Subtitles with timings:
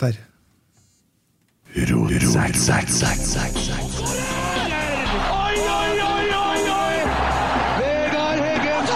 [0.00, 0.14] Der.
[5.34, 6.98] Oi, oi, oi, oi, oi!
[7.78, 8.86] Vegard Heggen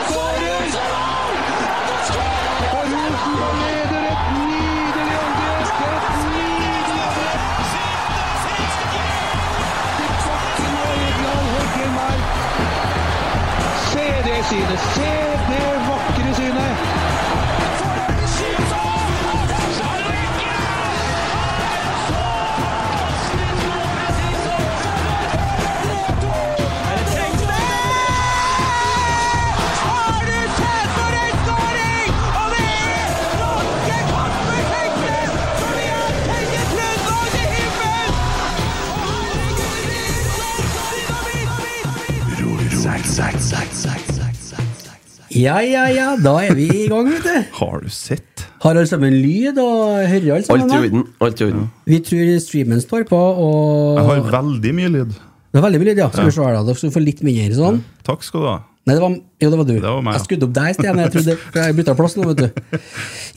[45.33, 47.51] Ja, ja, ja, da er vi i gang, vet du.
[47.59, 48.45] Har du sett?
[48.63, 50.65] Har alle sammen lyd og hører alle sammen?
[50.65, 51.05] Alt i orden.
[51.21, 51.67] Alt i orden.
[51.89, 55.13] Vi tror streamen står på, og Jeg har veldig mye lyd.
[55.53, 56.09] Det er veldig mye lyd, ja.
[56.15, 56.65] Skal vi se her, da.
[56.71, 57.83] Dere skal få litt mindre sånn.
[58.09, 58.59] Takk skal du ha.
[58.83, 59.75] Nei, det var, jo, det var du.
[59.77, 60.19] Det var meg, ja.
[60.19, 61.03] Jeg skudde opp deg i sted.
[61.05, 61.37] Jeg trodde
[61.67, 62.81] jeg bytta plass nå, vet du.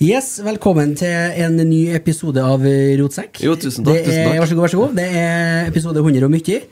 [0.07, 2.63] Yes, velkommen til en ny episode av
[3.01, 3.43] Rotsekk.
[3.43, 4.39] Jo, tusen takk, Det tusen er, takk.
[4.39, 4.95] Vær så god, vær så god.
[4.97, 6.63] Det er episode 100 og mye.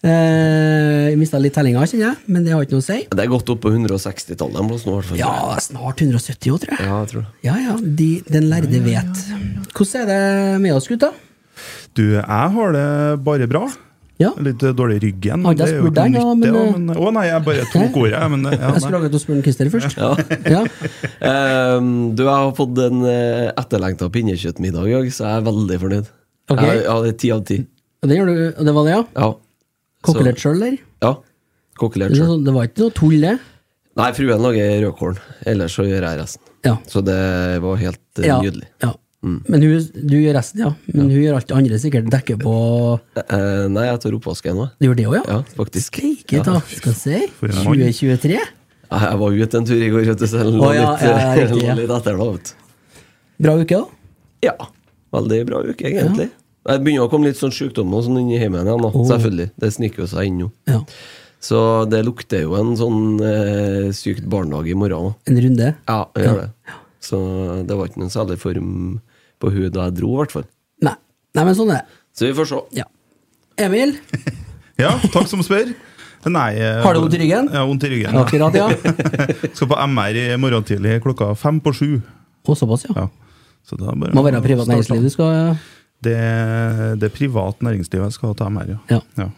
[0.00, 3.02] Eh, jeg mista litt tellinga, kjenner jeg, men det har ikke noe å si.
[3.10, 5.18] Det er godt opp på 160-tallet en plass nå, i hvert fall.
[5.20, 6.86] Ja, snart 170 år, tror jeg.
[6.86, 7.26] Ja, jeg tror.
[7.44, 9.20] Ja, ja, de, den lærde vet.
[9.74, 11.12] Hvordan er det med oss, gutta?
[11.98, 12.24] Du, jeg
[12.56, 12.86] har det
[13.26, 13.66] bare bra.
[14.20, 14.30] Ja.
[14.40, 15.44] Litt eh, dårlig i ryggen.
[15.44, 18.14] Har ikke jeg spurt deg, ikke da, men, men Å nei, jeg bare tok ordet,
[18.14, 20.00] jeg, men ja, Jeg skulle å spørre Christer først.
[20.00, 20.10] Ja.
[20.56, 20.64] Ja.
[21.30, 26.10] Ehm, du, jeg har fått en etterlengta pinnekjøttmiddag i dag, så jeg er veldig fornøyd.
[26.50, 26.72] Okay.
[26.72, 27.60] Jeg, ja, det er ti av ti.
[28.00, 29.04] Det, gjør du, det var det, ja?
[29.20, 29.32] Ja.
[30.06, 30.78] Kokkelert sjøl, eller?
[31.04, 31.14] Ja.
[31.80, 32.40] Kokkelert Det, sjøl.
[32.46, 33.36] det var ikke noe tull, det?
[34.00, 36.50] Nei, fruen lager rødkorn, ellers så gjør jeg resten.
[36.64, 36.74] Ja.
[36.88, 37.20] Så det
[37.64, 38.40] var helt eh, ja.
[38.42, 38.68] nydelig.
[38.84, 38.94] ja.
[39.20, 40.70] Men hun, du gjør resten, ja.
[40.94, 42.54] Men hun gjør alt det andre, sikkert dekker på
[43.20, 44.68] Eh, nei, jeg tar oppvasken nå.
[44.80, 45.24] Du gjør det òg, ja?
[45.28, 45.98] Ja, faktisk.
[46.00, 46.54] Steike Ja.
[46.70, 47.20] Skal vi se.
[47.36, 47.66] For en mann.
[47.68, 48.38] 2023?
[48.40, 50.86] Jeg jeg var ute en tur i går, vet du, så jeg lå Å, ja,
[50.94, 52.30] litt, ja, ja, riktig, litt etter da.
[53.44, 54.16] Bra uke, da?
[54.48, 54.54] Ja.
[55.14, 56.30] Veldig bra uke, egentlig.
[56.68, 58.96] Det begynner å komme litt sånn sykdom og sånn inn i heimen igjen, oh.
[59.08, 59.48] Selvfølgelig.
[59.62, 60.48] Det sniker jo seg inn nå.
[60.68, 60.82] Ja.
[61.40, 65.14] Så det lukter jo en sånn eh, sykt barnehage i morgen.
[65.30, 65.70] En runde?
[65.88, 66.76] Ja, det gjør det.
[67.00, 67.20] Så
[67.64, 68.74] det var ikke noen særlig form
[69.40, 70.44] på hun da jeg dro, i hvert fall.
[70.84, 70.92] Nei.
[71.38, 71.98] Nei, men sånn er det.
[72.12, 72.60] Så vi får se.
[72.82, 72.86] Ja.
[73.60, 73.96] Emil,
[74.80, 75.72] Ja, takk som spør.
[76.28, 77.48] Nei eh, Har du vondt i ryggen?
[77.52, 78.16] Ja, vondt i ryggen.
[78.20, 78.68] akkurat, ja.
[79.56, 81.90] Skal på MR i morgen tidlig klokka fem på sju.
[82.44, 83.06] Og såpass, ja.
[83.06, 83.08] Ja.
[83.64, 85.56] Så da bare Må være privat næringsliv du skal
[86.00, 86.16] Det,
[87.00, 88.80] det er privat næringsliv jeg skal ta MR, ja.
[88.96, 89.00] Ja.
[89.20, 89.30] ja.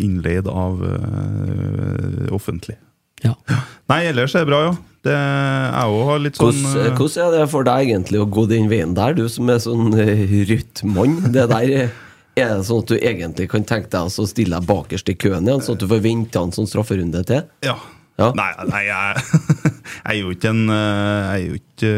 [0.00, 2.78] Innleid av uh, offentlig.
[3.22, 3.34] Ja.
[3.90, 4.72] Nei, ellers er det bra, ja.
[5.02, 8.26] Det, jeg òg har litt sånn Hvordan, eh, hvordan er det for deg egentlig å
[8.30, 11.16] gå den veien der, du som er sånn eh, rytmann?
[11.34, 11.96] Det der eh,
[12.38, 15.48] Er det sånn at du egentlig kan tenke deg å stille deg bakerst i køen
[15.48, 17.42] igjen, sånn at du får vente en sånn strafferunde til?
[17.66, 17.74] Ja.
[18.20, 18.28] Ja.
[18.36, 19.22] Nei, nei jeg,
[20.04, 21.92] jeg er jo ikke en eh, Jeg er jo ikke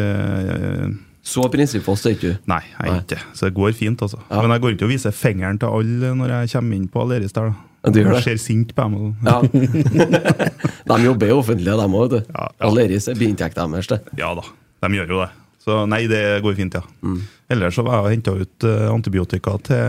[0.55, 2.41] eh, Så prinsippfast er ikke du?
[2.51, 3.21] Nei, jeg er ikke det.
[3.37, 4.19] Så det går fint, altså.
[4.29, 4.43] Ja.
[4.43, 7.33] Men jeg går ikke og viser fingeren til alle når jeg kommer inn på Aleris
[7.37, 7.71] der, da.
[7.93, 8.21] Du gjør det.
[8.25, 9.15] Ser sint på dem.
[9.25, 9.39] Ja.
[10.91, 12.21] de jobber jo offentlig, de òg, vet du.
[12.29, 12.69] Ja, ja.
[12.69, 14.01] Aleris er biinntekta deres, det.
[14.21, 14.45] Ja da,
[14.85, 15.31] de gjør jo det.
[15.65, 16.83] Så nei, det går fint, ja.
[17.01, 17.21] Mm.
[17.55, 19.81] Ellers så var jeg og henta ut eh, antibiotika til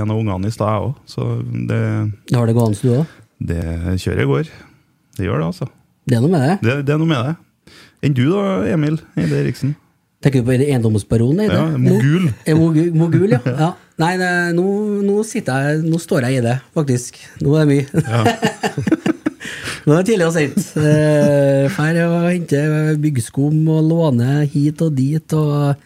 [0.00, 0.94] en av ungene i stad, jeg òg.
[1.12, 1.26] Så
[1.68, 1.80] det,
[2.32, 3.16] Har det gående, du òg?
[3.44, 3.64] det
[4.00, 4.52] kjøret går.
[5.18, 5.68] Det gjør det, altså.
[6.08, 6.54] Det er noe med det.
[6.64, 7.74] Det, det er noe med det.
[8.06, 9.74] Enn du da, Emil Eide Eriksen?
[10.26, 11.44] Tenker du på eiendomsbaronen?
[11.46, 11.54] det?
[11.54, 12.24] Ja, mogul.
[12.26, 13.38] Nå- er mogul, ja.
[13.46, 13.68] ja.
[14.02, 14.64] Nei, nei nå,
[15.06, 17.20] nå sitter jeg Nå står jeg i det, faktisk.
[17.46, 17.86] Nå er det mye.
[19.86, 20.58] nå er det tidlig og sent.
[20.74, 22.64] Drar Fær å hente
[23.04, 25.78] byggskum og låne hit og dit og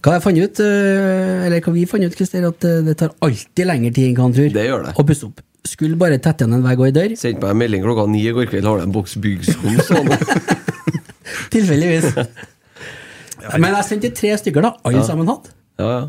[0.00, 3.12] Hva jeg fant ut, eh, eller hva vi fant ut, Christer, at eh, det tar
[3.20, 4.48] alltid lengre tid enn hva han tror.
[4.54, 4.94] Det gjør det.
[4.96, 5.42] Å pusse opp.
[5.68, 7.12] Skulle bare tette igjen en vegg og ei dør.
[7.20, 8.64] Sendte meg en melding klokka ni i går kveld.
[8.64, 9.76] Har du en boks byggskum?
[9.84, 10.08] Sånn.
[11.52, 12.16] Tilfeldigvis.
[13.56, 14.74] Men jeg sendte tre stykker, da.
[14.86, 15.52] Alle sammen hatt.
[15.80, 16.00] Ja, ja.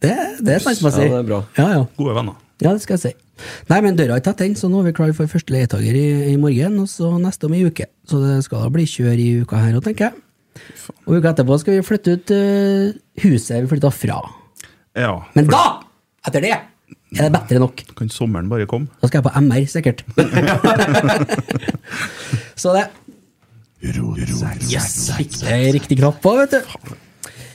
[0.00, 1.10] Det, det er sant som jeg sier.
[1.10, 1.40] Ja, det er bra.
[1.58, 1.82] Ja, ja.
[1.98, 2.38] Gode venner.
[2.60, 3.12] Ja, det skal jeg si.
[3.70, 6.06] Nei, men døra er tett inn, så nå er vi klar for første leietager i,
[6.32, 7.86] i morgen, og så neste om ei uke.
[8.08, 10.24] Så det skal da bli kjør i uka her òg, tenker jeg.
[11.06, 14.18] Og uka etterpå skal vi flytte ut uh, huset vi flytta fra.
[14.98, 15.14] Ja.
[15.36, 15.62] Men da,
[16.28, 16.52] etter det,
[17.16, 17.84] er det bedre nok.
[17.96, 18.90] Kan sommeren bare komme?
[19.00, 20.04] Da skal jeg på MR, sikkert.
[22.60, 22.88] så det
[23.80, 26.96] Yes, fikk det riktig knapp på, vet du.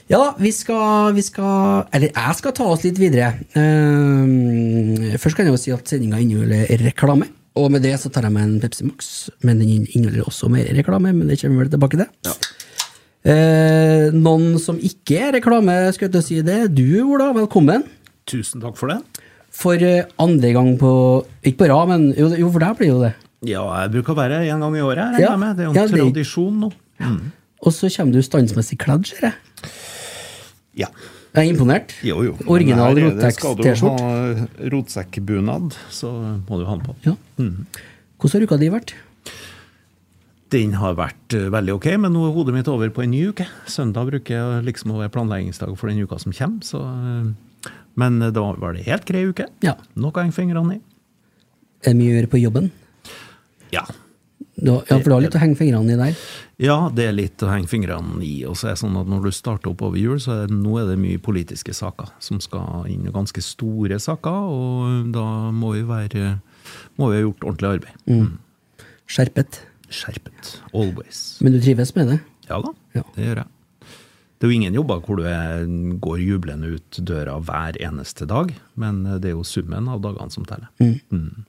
[0.06, 3.32] Ja da, vi skal, vi skal Eller jeg skal ta oss litt videre.
[3.58, 7.28] Eh, først kan jeg jo si at sendinga inneholder reklame.
[7.56, 9.10] Og med det så tar jeg meg en Pepsi Max.
[9.46, 12.36] Men den inneholder også mer reklame, men det kommer vel tilbake til.
[13.26, 16.60] Eh, noen som ikke er reklame, skal jeg til å si det.
[16.76, 17.86] Du, Ola, velkommen.
[18.30, 19.00] Tusen takk for det.
[19.56, 20.90] For eh, andre gang på
[21.42, 23.14] Ikke på rad, men jo, jo, for deg blir jo det.
[23.46, 25.14] Ja, jeg bruker å være en gang i året.
[25.16, 25.36] Her, Ja.
[25.36, 25.56] med.
[25.56, 26.72] Det er jo en Ja, tradisjon nå.
[27.62, 29.34] Og så kommer du standsmessig kledd, ser jeg.
[30.76, 30.88] Ja.
[31.36, 31.92] Jeg er imponert.
[32.02, 32.36] Jo, jo.
[32.48, 33.76] Original Rotex-T-skjorte.
[33.76, 36.08] Skal du ha rotsekkbunad, så
[36.48, 36.94] må du ha den på.
[37.04, 37.14] Ja.
[37.36, 38.94] Hvordan har uka di vært?
[40.54, 43.24] Den har vært eh, veldig ok, men nå er hodet mitt over på en ny
[43.32, 43.48] uke.
[43.66, 46.62] Søndag bruker jeg liksom å være planleggingsdag for den uka som kommer.
[46.64, 49.48] Så, eh, men eh, da var det helt grei uke.
[49.66, 49.74] Ja.
[49.98, 50.80] Noe å henge fingrene i.
[51.84, 52.70] Er det mye å gjøre på jobben?
[53.74, 53.84] Ja.
[54.56, 56.20] Da, ja, for du har litt å henge fingrene i der.
[56.64, 58.38] Ja, det er litt å henge fingrene i.
[58.48, 60.56] Og så er det sånn at når du starter opp over jul, så er det,
[60.56, 63.04] nå er det mye politiske saker som skal inn.
[63.12, 66.38] Ganske store saker, og da må vi være
[66.96, 68.30] må vi ha gjort ordentlig arbeid.
[69.06, 69.60] Skjerpet.
[69.92, 70.54] Skjerpet.
[70.74, 71.20] Always.
[71.44, 72.18] Men du trives med det?
[72.48, 73.02] Ja da, Ja.
[73.14, 73.52] det gjør jeg.
[74.36, 75.62] Det er jo ingen jobber hvor du er,
[76.00, 80.44] går jublende ut døra hver eneste dag, men det er jo summen av dagene som
[80.48, 80.68] teller.
[80.80, 81.46] Mm.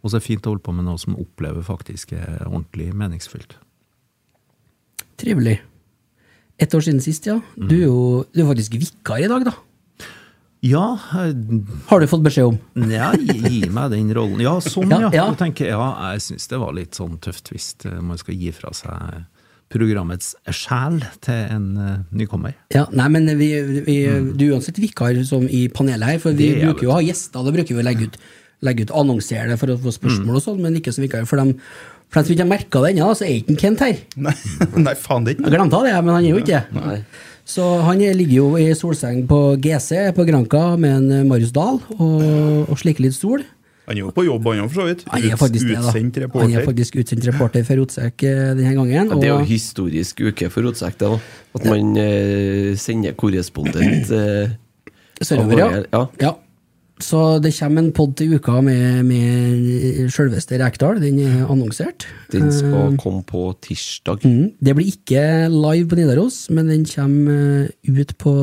[0.00, 2.90] Og så er det fint å holde på med noe som opplever faktisk er ordentlig
[2.96, 3.56] meningsfylt.
[5.20, 5.58] Trivelig.
[6.60, 7.38] Ett år siden sist, ja.
[7.56, 7.98] Du er jo
[8.32, 9.56] du er faktisk vikar i dag, da.
[10.60, 10.98] Ja,
[11.88, 12.58] Har du fått beskjed om?
[12.92, 14.40] Ja, gi, meg den rollen.
[14.44, 15.10] Ja, sånn, Ja, ja.
[15.16, 15.26] ja.
[15.40, 18.72] Tenker, ja jeg syns det var litt sånn tøft hvis eh, man skal gi fra
[18.76, 19.22] seg
[19.70, 22.56] programmets sjel til en uh, nykommer.
[22.74, 23.52] Ja, nei, men vi,
[23.86, 23.96] vi,
[24.34, 27.04] Du er uansett vikar som i panelet her, for vi er bruker jo å ha
[27.06, 27.44] gjester.
[27.46, 28.18] Da bruker vi å legge ut,
[28.66, 31.26] legge ut annonsere det for å få spørsmål og sånn, men ikke som vikar.
[31.28, 31.54] For dem,
[32.10, 34.00] for dem som ikke har merka det ennå, så er ikke Kent her.
[34.20, 34.34] Nei,
[34.86, 35.46] nei faen, det ikke.
[35.48, 36.98] Jeg glemte det, men han er jo ikke det.
[37.50, 41.54] Så han er- ligger jo i solseng på GC på Granka med en eh, Marius
[41.56, 43.42] Dahl og, og slikker litt sol.
[43.90, 45.00] Han er jo på jobb, han òg, for så vidt.
[45.10, 45.88] Han er faktisk det, reporter.
[45.90, 49.10] Utsendt Han er faktisk utsendt reporter for Rotsekk eh, denne gangen.
[49.10, 49.18] Og...
[49.18, 51.08] det er jo historisk uke for Rotsekk, det.
[51.10, 51.18] da.
[51.58, 54.54] At man eh, sender korrespondent eh,
[55.26, 56.04] Sørover, ja.
[56.22, 56.30] ja.
[57.00, 57.04] Ja.
[57.04, 61.00] Så det kommer en pod til uka med, med sjølveste Rekdal.
[61.00, 62.06] Den er annonsert.
[62.32, 64.20] Den skal Eh, komme på tirsdag.
[64.24, 68.34] mm, det blir ikke live på Nidaros, men den kommer eh, ut på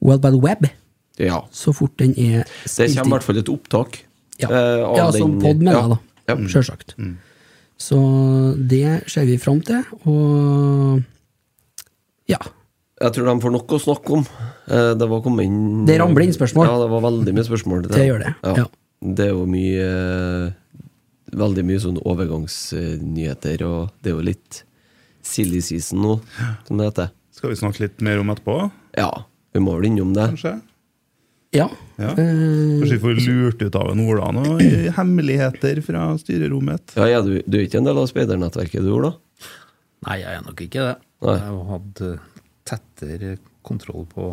[0.00, 0.66] World the Web
[1.18, 1.40] Ja.
[1.52, 4.00] så fort den er Det kommer i hvert fall et opptak.
[4.40, 5.80] Ja, eh, ja som den- pod, mener ja.
[5.80, 5.98] jeg, da.
[6.28, 6.48] Ja.
[6.48, 6.94] Sjølsagt.
[7.78, 7.96] Så
[8.68, 11.02] det ser vi fram til, og
[12.28, 12.38] ja.
[12.96, 14.22] Jeg tror de får nok å snakke om.
[14.72, 16.66] Eh, Det var kommet inn Det ramler inn spørsmål.
[16.70, 17.82] Ja, det var veldig mye spørsmål.
[17.92, 18.66] Det gjør det, ja.
[19.16, 20.54] Det er jo mye eh,
[21.36, 24.62] Veldig mye sånn overgangsnyheter, og det er jo litt
[25.26, 26.12] silly season nå,
[26.68, 27.10] som det heter.
[27.34, 29.10] Skal vi snakke litt mer om etterpå, Ja,
[29.52, 30.28] vi må vel innom det.
[30.30, 30.52] kanskje?
[31.52, 31.66] Ja.
[31.98, 32.10] Ja.
[32.14, 36.94] Eh, Kanskje vi får lurt ut av en Ola noen hemmeligheter fra styrerommet?
[36.96, 39.12] Ja, ja du, du er ikke en del av speidernettverket, du, Ola?
[40.06, 40.96] Nei, jeg er nok ikke det.
[41.26, 41.36] Nei.
[41.36, 42.02] Jeg har hatt
[42.66, 44.32] tettere kontroll på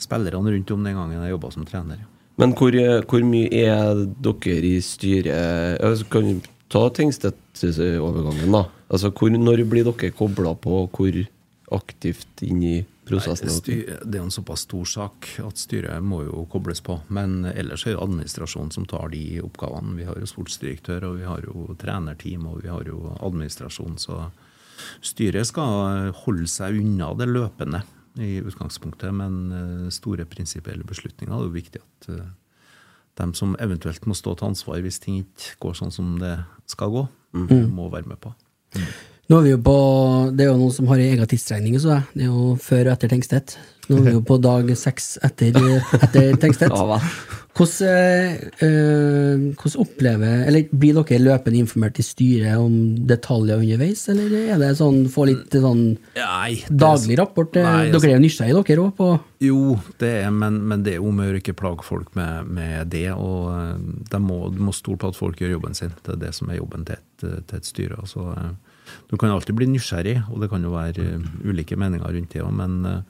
[0.00, 2.02] spillerne rundt om den gangen jeg jobba som trener.
[2.40, 2.74] Men hvor,
[3.06, 6.32] hvor mye er dere i styret altså, Kan vi
[6.72, 8.64] ta Tingstedt-overgangen, da?
[8.88, 10.82] Altså, hvor, Når blir dere kobla på?
[10.90, 11.20] Hvor
[11.74, 12.74] aktivt inn i
[13.06, 13.48] prosessen?
[13.48, 16.98] Nei, styr, det er en såpass stor sak at styret må jo kobles på.
[17.14, 19.94] Men ellers er det administrasjonen som tar de oppgavene.
[19.98, 23.96] Vi har jo sportsdirektør, og vi har jo trenerteam, og vi har jo administrasjon.
[24.02, 24.20] Så
[25.04, 27.82] styret skal holde seg unna det løpende
[28.20, 29.14] i utgangspunktet.
[29.14, 32.28] Men eh, store prinsipielle beslutninger er jo viktig at eh,
[33.20, 36.36] de som eventuelt må stå til ansvar hvis ting ikke går sånn som det
[36.70, 38.32] skal gå, må være med på.
[39.30, 39.76] Nå er vi jo på,
[40.36, 42.08] Det er jo noen som har en egen tidsregning, så jeg.
[42.12, 43.56] Det er jo før og etter Tengstedt.
[43.88, 45.56] Nå er vi jo på dag seks etter,
[46.00, 46.74] etter Tengstedt.
[47.54, 54.58] Hvordan, øh, opplever Eller Blir dere løpende informert i styret om detaljer underveis, eller er
[54.58, 55.84] det sånn få litt sånn
[56.16, 57.54] Nei, det- daglig rapport?
[57.56, 60.94] Eh, Nei, dere er jo nysgjerrige, dere òg, på Jo, det er, men, men det
[60.96, 63.10] er om å ikke plage folk med, med det.
[63.12, 63.52] Og
[64.10, 65.92] de må, du må stole på at folk gjør jobben sin.
[66.02, 67.98] Det er det som er jobben til et, til et styre.
[68.00, 68.32] Altså,
[69.10, 72.54] du kan alltid bli nysgjerrig, og det kan jo være ulike meninger rundt det òg,
[72.56, 73.04] men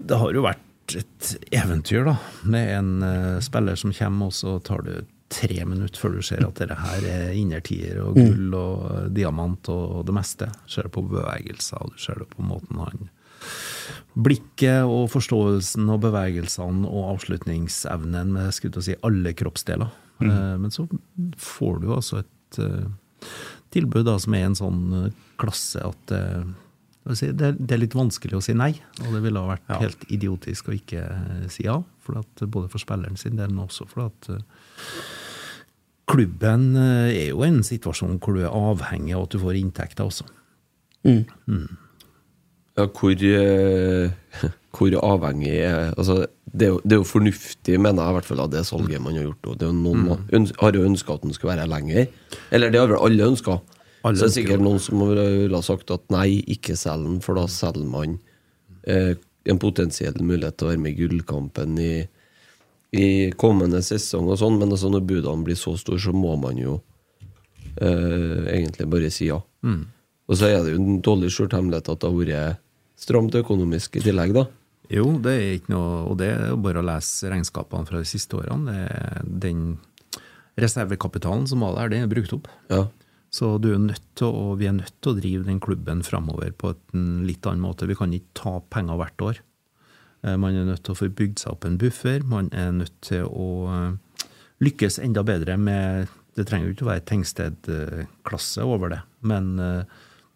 [0.00, 0.64] det har jo vært
[0.96, 2.16] et eventyr, da,
[2.48, 6.40] med en eh, spiller som kommer, og så tar det tre minutter før du ser
[6.46, 10.48] at dette her er innertier og gull og diamant og det meste.
[10.64, 13.10] Du ser det på bevegelser, og du ser det på måten han
[14.18, 19.92] Blikket og forståelsen og bevegelsene og avslutningsevnen med skulle til å si, alle kroppsdeler.
[20.24, 20.88] Eh, Men så
[21.36, 22.88] får du altså et eh,
[23.76, 26.16] tilbud da, som er en sånn klasse at
[27.16, 28.72] si, det, er, det er litt vanskelig å si nei,
[29.04, 31.78] og det ville ha vært helt idiotisk å ikke eh, si ja.
[32.04, 34.38] For at, både for spilleren sin del, men også for at uh,
[36.08, 40.08] klubben eh, er jo en situasjon hvor du er avhengig av at du får inntekter
[40.08, 40.24] også.
[42.78, 44.10] Ja, hvor, eh,
[44.76, 48.28] hvor avhengig er altså, det, er jo, det er jo fornuftig, mener jeg, i hvert
[48.28, 49.50] fall av det salget man har gjort.
[49.50, 50.46] Og det er jo noen Mm.
[50.60, 52.06] har jo ønska at den skulle være lenger.
[52.50, 53.58] Eller det har vel alle ønska.
[54.06, 57.18] Alle Så det er sikkert noen som ville ha sagt at nei, ikke selg den,
[57.24, 58.18] for da selger man
[58.86, 59.16] eh,
[59.48, 61.92] en potensiell mulighet til å være med i gullkampen i,
[62.94, 63.08] i
[63.40, 64.58] kommende sesong og sånn.
[64.60, 66.78] Men altså, når budene blir så store, så må man jo
[67.80, 69.40] eh, egentlig bare si ja.
[69.66, 69.82] Mm.
[70.28, 72.64] Og så er det jo en dårlig skjult hemmelighet at det har vært
[72.98, 74.46] stramt økonomisk i tillegg, da.
[74.92, 78.08] Jo, det er ikke noe, og det er jo bare å lese regnskapene fra de
[78.08, 78.78] siste årene.
[79.24, 79.62] Det Den
[80.58, 82.48] reservekapitalen som var der, den er brukt opp.
[82.72, 82.86] Ja.
[83.30, 86.50] Så du er nødt til, å- vi er nødt til å drive den klubben framover
[86.56, 87.86] på en litt annen måte.
[87.86, 89.38] Vi kan ikke ta penger hvert år.
[90.24, 92.22] Eh, Man er nødt til å få bygd seg opp en buffer.
[92.24, 94.28] Man er nødt til å eh,
[94.64, 96.08] lykkes enda bedre med
[96.38, 99.84] Det trenger jo ikke å være Tengsted-klasse over det, men eh,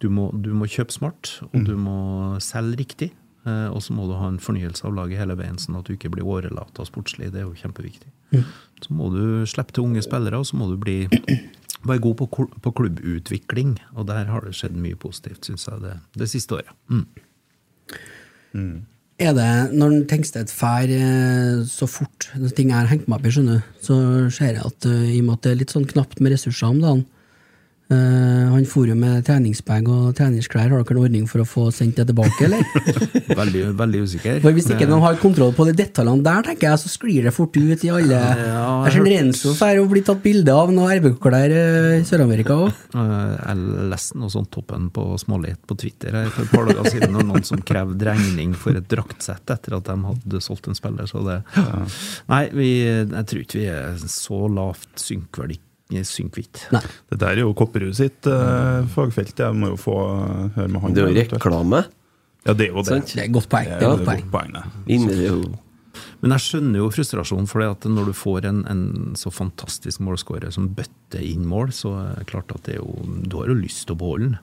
[0.02, 3.10] du må, du må kjøpe smart, og du må selge riktig.
[3.44, 6.10] Og så må du ha en fornyelse av laget hele veien, sånn at du ikke
[6.10, 7.30] blir årelata sportslig.
[7.32, 8.10] Det er jo kjempeviktig.
[8.82, 10.98] Så må du slippe til unge spillere, og så må du bli
[11.88, 13.76] være god på, klubbutvikling.
[13.96, 16.72] Og der har det skjedd mye positivt, syns jeg, det, det siste året.
[18.52, 18.82] Mm.
[19.22, 23.28] Er det når Tengstedt drar eh, så fort når ting jeg har hengt meg opp
[23.28, 23.96] i, skjønner så
[24.34, 26.72] ser jeg at eh, i og med at det er litt sånn knapt med ressurser
[26.72, 27.04] om dagen
[28.52, 30.70] Han for jo med treningsbag og treningsklær.
[30.70, 32.62] Har dere en ordning for å få sendt det tilbake, eller?
[33.42, 34.40] Veldig, veldig usikker.
[34.42, 37.32] For Hvis ikke de har kontroll på de detaljene der, tenker jeg, så sklir det
[37.34, 41.54] fort ut i alle Ja, Jeg ser Renzo får bli tatt bilde av noen RBK-klær
[41.56, 42.70] eh, i Sør-Amerika òg.
[42.92, 46.90] Eh, Jeg leste noe sånt toppen på Smålighet på Twitter her for et par dager
[46.92, 47.16] siden.
[47.16, 51.08] og noen som krevde regning for et draktsett etter at de hadde solgt en spiller.
[51.08, 51.40] Så det,
[52.28, 54.92] nei, vi, jeg tror ikke vi er så lavt.
[55.48, 55.58] Nei.
[57.10, 59.34] Det der er jo Kopperud sitt uh, fagfelt.
[59.38, 60.94] Jeg må jo få eh, høre med han.
[60.96, 61.82] Det er jo reklame.
[62.46, 62.88] Ja, det er jo det.
[62.90, 63.04] Sånn?
[63.12, 63.68] Det er godt poeng.
[63.70, 64.56] Det er godt godt poeng.
[64.90, 65.36] Er jo
[66.22, 68.86] Men jeg skjønner jo frustrasjonen, for det at når du får en, en
[69.18, 72.96] så fantastisk målskårer som bøtter inn mål, så er det klart at det er jo,
[73.26, 74.40] du har jo lyst til å beholde den.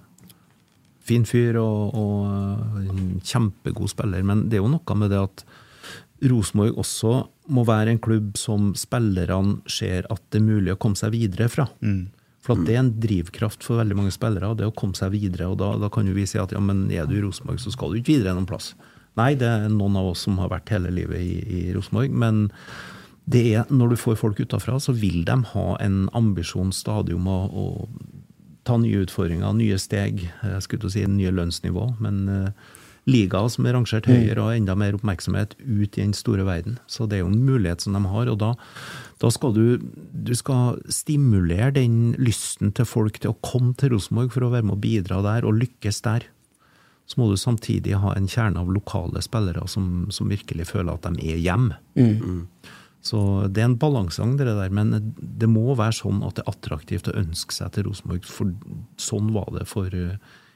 [1.09, 5.43] Fin fyr og, og en kjempegod spiller, men det er jo noe med det at
[6.29, 7.13] Rosenborg også
[7.49, 11.49] må være en klubb som spillerne ser at det er mulig å komme seg videre
[11.51, 11.67] fra.
[12.45, 15.49] For at det er en drivkraft for veldig mange spillere, det å komme seg videre.
[15.51, 17.73] Og da, da kan jo vi si at ja, men er du i Rosenborg, så
[17.73, 18.71] skal du ikke videre noen plass.
[19.19, 22.13] Nei, det er noen av oss som har vært hele livet i, i Rosenborg.
[22.15, 22.45] Men
[23.29, 27.27] det er, når du får folk utafra, så vil de ha en ambisjon stadig om
[27.29, 27.65] å, å
[28.65, 30.23] ta nye utfordringer, nye steg.
[30.29, 32.69] Jeg skulle til å si nye lønnsnivå, men eh,
[33.09, 36.77] liga som er rangert høyere og enda mer oppmerksomhet ut i den store verden.
[36.87, 38.53] Så det er jo en mulighet som de har, og da,
[39.21, 39.63] da skal du,
[40.13, 44.69] du skal stimulere den lysten til folk til å komme til Rosenborg for å være
[44.69, 46.27] med og bidra der, og lykkes der.
[47.09, 51.07] Så må du samtidig ha en kjerne av lokale spillere som, som virkelig føler at
[51.09, 51.79] de er hjemme.
[53.01, 56.51] Så det er en balansegang, det der, men det må være sånn at det er
[56.51, 58.27] attraktivt å ønske seg til Rosenborg.
[58.27, 58.51] For
[58.99, 59.95] sånn var det for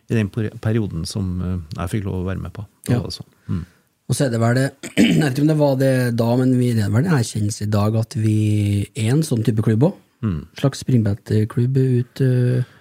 [0.10, 2.66] i den perioden som eh, jeg fikk lov å være med på.
[2.92, 3.00] Ja.
[3.02, 3.26] Altså.
[3.48, 3.64] Mm.
[4.10, 4.68] Og så er det vel det
[5.00, 7.68] Jeg vet ikke om det var det da, men vi, det er vel en erkjennelse
[7.68, 8.38] i dag at vi
[8.94, 10.00] er en sånn type klubb òg.
[10.24, 10.40] Mm.
[10.60, 12.72] Slags springbettklubb ut eh,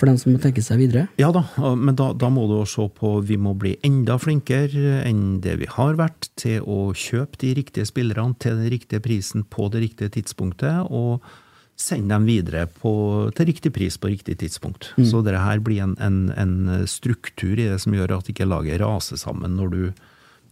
[0.00, 1.08] for dem som må tenke seg videre.
[1.20, 1.42] Ja da,
[1.76, 5.68] men da, da må du se på Vi må bli enda flinkere enn det vi
[5.68, 10.14] har vært til å kjøpe de riktige spillerne til den riktige prisen på det riktige
[10.16, 11.20] tidspunktet, og
[11.80, 12.92] sende dem videre på,
[13.36, 14.90] til riktig pris på riktig tidspunkt.
[15.00, 18.82] Så det her blir en, en, en struktur i det som gjør at ikke laget
[18.82, 19.82] raser sammen når du,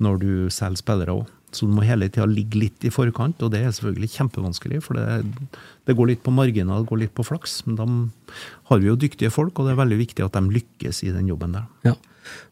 [0.04, 1.26] når du selger spillere òg.
[1.52, 4.99] Så du må hele tida ligge litt i forkant, og det er selvfølgelig kjempevanskelig, for
[4.99, 5.23] det,
[5.88, 7.62] det går litt på marginer, det går litt på flaks.
[7.64, 7.87] Men da
[8.68, 11.30] har vi jo dyktige folk, og det er veldig viktig at de lykkes i den
[11.32, 11.64] jobben der.
[11.88, 11.97] Ja.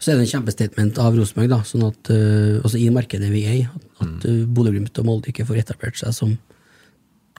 [0.00, 3.45] Så er det en kjempestatement av Rosenborg, da, sånn at, eh, også i markedet vi
[3.45, 6.33] er i, at, at uh, Bodø-Glimt og Molde ikke får etablert seg som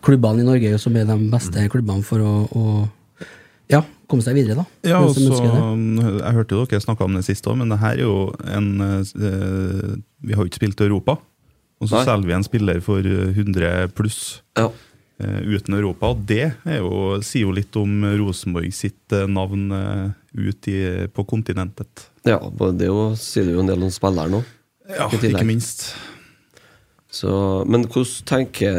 [0.06, 2.66] klubbene i Norge, som er de beste klubbene for å, å
[3.72, 4.66] ja, komme seg videre, da.
[4.88, 6.12] Ja, Den og som så, ønsker det.
[6.24, 8.70] Jeg hørte jo dere snakka om det sist òg, men det her er jo en
[8.82, 11.18] eh, Vi har jo ikke spilt i Europa.
[11.77, 12.06] Og så Nei.
[12.08, 14.70] selger vi en spiller for eh, 100 pluss Ja.
[15.20, 16.13] eh, uten Europa.
[16.16, 20.77] Og det er jo, sier jo litt om Rosenborg sitt eh, navn eh, ut i,
[21.13, 22.08] på kontinentet.
[22.25, 24.54] ja, det er jo, sier det jo en del om spilleren òg.
[24.88, 25.89] Ja, ikke minst.
[27.10, 28.78] Så, men hvordan tenker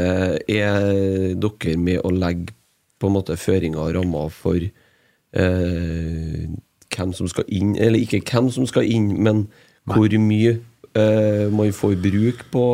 [0.49, 2.52] er dere med å legge
[2.99, 6.44] på en måte føringer og rammer for eh,
[6.92, 9.47] hvem som skal inn, eller ikke hvem som skal inn, men
[9.88, 10.58] hvor mye
[10.99, 12.64] eh, man får bruk på,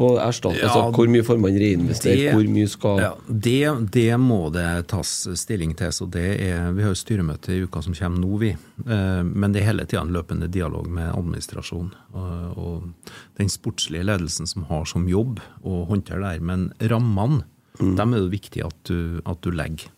[0.00, 0.56] på erstatt?
[0.56, 2.32] Ja, altså, hvor mye får man reinvestere?
[2.32, 5.92] hvor mye skal Ja, det, det må det tas stilling til.
[5.92, 8.50] så det er, Vi har jo styremøte i uka som kommer nå, vi.
[8.86, 11.92] Eh, Men det er hele tida en løpende dialog med administrasjon.
[12.16, 16.40] Og, og den sportslige ledelsen som har som jobb å håndtere det her.
[16.52, 17.44] Men rammene,
[17.80, 19.88] dem er det viktig at du, at du legger.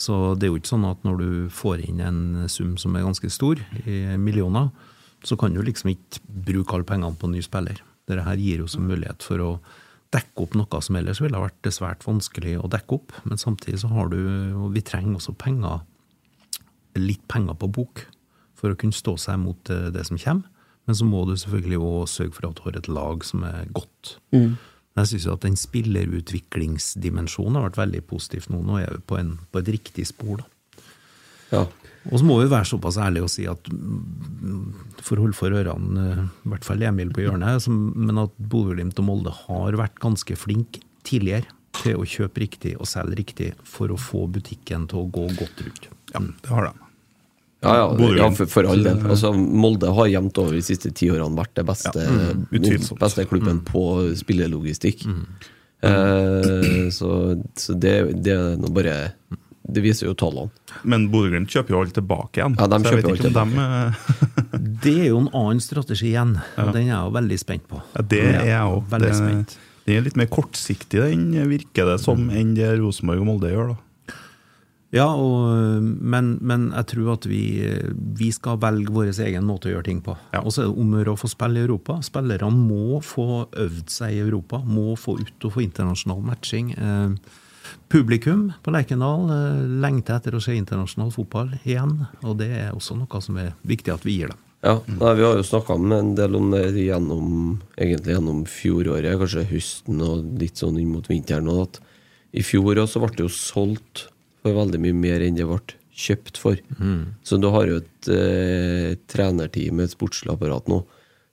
[0.00, 3.04] Så det er jo ikke sånn at når du får inn en sum som er
[3.04, 4.70] ganske stor, i millioner,
[5.22, 7.82] så kan du liksom ikke bruke alle pengene på en ny spiller.
[8.10, 9.50] Dette her gir jo som mulighet for å
[10.10, 13.14] dekke opp noe som ellers ville ha vært svært vanskelig å dekke opp.
[13.24, 14.18] Men samtidig så har du,
[14.58, 15.84] og vi trenger også penger,
[16.98, 18.06] litt penger på bok,
[18.58, 20.48] for å kunne stå seg mot det, det som kommer.
[20.88, 23.70] Men så må du selvfølgelig òg sørge for at du har et lag som er
[23.76, 24.16] godt.
[24.34, 24.58] Mm.
[24.98, 28.58] jeg syns at den spillerutviklingsdimensjonen har vært veldig positivt nå.
[28.66, 30.46] Nå er vi på, en, på et riktig spor, da.
[31.52, 31.62] ja.
[32.08, 34.68] Og så må vi være såpass ærlige og si at mm,
[35.04, 38.30] for å holde for ørene, eh, i hvert fall Emil på hjørnet, som- men at
[38.40, 41.44] Bodø-Glimt og Molde har vært ganske flinke tidligere
[41.76, 45.60] til å kjøpe riktig og selge riktig for å få butikken til å gå godt
[45.66, 45.88] rundt.
[46.14, 46.72] Ja, det har de.
[47.62, 48.96] Ja, ja, ja for, for all del.
[49.04, 53.26] Altså, Molde har jevnt over de siste ti årene vært det beste, Ja, mm, beste
[53.28, 53.84] klubben på
[54.16, 55.04] spillelogistikk.
[55.82, 59.12] Eh, så så det, det er nå bare
[59.74, 60.50] Det viser jo tallene.
[60.82, 62.56] Men Bodø-Glimt kjøper jo alt tilbake igjen.
[62.58, 64.14] Ja, de så jeg vet ikke om de, eh,
[64.84, 67.82] Det er jo en annen strategi igjen, og den er jeg jo veldig spent på.
[67.94, 68.80] ja, Det er jeg òg.
[68.94, 69.58] Veldig spent.
[69.86, 73.72] Den er litt mer kortsiktig, den virker det som, enn det Rosenborg og Molde gjør.
[73.74, 73.78] da.
[74.90, 77.42] Ja, og, men, men jeg tror at vi,
[78.18, 80.16] vi skal velge vår egen måte å gjøre ting på.
[80.34, 80.42] Ja.
[80.42, 82.00] Og så er det om å gjøre å få spille i Europa.
[82.02, 86.72] Spillerne må få øvd seg i Europa, må få ut og få internasjonal matching.
[86.74, 87.38] Eh,
[87.92, 92.96] publikum på Lerkendal eh, lengter etter å se internasjonal fotball igjen, og det er også
[92.98, 94.46] noe som er viktig at vi gir dem.
[94.60, 99.46] Ja, nei, Vi har jo snakka en del om det gjennom, egentlig gjennom fjoråret, kanskje
[99.48, 101.48] høsten og litt sånn inn mot vinteren.
[101.62, 101.80] At
[102.36, 104.10] I fjor også ble det jo solgt
[104.42, 105.62] for veldig mye mer enn det ble
[106.00, 106.60] kjøpt for.
[107.24, 110.82] Så du har jo et eh, trenerteam, et sportslig apparat nå,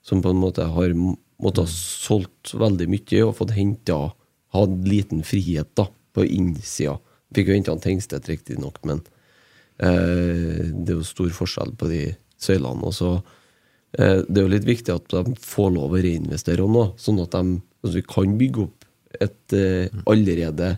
[0.07, 3.99] som på en måte har måttet ha solgt veldig mye og fått henta
[4.55, 6.97] Hatt liten frihet da, på innsida.
[7.35, 9.03] Fikk jo henta Tengstedt, riktignok, men
[9.77, 12.01] eh, det er jo stor forskjell på de
[12.41, 12.87] søylene.
[12.87, 13.13] Og så
[13.97, 17.35] eh, Det er jo litt viktig at de får lov å reinvestere nå, sånn at
[17.35, 18.87] de, altså kan bygge opp
[19.23, 20.71] et eh, allerede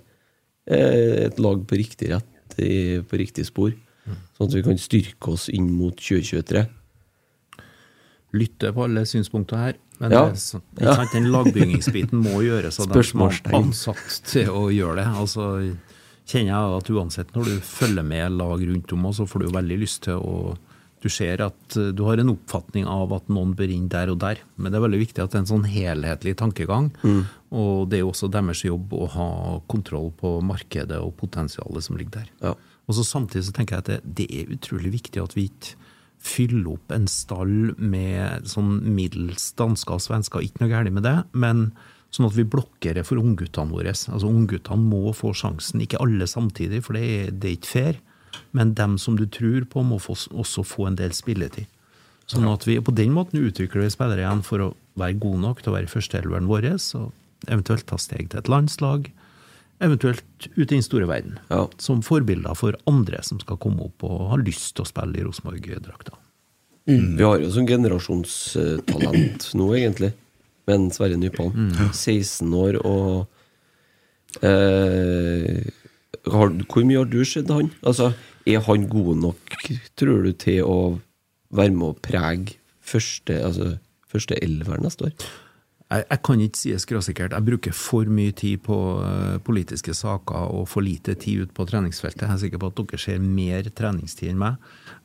[0.69, 3.71] eh, et lag på riktig rett, i, på riktig spor.
[4.35, 6.63] Sånn at vi kan styrke oss inn mot 2023.
[8.39, 9.77] Lytte på alle synspunkter her.
[9.99, 10.23] Men Ja.
[10.31, 15.07] så- sant, den lagbyggingsbiten må gjøres av dem som er ansatt til å gjøre det.
[15.19, 15.75] Altså,
[16.29, 19.79] kjenner jeg at uansett når du følger med lag rundt om, så får du veldig
[19.79, 20.57] lyst til å
[21.01, 24.17] Du ser at eh, du har en oppfatning av at noen bør inn der og
[24.19, 26.89] der, men det er veldig viktig at det er en sånn helhetlig tankegang.
[27.55, 31.95] Og det er jo også deres jobb å ha kontroll på markedet og potensialet som
[31.95, 32.27] ligger der.
[32.43, 32.51] Ja.
[32.85, 35.75] Og så Samtidig så tenker jeg at det, det er utrolig viktig at vi ikke
[36.19, 41.15] fyller opp en stall med sånn middels dansker og svensker, ikke noe galt med det,
[41.31, 41.69] men
[42.13, 43.93] sånn at vi blokkerer for ungguttene våre.
[43.93, 47.99] Altså Ungguttene må få sjansen, ikke alle samtidig, for det er, det er ikke fair.
[48.51, 51.65] men dem som du tror på, må få, også få en del spilletid.
[52.29, 55.63] Sånn at vi på den måten utvikler vi spillere igjen for å være gode nok
[55.63, 56.67] til å være i førsteelveren vår,
[56.99, 59.09] og eventuelt ta steg til et landslag.
[59.79, 61.37] Eventuelt ut i den store verden.
[61.49, 61.63] Ja.
[61.79, 65.23] Som forbilder for andre som skal komme opp og ha lyst til å spille i
[65.23, 66.17] Rosenborg-drakta.
[66.89, 70.11] Vi har jo sånn generasjonstalent nå, egentlig.
[70.67, 71.69] Med en Sverre Nypan.
[71.93, 73.27] 16 år og
[74.45, 75.69] eh,
[76.29, 77.71] har, Hvor mye har du sett han?
[77.79, 78.11] Altså,
[78.49, 79.59] er han god nok,
[79.99, 80.79] tror du, til å
[81.55, 83.75] være med å prege første, altså,
[84.09, 85.29] første elver neste år?
[85.89, 87.33] Jeg, jeg kan ikke si det skråsikkert.
[87.33, 91.65] Jeg bruker for mye tid på eh, politiske saker og for lite tid ut på
[91.69, 92.27] treningsfeltet.
[92.27, 94.59] Jeg er sikker på at dere ser mer treningstid enn meg.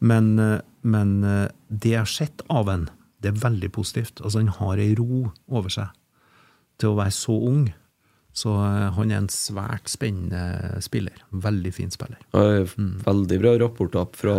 [0.04, 2.84] Men, eh, men eh, det jeg har sett av en,
[3.24, 4.20] det er veldig positivt.
[4.20, 5.88] Altså, han har ei ro over seg
[6.76, 7.64] til å være så ung.
[8.34, 11.20] Så han er en svært spennende spiller.
[11.30, 12.18] Veldig fin spiller.
[12.34, 12.96] Mm.
[13.06, 14.34] Veldig bra rapporter fra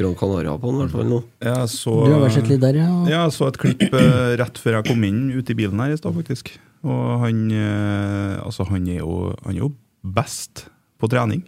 [0.00, 1.20] Gran Canaria på den, i hvert fall nå.
[1.44, 2.88] Jeg så, Du har vært sett litt der, ja.
[3.10, 5.98] Jeg så et klipp eh, rett før jeg kom inn ute i bilen her i
[6.00, 6.52] stad, faktisk.
[6.88, 9.72] Og han, eh, altså, han, er jo, han er jo
[10.16, 10.66] best
[11.00, 11.44] på trening.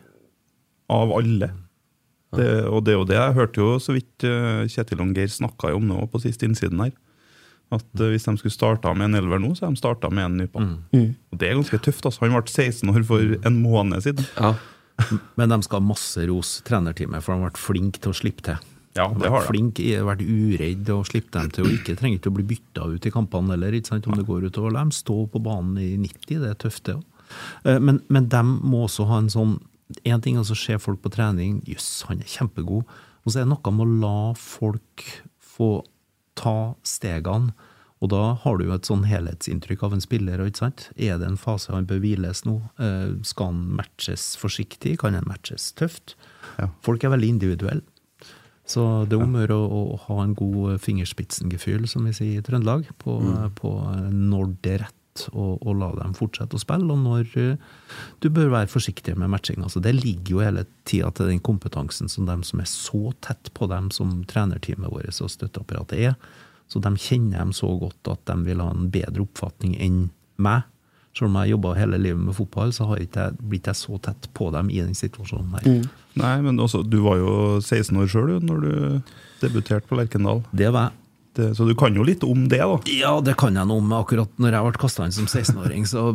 [0.92, 1.48] Av alle.
[2.36, 3.16] Det, og det er jo det.
[3.16, 6.80] Jeg hørte jo så vidt eh, Kjetil og Geir snakka om nå på siste innsiden
[6.84, 6.92] her.
[7.72, 10.34] At hvis de skulle starta med en elver nå, så har de starta med en
[10.42, 10.74] Nypan.
[11.32, 12.04] Og det er ganske tøft.
[12.04, 12.26] altså.
[12.26, 14.28] Han ble 16 år for en måned siden.
[14.36, 14.52] Ja.
[15.40, 18.44] Men de skal ha masse ros, trenerteamet, for de har vært flinke til å slippe
[18.46, 18.68] til.
[18.96, 19.50] Ja, De det har vært de.
[19.54, 23.06] flinke, vært uredd og slippe dem til og ikke trenger ikke å bli bytta ut
[23.08, 24.90] i kampene heller, om det går utover dem.
[24.92, 27.04] Stå på banen i 90, det er tøft, det òg.
[27.80, 29.54] Men, men de må også ha en sånn
[30.08, 32.84] En ting er å se folk på trening, jøss, han er kjempegod.
[33.24, 35.02] Og så er det noe med å la folk
[35.36, 35.82] få
[36.38, 37.52] ta stegene.
[38.02, 40.42] Og da har du jo et sånn helhetsinntrykk av en spiller.
[40.42, 40.88] Ikke sant?
[40.98, 42.58] Er det en fase han bør hviles nå?
[42.82, 44.96] Eh, Skal han matches forsiktig?
[45.02, 46.16] Kan han matches tøft?
[46.58, 46.72] Ja.
[46.82, 47.86] Folk er veldig individuelle.
[48.72, 52.44] Så det er om å gjøre å, ha en god fingerspitsengefühl, som vi sier i
[52.46, 53.16] Trøndelag, på,
[53.58, 53.72] på
[54.14, 57.72] når det er rett, og, og la dem fortsette å spille, og når eh,
[58.22, 59.60] du bør være forsiktig med matching.
[59.60, 63.50] Altså, det ligger jo hele tida til den kompetansen som dem som er så tett
[63.58, 66.16] på dem som trenerteamet vårt og støtteapparatet er.
[66.72, 70.06] Så de kjenner dem så godt at de vil ha en bedre oppfatning enn
[70.40, 70.64] meg.
[71.12, 73.76] Selv om jeg har jobba hele livet med fotball, så har ikke jeg blitt jeg
[73.76, 75.84] så tett på dem i den situasjonen her.
[76.16, 78.72] Nei, men også, du var jo 16 år sjøl når du
[79.42, 80.40] debuterte på Lerkendal.
[80.56, 80.98] Det var jeg.
[81.32, 82.74] Det, så du kan jo litt om det, da.
[82.92, 83.92] Ja, det kan jeg noe om.
[83.96, 86.10] Akkurat når jeg ble kasta inn som 16-åring, så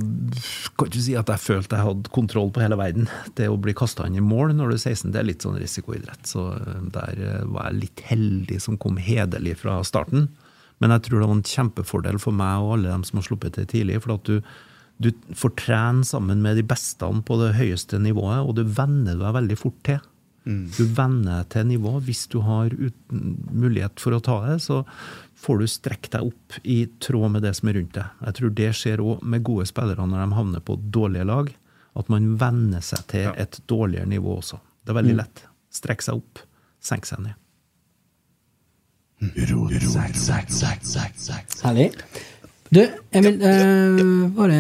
[0.77, 3.09] kan ikke si at jeg følte jeg hadde kontroll på hele verden.
[3.37, 5.57] Det å bli kasta inn i mål når du er 16, det er litt sånn
[5.57, 6.21] risikoidrett.
[6.29, 10.29] Så eh, der eh, var jeg litt heldig som kom hederlig fra starten.
[10.81, 13.55] Men jeg tror det var en kjempefordel for meg og alle dem som har sluppet
[13.57, 14.01] til tidlig.
[14.03, 14.41] For at du,
[15.01, 19.35] du får trene sammen med de beste på det høyeste nivået, og du venner deg
[19.39, 20.03] veldig fort til.
[20.77, 21.97] Du venner til nivå.
[22.07, 24.83] Hvis du har uten mulighet for å ta det, så
[25.37, 28.21] får du strekke deg opp i tråd med det som er rundt deg.
[28.29, 31.51] Jeg tror det skjer òg med gode spillere når de havner på dårlige lag.
[31.97, 34.61] At man venner seg til et dårligere nivå også.
[34.85, 35.43] Det er veldig lett.
[35.73, 36.45] Strekke seg opp,
[36.79, 37.46] senke seg ned.
[41.63, 41.87] Herlig.
[42.69, 42.83] Du,
[43.15, 44.59] Emil, øh, bare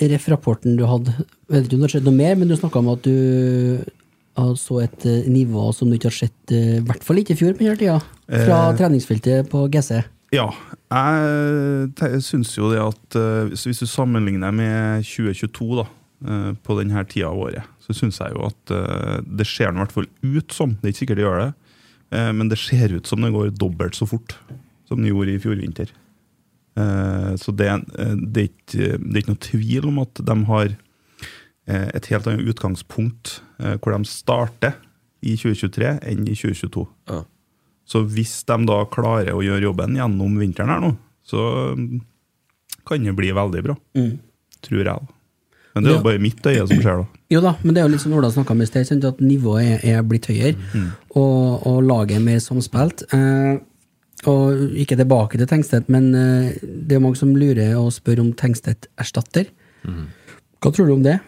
[0.00, 1.12] ref rapporten du hadde.
[1.50, 3.84] Vet ikke om det har skjedd noe mer, men du snakka om at du
[4.58, 7.38] så et eh, nivå som du ikke har sett, eh, i hvert fall ikke i
[7.38, 8.76] fjor på denne tida, fra Eh.
[8.80, 10.02] treningsfeltet på GC.
[10.34, 10.48] Ja,
[10.90, 15.86] jeg syns jo det at eh, hvis du sammenligner med 2022, da,
[16.26, 19.78] eh, på denne tida av året, så syns jeg jo at eh, det ser i
[19.78, 21.60] hvert fall ut som, det er ikke sikkert det gjør det, eh,
[22.36, 24.36] men det ser ut som det går dobbelt så fort
[24.88, 25.90] som det gjorde i fjor vinter.
[26.76, 30.36] Eh, Så det, eh, det, er ikke, det er ikke noe tvil om at de
[30.50, 30.66] har
[31.66, 34.76] eh, et helt annet utgangspunkt eh, hvor de starter
[35.24, 36.84] i 2023 enn i 2022.
[37.08, 37.22] Ja.
[37.88, 40.92] Så hvis de da klarer å gjøre jobben gjennom vinteren her nå,
[41.24, 41.40] så
[41.76, 42.00] mm,
[42.88, 43.74] kan det bli veldig bra.
[44.64, 45.08] Tror jeg.
[45.74, 47.20] Men det er jo bare mitt øye som ser, da.
[47.34, 49.64] Jo da, men det er jo litt som Ola snakka om i sted, at nivået
[49.84, 50.54] er, er blitt høyere,
[51.16, 53.02] og, og laget er mer samspilt.
[53.12, 53.56] Eh,
[54.30, 58.32] og ikke tilbake til Tengstedt, men eh, det er mange som lurer og spør om
[58.38, 59.50] Tengstedt erstatter.
[59.84, 61.18] Hva tror du om det?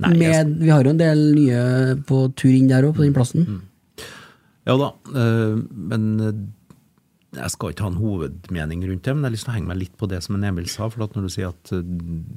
[0.00, 3.12] Nei, jeg- vi har jo en del nye på tur inn der òg, på den
[3.14, 3.60] plassen.
[4.66, 5.60] Ja da, eh,
[5.92, 6.32] men eh,
[7.30, 9.70] jeg skal ikke ha en hovedmening rundt det, men jeg har lyst til å henge
[9.70, 10.88] meg litt på det som Emil sa.
[10.90, 11.92] For at når du sier at eh,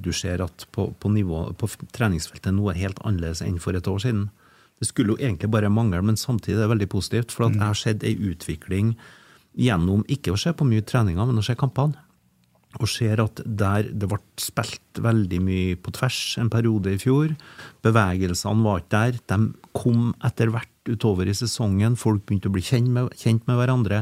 [0.06, 3.90] du ser at på, på, nivå, på treningsfeltet noe er helt annerledes enn for et
[3.90, 4.28] år siden
[4.82, 7.34] Det skulle jo egentlig bare mangle, men samtidig er det veldig positivt.
[7.34, 8.94] For at jeg har sett ei utvikling
[9.58, 12.03] gjennom ikke å se på mye treninger, men å se kampene.
[12.80, 17.34] Og ser at der det ble spilt veldig mye på tvers en periode i fjor,
[17.86, 22.64] bevegelsene var ikke der, de kom etter hvert utover i sesongen, folk begynte å bli
[22.66, 24.02] kjent med, kjent med hverandre.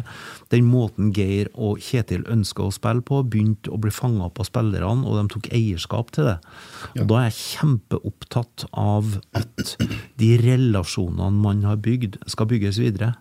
[0.53, 4.49] Den måten Geir og Kjetil ønska å spille på, begynte å bli fanga opp av
[4.49, 6.37] spillerne, og de tok eierskap til det.
[6.97, 9.75] Og Da er jeg kjempeopptatt av at
[10.21, 13.13] de relasjonene man har bygd, skal bygges videre.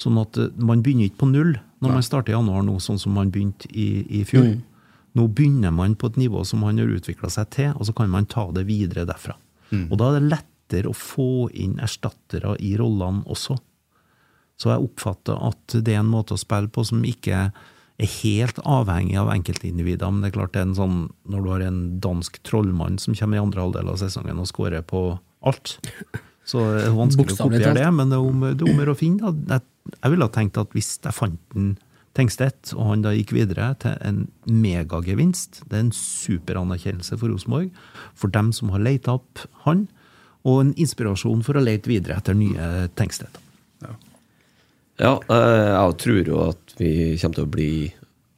[0.00, 2.98] Sånn at eh, man begynner ikke på null når man starter i januar nå, sånn
[2.98, 4.56] som man begynte i, i fjor.
[5.14, 8.10] Nå begynner man på et nivå som han har utvikla seg til, og så kan
[8.10, 9.36] man ta det videre derfra.
[9.74, 13.56] Og da er det lettere å få inn erstattere i rollene også.
[14.60, 17.48] Så jeg oppfatter at det er en måte å spille på som ikke
[17.94, 20.10] er helt avhengig av enkeltindivider.
[20.10, 21.00] Men det er klart det er en sånn,
[21.30, 24.86] når du har en dansk trollmann som kommer i andre halvdel av sesongen og scorer
[24.86, 25.02] på
[25.46, 25.76] alt,
[26.48, 27.88] så er det vanskelig å kopiere det.
[27.94, 29.34] Men det er om, det er å finne.
[29.50, 31.74] Jeg, jeg ville ha tenkt at hvis jeg fant den
[32.14, 35.64] Tengstedt, og han da gikk videre til en megagevinst.
[35.66, 37.72] Det er en super anerkjennelse for Rosenborg,
[38.14, 39.86] for dem som har leita opp han,
[40.44, 43.40] og en inspirasjon for å lete videre etter nye Tengstedt.
[43.82, 43.96] Ja,
[45.02, 47.70] ja, jeg tror jo at vi kommer til å bli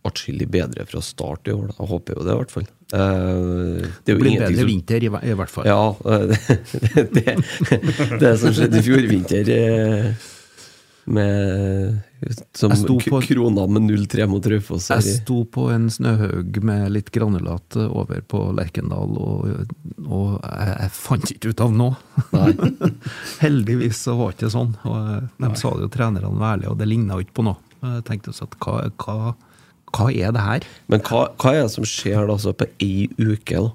[0.07, 1.73] atskillig bedre fra start i år.
[1.77, 2.67] Jeg håper jo det, i hvert fall.
[2.95, 5.67] Eh, Det er Blir bedre som- vinter, i, i hvert fall.
[5.67, 6.29] Ja, eh,
[7.17, 10.29] det, det, det som skjedde i fjor vinter eh,
[11.11, 11.99] med
[12.57, 14.89] Som på- krona med 0-3 mot Raufoss.
[14.91, 19.69] Jeg sto på en snøhaug med litt granulat over på Lerkendal, og,
[20.07, 21.97] og jeg, jeg fant ikke ut av noe.
[23.43, 24.73] Heldigvis så var det ikke sånn.
[24.89, 27.61] Og de sa det jo trenerne var ærlige, og det ligna jo ikke på noe.
[27.87, 29.35] Jeg tenkte også at hva, hva,
[29.97, 30.69] hva er det her?
[30.91, 33.75] Men hva, hva er det som skjer da, så på ei uke, da?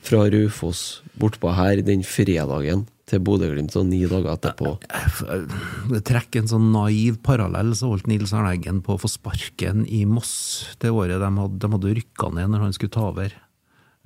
[0.00, 4.76] Fra Raufoss bortpå her den fredagen til Bodø-Glimt, sånn ni dager etterpå.
[5.90, 9.84] Det trekker en sånn naiv parallell, så holdt Nils Arne Eggen på å få sparken
[9.90, 10.32] i Moss
[10.82, 13.34] det året de hadde, de hadde rykka ned når han skulle ta over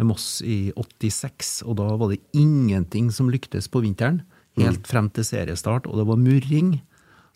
[0.05, 4.25] Moss i 86, og da var det ingenting som lyktes på vinteren,
[4.59, 6.75] helt frem til seriestart, og det var murring,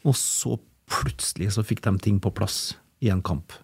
[0.07, 0.57] og så
[0.89, 3.55] plutselig så fikk de ting på plass i en kamp.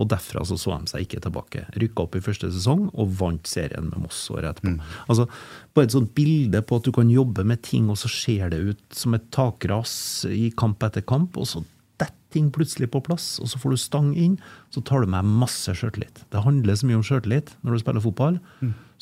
[0.00, 1.66] Og derfra så så de seg ikke tilbake.
[1.76, 4.72] Rykka opp i første sesong og vant serien med Moss året etterpå.
[5.12, 5.26] Altså,
[5.74, 8.58] Bare et sånt bilde på at du kan jobbe med ting, og så ser det
[8.72, 9.92] ut som et takras
[10.28, 11.62] i kamp etter kamp, og så
[12.00, 14.38] detter ting plutselig på plass, og så får du stang inn,
[14.72, 16.22] så tar du med masse sjøltillit.
[16.32, 18.38] Det handler så mye om sjøltillit når du spiller fotball.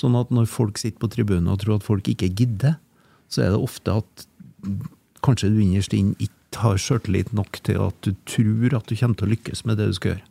[0.00, 2.78] Sånn at når folk sitter på tribunen og tror at folk ikke gidder,
[3.30, 4.26] så er det ofte at
[5.22, 9.14] kanskje du innerst inn ikke har sjøltillit nok til at du tror at du kommer
[9.20, 10.26] til å lykkes med det du skal gjøre.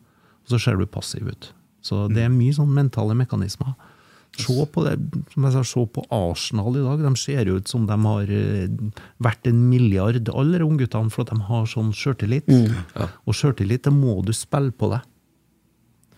[0.49, 1.51] Og så ser du passiv ut.
[1.85, 3.75] Så det er mye sånn mentale mekanismer.
[4.39, 4.95] Se på det,
[5.33, 7.03] som jeg sa, se på Arsenal i dag.
[7.03, 8.67] De ser jo ut som de har eh,
[9.21, 12.49] vært en milliard, alle ungguttene, for at de har sånn sjøltillit.
[13.27, 15.07] Og sjøltillit, det må du spille på deg.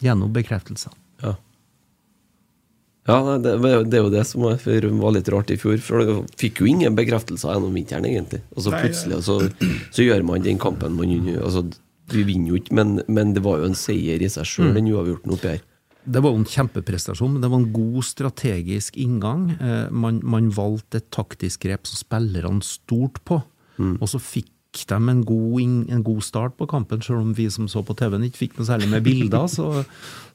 [0.05, 0.93] Gjennom bekreftelser.
[1.23, 1.35] Ja.
[3.09, 3.55] Ja, det,
[3.89, 4.59] det er jo det som var,
[5.15, 5.79] litt rart i fjor.
[5.81, 8.43] For du fikk jo ingen bekreftelser gjennom vinteren, egentlig.
[8.53, 9.39] Og så plutselig plutselig så,
[9.89, 11.65] så gjør man den kampen man altså,
[12.11, 14.77] Vi vinner jo ikke, men, men det var jo en seier i seg sjøl, Mm.
[14.79, 15.61] den uavgjorten oppi her.
[16.01, 19.51] Det var jo en kjempeprestasjon, men det var en god strategisk inngang.
[19.61, 23.43] Eh, man, man valgte et taktisk grep som spillerne stolte på,
[23.81, 24.49] og så fikk
[24.87, 25.55] de en god,
[25.91, 28.67] en god start på kampen, selv om vi som så på TV-en ikke fikk noe
[28.69, 29.47] særlig med bilder.
[29.51, 29.65] Så,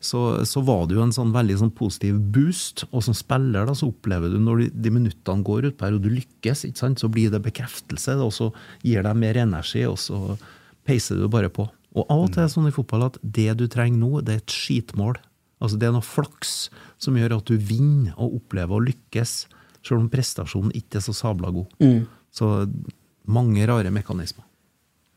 [0.05, 2.85] så, så var det jo en sånn veldig sånn positiv boost.
[2.93, 6.05] Og som spiller da, så opplever du når de, de minuttene går utpå her, og
[6.05, 8.51] du lykkes, ikke sant, så blir det bekreftelse, og så
[8.85, 10.37] gir deg mer energi, og så
[10.87, 11.66] peiser du bare på.
[11.96, 14.35] Og av og til er det sånn i fotball at det du trenger nå, det
[14.35, 15.16] er et skitmål.
[15.62, 16.55] Altså Det er noe flaks
[17.01, 19.37] som gjør at du vinner og opplever å lykkes,
[19.87, 21.72] selv om prestasjonen ikke er så sabla god.
[22.35, 22.51] Så
[23.27, 24.44] mange rare mekanismer.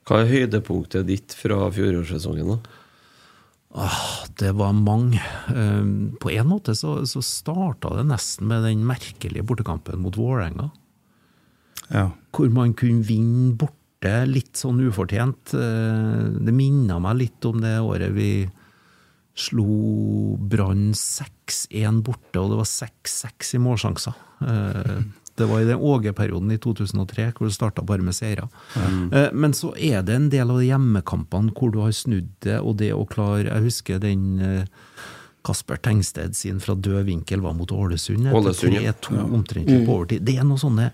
[0.07, 2.77] Hva er høydepunktet ditt fra fjorårssesongen, da?
[3.77, 5.21] Ah, det var mange.
[5.53, 10.71] Um, på en måte så, så starta det nesten med den merkelige bortekampen mot Vålerenga.
[11.93, 12.07] Ja.
[12.33, 13.53] Hvor man kunne vinne
[13.99, 15.53] borte litt sånn ufortjent.
[15.53, 18.49] Eh, Det minna meg litt om det året vi
[19.35, 24.13] slo Brann 6-1 borte, og det var 6-6 i målsjanser.
[24.41, 25.03] Eh,
[25.39, 28.49] Det var i den Åge-perioden i 2003, hvor det starta bare med seire.
[28.75, 29.31] Mm.
[29.31, 32.75] Men så er det en del av de hjemmekampene hvor du har snudd det, og
[32.75, 34.67] det å klare Jeg husker den
[35.47, 38.27] Kasper Tengsted sin fra død vinkel var mot Ålesund.
[38.27, 38.91] Ålesund, ja.
[38.91, 40.25] 3-2 omtrent på overtid.
[40.27, 40.89] Det er noe sånne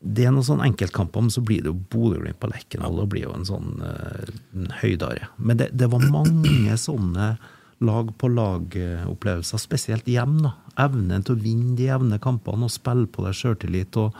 [0.00, 2.98] det er noen sånne enkeltkamper, men så blir det jo Bodø-Glimt på Lerkendal.
[3.00, 5.30] Det blir jo en sånn en høydare.
[5.36, 7.36] Men det, det var mange sånne
[7.84, 10.38] lag-på-lag-opplevelser, spesielt hjem.
[10.44, 10.54] da.
[10.86, 13.98] Evnen til å vinne de jevne kampene og spille på deg sjøltillit.
[14.00, 14.16] Og,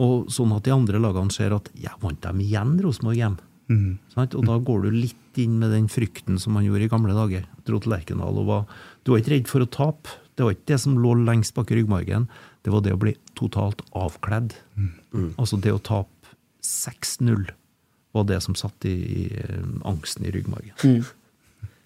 [0.00, 3.36] og sånn at de andre lagene ser at 'jeg vant dem igjen Rosenborg hjem?
[4.12, 4.34] Sant?
[4.34, 7.46] Og da går du litt inn med den frykten som man gjorde i gamle dager.
[7.64, 8.66] Dro til Lerkendal og var
[9.04, 10.08] Du var ikke redd for å tape.
[10.36, 12.28] Det var ikke det som lå lengst bak i ryggmargen.
[12.64, 14.54] Det var det å bli totalt avkledd.
[15.36, 16.32] Altså det å tape
[16.64, 17.50] 6-0
[18.14, 20.76] var det som satt i, i eh, angsten i ryggmargen.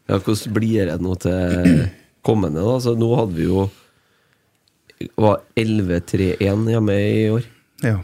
[0.08, 1.88] Ja, hvordan blir det nå til
[2.26, 2.76] kommende, da?
[2.84, 3.66] Så nå hadde vi jo
[5.18, 7.48] var 11-3-1 hjemme i år.
[7.84, 7.98] Ja.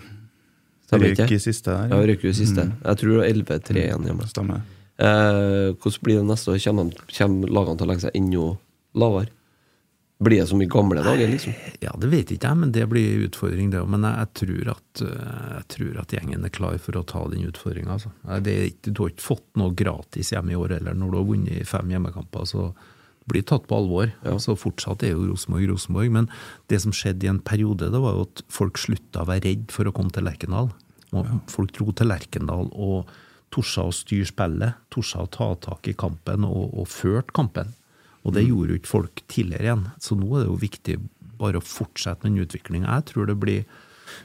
[0.94, 1.90] Røyk i siste der.
[1.90, 2.68] Ja, røyk i siste.
[2.70, 4.28] Jeg tror det var 11-3-1 hjemme.
[4.30, 4.66] Stemmer.
[4.94, 6.60] Eh, hvordan blir det neste år?
[6.62, 8.44] Kommer, kommer lagene til å legge seg enda
[9.04, 9.32] lavere?
[10.22, 11.55] Blir det som i gamle dager, liksom?
[11.83, 13.88] Ja, det vet ikke jeg, men det blir en utfordring, det òg.
[13.90, 17.24] Men jeg, jeg, tror at, øh, jeg tror at gjengen er klar for å ta
[17.33, 17.96] den utfordringa.
[17.96, 18.12] Altså.
[18.22, 20.94] Du har ikke fått noe gratis hjemme i år heller.
[20.98, 22.68] Når du har vunnet fem hjemmekamper, så
[23.27, 24.14] blir det tatt på alvor.
[24.38, 26.14] Så fortsatt er jo Rosenborg Rosenborg.
[26.14, 26.31] Men
[26.70, 29.74] det som skjedde i en periode, det var jo at folk slutta å være redd
[29.74, 30.70] for å komme til Lerkendal.
[31.50, 33.11] Folk dro til Lerkendal og
[33.55, 37.74] torde å styre spillet, torde å ta tak i kampen og, og førte kampen.
[38.24, 39.87] Og det gjorde jo ikke folk tidligere igjen.
[40.00, 40.98] Så nå er det jo viktig
[41.40, 42.88] bare å fortsette med den utviklinga.
[42.88, 43.64] Jeg tror det blir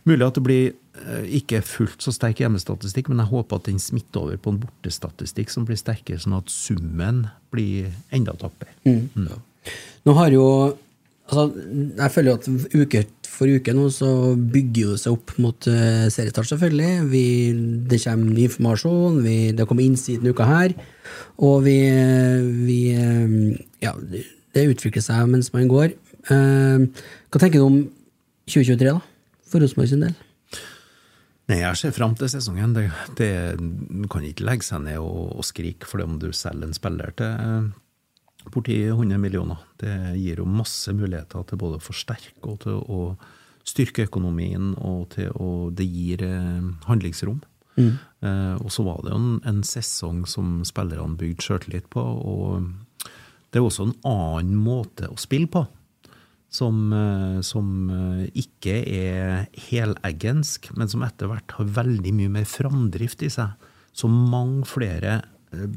[0.07, 3.81] mulig at det blir eh, ikke fullt så sterk hjemmestatistikk, men jeg håper at den
[3.81, 8.75] smitter over på en bortestatistikk som blir sterkere, sånn at summen blir enda tappere.
[10.07, 10.45] Nå har jo
[11.29, 11.45] altså,
[11.97, 16.07] Jeg føler jo at uke for uke nå så bygger det seg opp mot uh,
[16.11, 17.05] seriestart, selvfølgelig.
[17.13, 17.25] Vi,
[17.87, 20.75] det kommer ny informasjon, vi, det kommer innsiden uka her.
[21.39, 21.77] Og vi,
[22.65, 23.37] vi eh,
[23.79, 25.93] Ja, det det utvikler seg mens man går.
[26.29, 26.89] Uh,
[27.29, 27.77] hva tenker du om
[28.49, 28.99] 2023, da?
[29.49, 30.15] For Rosenborg sin del?
[31.49, 32.75] Nei, jeg ser fram til sesongen.
[32.75, 32.87] Det,
[33.17, 36.77] det, du kan ikke legge seg ned og, og skrike fordi om du selger en
[36.77, 37.69] spiller til eh,
[38.47, 39.59] borti 100 millioner.
[39.79, 43.01] Det gir jo masse muligheter til både å forsterke og til å
[43.67, 46.23] styrke økonomien, og til å Det gir
[46.87, 47.41] handlingsrom.
[47.77, 47.97] handlingsrom.
[48.21, 52.71] Eh, og så var det jo en, en sesong som spillerne bygde sjøltillit på, og
[53.51, 55.65] det er også en annen måte å spille på
[56.49, 62.49] som, eh, som eh, ikke er heleggensk, men som etter hvert har veldig mye mer
[62.49, 63.53] framdrift i seg.
[63.93, 65.19] Så mange flere
[65.53, 65.69] eh,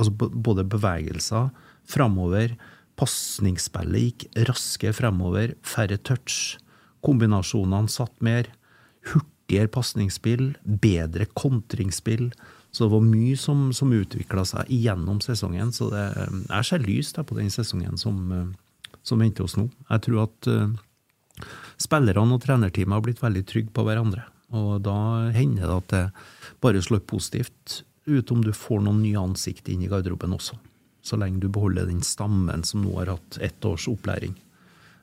[0.00, 1.50] altså både bevegelser
[1.90, 2.54] framover,
[3.00, 6.58] pasningsspillet gikk raskere fremover, færre touch,
[7.04, 8.50] kombinasjonene satt mer,
[9.10, 12.30] hurtigere pasningsspill, bedre kontringsspill.
[12.70, 15.72] Så det var mye som, som utvikla seg gjennom sesongen.
[15.74, 16.04] Så det,
[16.44, 18.20] jeg ser lyst på den sesongen som,
[19.02, 19.66] som venter oss nå.
[19.88, 21.48] Jeg tror at uh,
[21.80, 24.28] spillerne og trenerteamet har blitt veldig trygge på hverandre.
[24.54, 26.04] Og da hender det at det
[26.62, 30.58] bare slår positivt ut om du får noen nye ansikt inn i garderoben også.
[31.10, 34.36] Så lenge du beholder den stammen som nå har hatt ett års opplæring.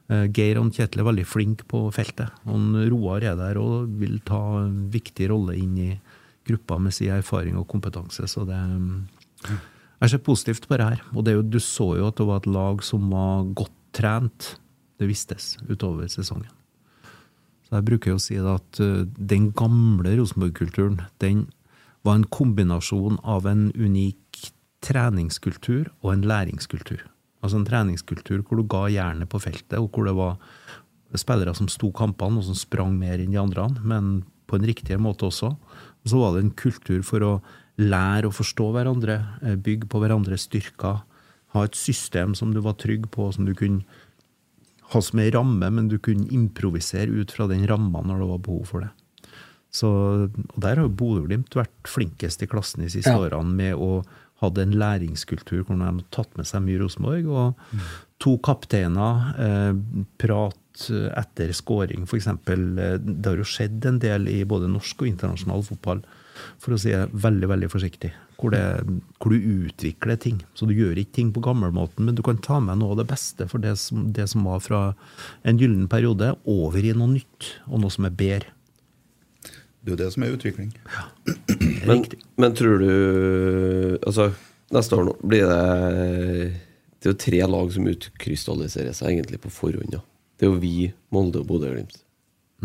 [0.07, 2.31] Eh, Geir og Kjetil er veldig flinke på feltet.
[2.47, 5.89] Han Roar er der og vil ta en viktig rolle inn i
[6.47, 8.27] gruppa med sin erfaring og kompetanse.
[8.27, 8.59] Så det
[9.99, 11.01] Jeg ser positivt på det her.
[11.15, 14.55] Og det jo, du så jo at det var et lag som var godt trent.
[14.97, 16.53] Det vistes utover sesongen.
[17.65, 21.47] Så jeg bruker jo å si at eh, den gamle Rosenborg-kulturen, den
[22.05, 24.26] var en kombinasjon av en unik
[24.87, 27.03] treningskultur og en læringskultur.
[27.43, 30.37] Altså en treningskultur hvor du ga jernet på feltet, og hvor det var
[31.17, 35.01] spillere som sto kampene, og som sprang mer enn de andre, men på en riktigere
[35.03, 35.53] måte også.
[36.03, 37.33] Og så var det en kultur for å
[37.77, 41.03] lære å forstå hverandre, eh, bygge på hverandres styrker,
[41.55, 43.83] ha et system som du var trygg på, som du kunne
[44.93, 48.43] ha som ei ramme, men du kunne improvisere ut fra den ramma når det var
[48.45, 48.89] behov for det.
[49.77, 49.87] Så,
[50.31, 53.19] og Der har Bodø-Glimt vært flinkest i klassen de siste Ja.
[53.19, 54.03] årene med å
[54.41, 57.29] ha en læringskultur hvor de hadde tatt med seg mye Rosenborg.
[57.31, 57.81] Og
[58.21, 59.73] to kapteiner, eh,
[60.21, 60.63] prat
[61.17, 62.27] etter scoring f.eks.
[62.29, 66.03] Eh, det har jo skjedd en del i både norsk og internasjonal fotball,
[66.61, 68.13] for å si det veldig veldig forsiktig.
[68.37, 68.61] Hvor, det,
[69.17, 70.43] hvor du utvikler ting.
[70.53, 73.07] Så du gjør ikke ting på gammelmåten, men du kan ta med noe av det
[73.09, 74.81] beste for det som, det som var fra
[75.41, 78.53] en gyllen periode, over i noe nytt, og noe som er bedre.
[79.81, 80.69] Det er jo det som er utvikling.
[81.85, 82.03] Men,
[82.39, 82.91] men tror du
[84.01, 84.31] Altså,
[84.73, 85.61] neste år nå blir det
[86.97, 89.93] Det er jo tre lag som utkrystalliserer seg egentlig på forhånd.
[89.93, 90.01] Ja.
[90.37, 91.99] Det er jo vi, Molde og Bodø-Glimt.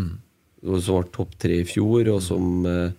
[0.00, 0.16] Mm.
[0.62, 2.94] Som var topp tre i fjor, og som eh,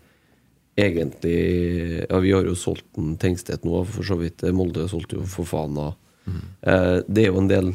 [0.78, 4.46] egentlig Ja, vi har jo solgt en Tengstedt nå, for så vidt.
[4.56, 5.92] Molde solgte jo for Fana.
[6.26, 7.74] Eh, det er jo en del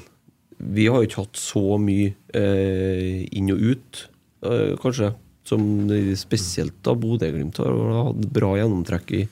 [0.59, 4.01] Vi har jo ikke hatt så mye eh, inn og ut,
[4.43, 5.13] eh, kanskje,
[5.49, 5.63] som
[6.21, 9.23] spesielt da Bodø-Glimt har hatt bra gjennomtrekk i.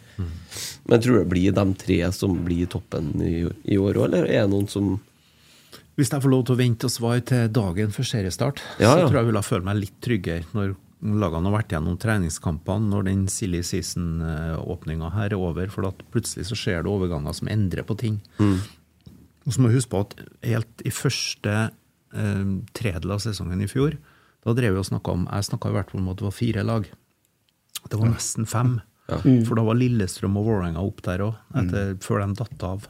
[0.88, 3.34] Men tror du det blir de tre som blir toppen i,
[3.68, 4.96] i år òg, eller er det noen som
[5.96, 9.06] Hvis jeg får lov til å vente og svare til dagen før seriestart, Ja, så
[9.06, 10.74] tror jeg jeg ville ha følt meg litt tryggere når
[11.06, 16.48] lagene har vært gjennom treningskampene når den silly season-åpninga her er over, for at plutselig
[16.48, 18.18] så skjer det overganger som endrer på ting.
[18.40, 22.46] Og så må vi huske på at helt i første eh,
[22.76, 23.96] tredel av sesongen i fjor,
[24.46, 26.36] da drev vi og snakka om Jeg snakka i hvert fall om at det var
[26.36, 26.90] fire lag.
[27.86, 28.76] Det var nesten fem.
[29.46, 31.34] For da var Lillestrøm og Vålerenga opp der òg,
[32.02, 32.86] før de datt av.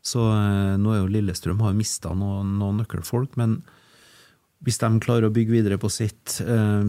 [0.00, 3.58] Så eh, nå er jo Lillestrøm har mista noen, noen nøkkelfolk, men
[4.64, 6.84] hvis de klarer å bygge videre på sitt eh,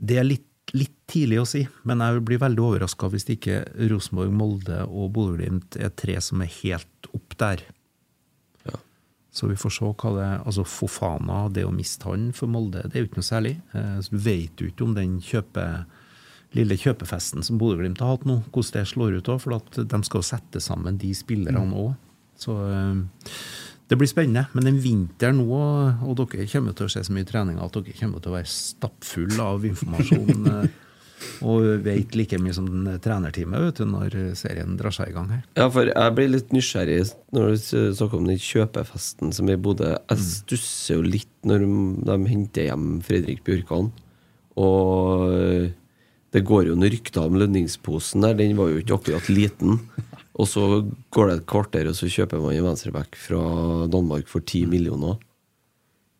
[0.00, 4.32] Det er litt, litt tidlig å si, men jeg blir veldig overraska hvis ikke Rosenborg,
[4.36, 7.64] Molde og Bodø-Glimt er tre som er helt opp der.
[9.32, 12.98] Så vi får se hva det Altså Fofana, det å miste han for Molde, det
[12.98, 13.56] er jo ikke noe særlig.
[13.72, 15.66] Eh, så Du vet jo ikke om den kjøpe,
[16.52, 20.02] lille kjøpefesten som Bodø-Glimt har hatt nå, hvordan det slår ut òg, for at de
[20.04, 21.94] skal jo sette sammen de spillerne òg.
[22.36, 23.40] Så eh,
[23.88, 24.46] det blir spennende.
[24.52, 25.62] Men den vinteren nå,
[26.04, 28.52] og dere kommer til å se så mye trening at dere kommer til å være
[28.52, 30.48] stappfulle av informasjon.
[31.42, 35.28] Og vet like mye som den trenerteamet vet du, når serien drar seg i gang
[35.32, 35.42] her.
[35.58, 37.00] Ja, for jeg blir litt nysgjerrig
[37.34, 37.66] når du
[37.96, 39.92] snakker om den kjøpefesten som er i Bodø.
[39.96, 41.66] Jeg stusser jo litt når
[42.06, 43.90] de henter hjem Fredrik Bjørkan.
[44.60, 45.70] Og eh,
[46.32, 48.38] det går jo noen rykter om lønningsposen der.
[48.38, 49.80] Den var jo ikke akkurat liten.
[50.40, 50.64] Og så
[51.12, 53.42] går det et kvarter, og så kjøper man en venstreback fra
[53.92, 55.18] Danmark for 10 millioner.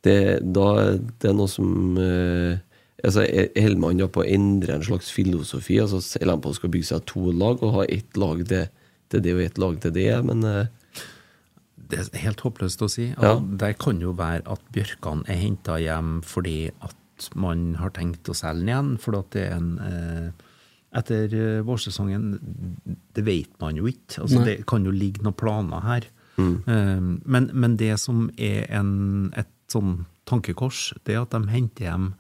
[0.05, 0.67] Det, da,
[1.23, 2.59] det er noe som eh,
[3.05, 3.25] altså,
[3.57, 5.81] Holder man da på å endre en slags filosofi?
[5.83, 8.69] Altså, Holder man på å skal bygge seg to lag og ha ett lag til,
[9.13, 10.09] til det og ett lag til det?
[10.29, 11.05] Men eh,
[11.93, 13.11] Det er helt håpløst å si.
[13.11, 13.19] Ja.
[13.35, 16.97] Altså, Det kan jo være at Bjørkan er henta hjem fordi at
[17.39, 18.95] man har tenkt å selge den igjen.
[19.03, 20.49] For at det er en eh,
[20.93, 22.35] Etter eh, vårsesongen
[23.17, 24.21] Det vet man jo ikke.
[24.25, 26.09] Altså, det kan jo ligge noen planer her.
[26.37, 31.89] Eh, men, men det som er en, et sånn tankekors, det er at de henter
[31.89, 32.13] hjem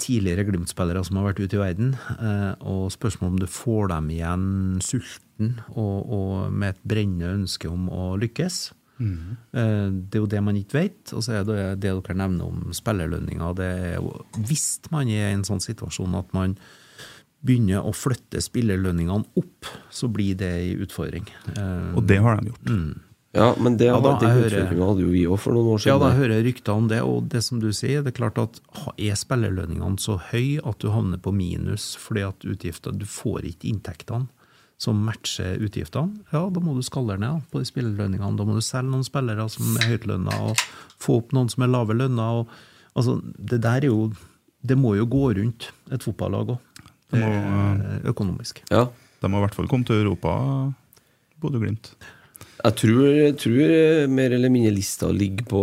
[0.00, 4.10] tidligere Glimt-spillere som har vært ute i verden, eh, og spørsmålet om du får dem
[4.16, 4.44] igjen
[4.84, 8.60] sulten og, og med et brennende ønske om å lykkes.
[9.00, 9.36] Mm.
[9.52, 11.12] Det er jo det man ikke vet.
[11.16, 13.54] Og så er det det dere nevner om spillerlønninger.
[13.56, 16.58] Det er jo, hvis man er i en sånn situasjon at man
[17.40, 21.24] begynner å flytte spillerlønningene opp, så blir det en utfordring.
[21.54, 22.74] Eh, Og det har de gjort.
[23.34, 25.78] Ja, men det, Ja, da, den jeg hører- hadde jo vi òg for noen år
[25.78, 25.92] siden.
[25.92, 28.18] Ja, da da hører jeg rykter om det, og det som du sier, det er
[28.18, 28.60] klart at
[28.98, 33.70] er spillerlønningene så høye at du havner på minus fordi at utgifter, du får ikke
[33.70, 34.26] inntektene
[34.80, 38.36] som matcher utgiftene, ja, da må du skalere ned på de spillerlønningene.
[38.38, 40.56] Da må du selge noen spillere som er høytlønna, og
[40.98, 42.30] få opp noen som er lave lønna.
[42.40, 42.48] Og,
[42.96, 44.12] altså, det der er jo
[44.64, 46.58] Det må jo gå rundt et fotballag òg,
[48.04, 48.60] økonomisk.
[48.70, 48.86] Ja.
[49.20, 50.72] de må i hvert fall komme til Europa,
[51.40, 51.92] Bodø-Glimt.
[52.60, 55.62] Jeg tror, jeg tror eh, mer eller mindre lista ligger på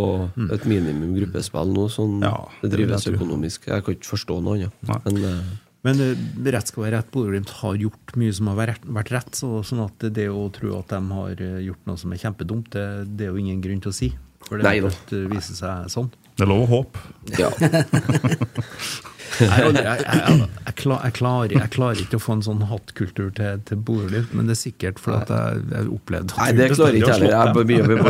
[0.55, 1.87] et minimum gruppespill nå.
[1.93, 3.69] Sånn Ja, det drives jeg økonomisk.
[3.69, 4.85] Jeg kan ikke forstå noe annet.
[5.05, 8.87] Men uh, Men uh, rett skal være rett, Bodø-Glimt har gjort mye som har vært,
[8.99, 9.33] vært rett.
[9.37, 12.87] Så, sånn at det å tro at de har gjort noe som er kjempedumt, det,
[13.19, 14.11] det er jo ingen grunn til å si.
[14.47, 16.09] For det Nei vise viser seg sånn.
[16.37, 17.05] Det er lov å håpe.
[17.41, 17.51] ja.
[19.37, 22.63] Jeg, jeg, jeg, jeg, jeg, klar, jeg, klarer, jeg klarer ikke å få en sånn
[22.69, 26.97] hattkultur til, til Bodø-Glimt, men det er sikkert fordi jeg, jeg opplevde Nei, det klarer
[26.97, 27.35] jeg ikke heller.
[27.35, 28.03] Jeg begynner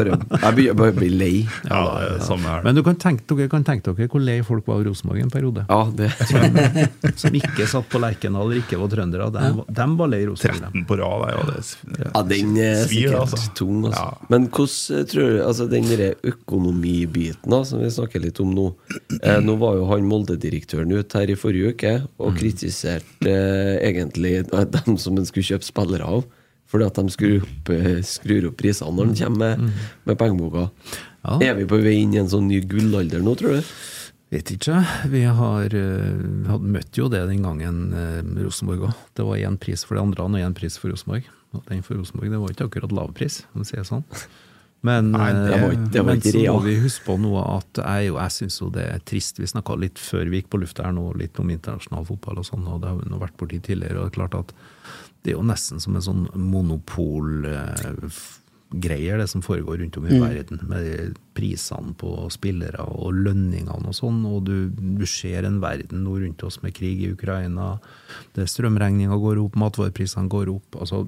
[0.78, 1.34] bare, å bli lei.
[1.68, 2.65] Ja, det er samme her.
[2.68, 5.34] Men du kan tenke, dere kan tenke dere hvor lei folk var av Rosenborg en
[5.34, 5.65] periode.
[5.70, 6.11] Ja, det
[7.22, 9.30] Som ikke satt på Lerkendal eller ikke var trøndere.
[9.34, 10.63] De, de var lei Rosenborg.
[10.68, 10.86] dem.
[10.86, 12.07] 13 på rad, det er det.
[12.07, 13.41] Ja, den er sikkert altså.
[13.57, 13.86] tung.
[13.89, 14.03] Altså.
[14.03, 14.30] Ja.
[14.34, 15.86] Men hvordan eh, tror du altså Den
[16.28, 18.68] økonomibiten som vi snakker litt om nå
[19.22, 22.37] eh, Nå var jo han Molde-direktøren ute her i forrige uke og Mm.
[22.37, 26.25] kritiserte eh, egentlig dem som en skulle kjøpe spillere av.
[26.67, 29.71] Fordi at de skrur opp, eh, skrur opp prisene når de kommer med,
[30.05, 30.67] med pengeboka.
[30.67, 31.05] Mm.
[31.23, 31.37] Ja.
[31.51, 33.63] Er vi på vei inn i en sånn ny gullalder nå, tror du?
[34.29, 34.81] Vet ikke.
[35.07, 38.93] Vi har uh, møtt jo det den gangen uh, Rosenborg òg.
[39.15, 41.23] Det var én pris for de andre og én pris for Rosenborg.
[41.55, 44.03] Og den for Rosenborg det var ikke akkurat lav pris, om vi sier sånn.
[44.86, 47.41] Men, Nei, det eh, var ikke- det var men så må vi huske på noe
[47.57, 49.38] at jeg, jeg syns jo det er trist.
[49.39, 52.45] Vi snakka litt før vi gikk på lufta her nå, litt om internasjonal fotball og
[52.45, 53.97] sånn, og det har vi nå vært borti tidligere.
[53.97, 54.53] og det er klart at
[55.23, 60.59] det er jo nesten som en sånn monopolgreier, det som foregår rundt om i verden,
[60.69, 64.21] med prisene på spillere og lønningene og sånn.
[64.30, 67.80] Og du, du ser en verden nå rundt oss med krig i Ukraina,
[68.36, 70.75] det strømregninga går opp, matvareprisene går opp.
[70.80, 71.07] altså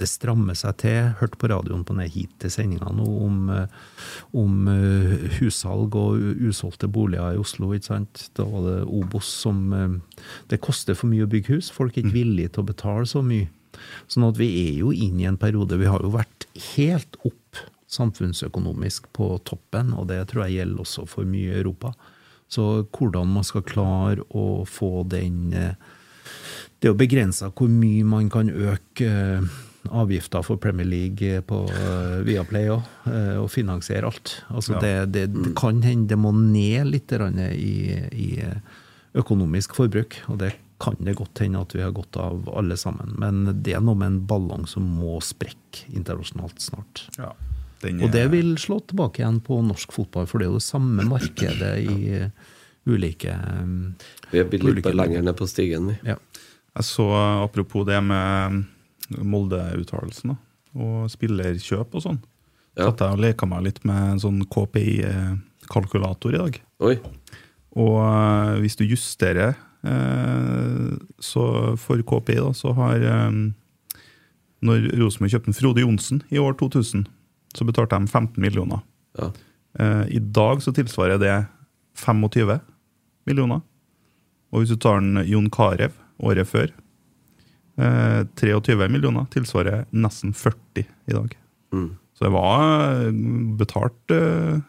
[0.00, 1.12] det strammer seg til.
[1.20, 3.78] Hørte på radioen på ned hit til sendinga nå om, eh,
[4.36, 7.72] om eh, hussalg og usolgte boliger i Oslo.
[7.74, 8.28] ikke sant?
[8.36, 11.70] Da var det Obos som eh, Det koster for mye å bygge hus.
[11.70, 13.50] Folk er ikke villige til å betale så mye.
[14.10, 17.60] Sånn at vi er jo inne i en periode Vi har jo vært helt opp
[17.90, 21.90] samfunnsøkonomisk på toppen, og det tror jeg gjelder også for mye i Europa.
[22.50, 28.50] Så hvordan man skal klare å få den Det jo begrensa hvor mye man kan
[28.50, 29.10] øke
[29.88, 32.82] avgifter for Premier League på uh, Viaplay òg,
[33.40, 34.34] og finansiere alt.
[34.52, 34.80] Altså Ja.
[34.80, 38.28] det, det, det kan hende det må ned litt i, i
[39.18, 43.14] økonomisk forbruk, og det kan det godt hende at vi har godt av alle sammen.
[43.20, 47.04] Men det er noe med en ballong som må sprekke internasjonalt snart.
[47.18, 47.32] Ja.
[47.82, 50.58] Den Og det er- vil slå tilbake igjen på norsk fotball, for det er jo
[50.60, 52.28] det samme markedet i eh,
[52.86, 53.94] ulike um,
[54.32, 55.98] Vi er blitt litt lenger ned på stigen, vi.
[56.04, 56.16] Ja.
[56.76, 57.06] Jeg så,
[57.44, 58.64] apropos det med
[59.18, 60.36] Molde-uttalelsen,
[60.78, 62.20] og spillerkjøp og sånn.
[62.78, 62.88] Ja.
[62.88, 66.60] Satt jeg og leka meg litt med en sånn KPI-kalkulator i dag.
[66.86, 66.96] Oi.
[67.78, 69.54] Og eh, hvis du justerer
[69.86, 70.90] eh,
[71.22, 71.44] så
[71.80, 73.30] for KPI, da, så har eh,
[74.66, 77.06] Når Rosenborg kjøpte Frode Johnsen i år 2000,
[77.56, 78.84] så betalte de 15 millioner.
[79.18, 79.32] Ja.
[80.10, 81.32] I dag så tilsvarer det
[81.96, 82.58] 25
[83.26, 83.62] millioner.
[84.50, 86.68] Og hvis du tar en Jon Carew året før,
[87.80, 91.34] eh, 23 millioner, tilsvarer nesten 40 i dag.
[91.72, 91.90] Mm.
[92.14, 93.10] Så det var eh,
[93.60, 94.60] betalt eh,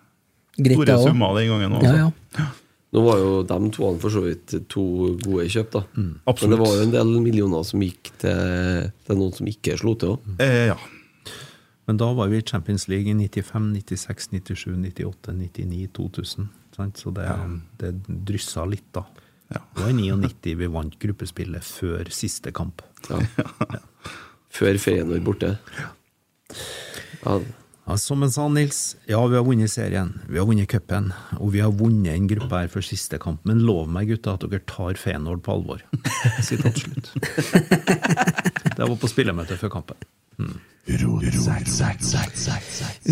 [0.58, 1.10] store også.
[1.10, 1.78] summer den gangen.
[1.80, 1.94] Også.
[1.94, 2.10] Ja,
[2.40, 2.50] ja.
[2.92, 4.82] Nå var jo de to for så vidt to
[5.24, 5.82] gode kjøp, da.
[5.96, 9.94] Men det var jo en del millioner som gikk til, til noen som ikke slo
[9.96, 10.34] til òg.
[10.44, 10.76] Eh, ja.
[11.88, 16.52] Men da var vi i Champions League i 95, 96, 97, 98, 99, 2000.
[16.76, 17.00] Sant?
[17.00, 17.28] Så det,
[17.80, 17.94] det
[18.28, 19.06] dryssa litt, da.
[19.52, 19.64] Ja.
[19.76, 22.84] Det var i 99 vi vant gruppespillet før siste kamp.
[23.10, 23.80] Ja.
[24.62, 25.56] Før Feyenoord borte.
[27.24, 27.40] Ja,
[27.92, 31.10] Ja, som han sa, Nils, ja, vi har vunnet serien, vi har vunnet cupen,
[31.42, 33.42] og vi har vunnet en gruppe her før siste kamp.
[33.50, 35.82] Men lov meg, gutta, at dere tar Feyenoord på alvor.
[36.46, 37.10] Sitat slutt.
[38.78, 39.98] Det var på spillemøte før kampen.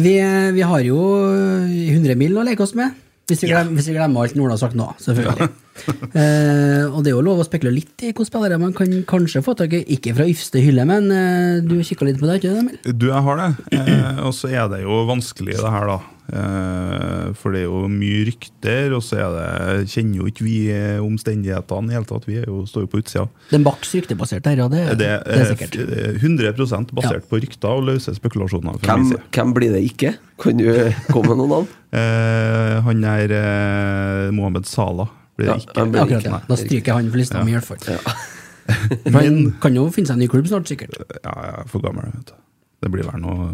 [0.06, 0.16] Vi,
[0.56, 2.96] vi har jo 100 mil å leke oss med.
[3.30, 5.50] Hvis vi, glemmer, hvis vi glemmer alt Norda har sagt nå, selvfølgelig.
[6.20, 9.44] eh, og det er jo lov å spekulere litt i hvilke spillere man kan kanskje
[9.46, 9.84] få tak i.
[9.98, 12.80] Ikke fra ypperste hylle, men eh, du kikka litt på det, ikke Emil?
[12.94, 13.50] Du, jeg har det.
[13.80, 16.00] Eh, og så er det jo vanskelig, det her, da.
[16.30, 20.58] Eh, for det er jo mye rykter, og så er det, kjenner jo ikke vi
[20.74, 22.28] eh, omstendighetene i det hele tatt.
[22.30, 23.26] Vi er jo, står jo på utsida.
[23.50, 24.68] Det er maks ryktebasert der, ja.
[24.70, 25.80] Det, Det det er er sikkert.
[25.80, 28.78] f- 100 basert på rykter og løse spekulasjoner.
[28.86, 30.14] hvem, hvem blir det ikke?
[30.40, 30.70] Kan du
[31.10, 31.70] komme med noen navn?
[31.90, 35.08] Eh, han er eh, Mohammed Salah.
[35.40, 35.76] Blir det ikke.
[35.80, 36.36] Ja, blir Akkurat, ikke.
[36.36, 36.42] ja.
[36.50, 37.80] Da stryker jeg han for lista mi, i hvert fall.
[37.96, 38.18] Ja.
[39.16, 40.98] Men kan jo finne seg en ny klubb snart, sikkert.
[41.24, 42.36] Ja, jeg er for gammel, vet du.
[42.84, 43.50] Det blir vel noe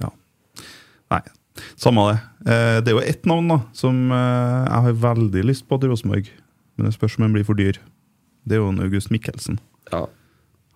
[0.00, 0.10] Ja.
[1.10, 1.20] Nei,
[1.80, 2.18] samme det.
[2.46, 5.90] Eh, det er jo ett navn da som eh, jeg har veldig lyst på til
[5.90, 6.28] Rosenborg,
[6.78, 7.78] men det spørs om den blir for dyr.
[8.46, 9.58] Det er jo en August Mikkelsen.
[9.92, 10.04] Ja.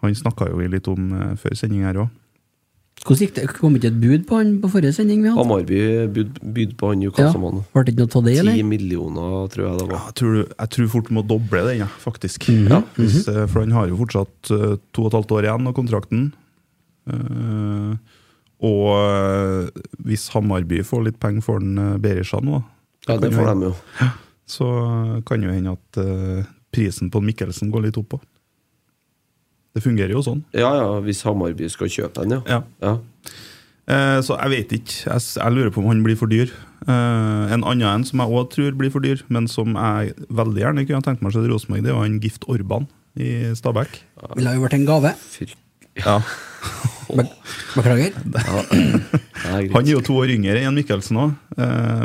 [0.02, 2.10] Han snakka jo vi litt om eh, før sending her òg.
[3.04, 3.42] Hvordan gikk det?
[3.58, 5.42] Kom ikke et bud på han på forrige sending vi hadde?
[5.42, 5.78] Hamarby
[6.14, 7.08] bud, bud på han Ja.
[7.10, 7.64] Newcastle-mann.
[7.74, 10.00] Ble det ikke noe av det, Ti millioner, tror jeg det var.
[10.06, 12.48] Jeg, tror- jeg tror fort må doble den, ja, faktisk.
[12.48, 12.68] Mhm.
[12.70, 15.66] ja, hvis, eh, For han har jo fortsatt eh, to og et halvt år igjen
[15.68, 16.32] av kontrakten.
[17.06, 17.96] Uh,
[18.64, 19.68] og uh,
[20.06, 22.62] hvis Hamarby får litt penger for den uh, Berisha nå,
[23.06, 23.74] Ja, det får de jo.
[24.48, 24.68] så
[25.28, 28.22] kan jo hende at prisen på Mikkelsen går litt opp òg.
[29.74, 30.44] Det fungerer jo sånn.
[30.54, 32.60] Ja ja, hvis Hamarby skal kjøpe den, ja.
[32.60, 32.60] Ja.
[32.84, 33.34] ja.
[33.90, 34.94] Eh, så jeg vet ikke.
[35.10, 36.52] Jeg, jeg lurer på om han blir for dyr.
[36.86, 40.62] Eh, en annen en som jeg òg tror blir for dyr, men som jeg veldig
[40.62, 44.00] gjerne kunne tenkt meg til Rosenborg, det er han Gift Orban i Stabæk.
[44.38, 45.14] Ville jo vært en gave.
[45.34, 45.58] Fyrk.
[46.00, 46.18] Ja.
[47.14, 47.26] Be
[47.74, 48.14] beklager.
[48.32, 48.62] Ja.
[49.74, 51.34] Han er jo to år yngre enn Mikkelsen òg,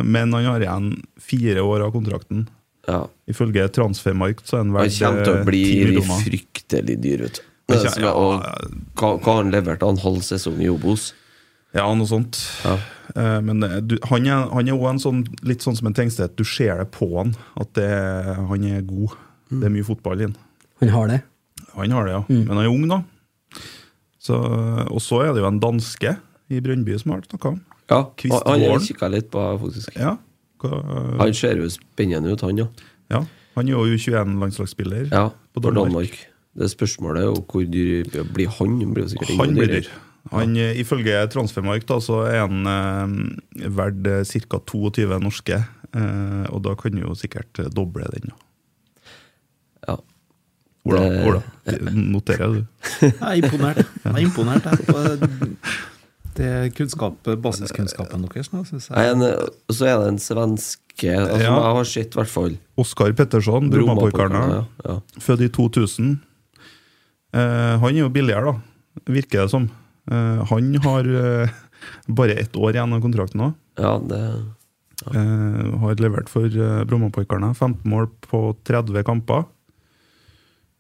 [0.04, 0.90] men han har igjen
[1.24, 2.44] fire år av kontrakten.
[2.90, 3.04] Ja.
[3.30, 7.40] Ifølge Transfermarkt så er han Han verdt kommer til å eh, bli fryktelig dyr, vet
[7.40, 7.46] du.
[7.70, 8.44] Som er- ja, og.
[9.00, 9.96] Hva, hva har han levert han?
[9.98, 11.14] en halv sesong i Obos?
[11.74, 12.40] Ja, noe sånt.
[12.66, 12.78] Ja.
[13.16, 16.36] Eh, Men du, han er han er også sånn, litt sånn som en Tengstedt.
[16.36, 17.90] Du ser det på han, at det,
[18.50, 19.14] han er god.
[19.50, 20.36] Det er mye fotball i han.
[20.82, 21.22] Han har det.
[21.76, 22.24] Han har det, ja.
[22.30, 23.04] Men han er ung, da.
[24.20, 24.36] Så,
[24.90, 26.16] og så er det jo en danske
[26.50, 27.60] i Brøndby som har snakka om.
[27.90, 29.96] Ja, Kvist han kikka litt på, faktisk.
[29.98, 30.18] Ja.
[30.62, 30.82] Hva,
[31.22, 32.68] Han ser jo spennende ut, han, ja.
[33.14, 33.24] ja.
[33.56, 36.18] Han er jo U21-landslagsspiller ja på Danmark.
[36.60, 38.78] Det spørsmålet er hvor dyr blir han?
[38.94, 39.90] Blir jo sikkert Han blir dyr.
[40.34, 40.74] Han, ja.
[40.78, 44.10] Ifølge Transfermark da, så er han eh, verdt
[44.52, 44.60] ca.
[44.68, 45.62] 22 norske.
[45.96, 48.34] Eh, og da kan du jo sikkert eh, doble den.
[49.88, 49.96] Ja.
[50.90, 51.42] Ola, Det- Ola
[51.96, 52.62] noterer du?
[53.02, 53.82] Jeg er imponert.
[54.04, 55.00] Jeg er imponert jeg, på
[56.40, 59.12] det kunnskap, basiskunnskapen deres nå, synes jeg.
[59.12, 59.26] en,
[59.76, 61.50] så er det en svenske altså, Ja.
[61.52, 62.56] Jeg har sett, i hvert fall.
[62.80, 64.44] Oskar Petterson, Brommapojkarna.
[64.54, 64.96] Ja, ja.
[65.20, 66.20] Født i 2000.
[67.34, 69.68] Eh, han er jo billigere, da, virker det som.
[70.10, 71.58] Eh, han har eh,
[72.08, 73.52] bare ett år igjen av kontrakten nå.
[73.82, 74.24] ja, det
[75.08, 77.54] Eh, har levert for eh, Brommapoikerne.
[77.56, 79.46] 15 mål på 30 kamper.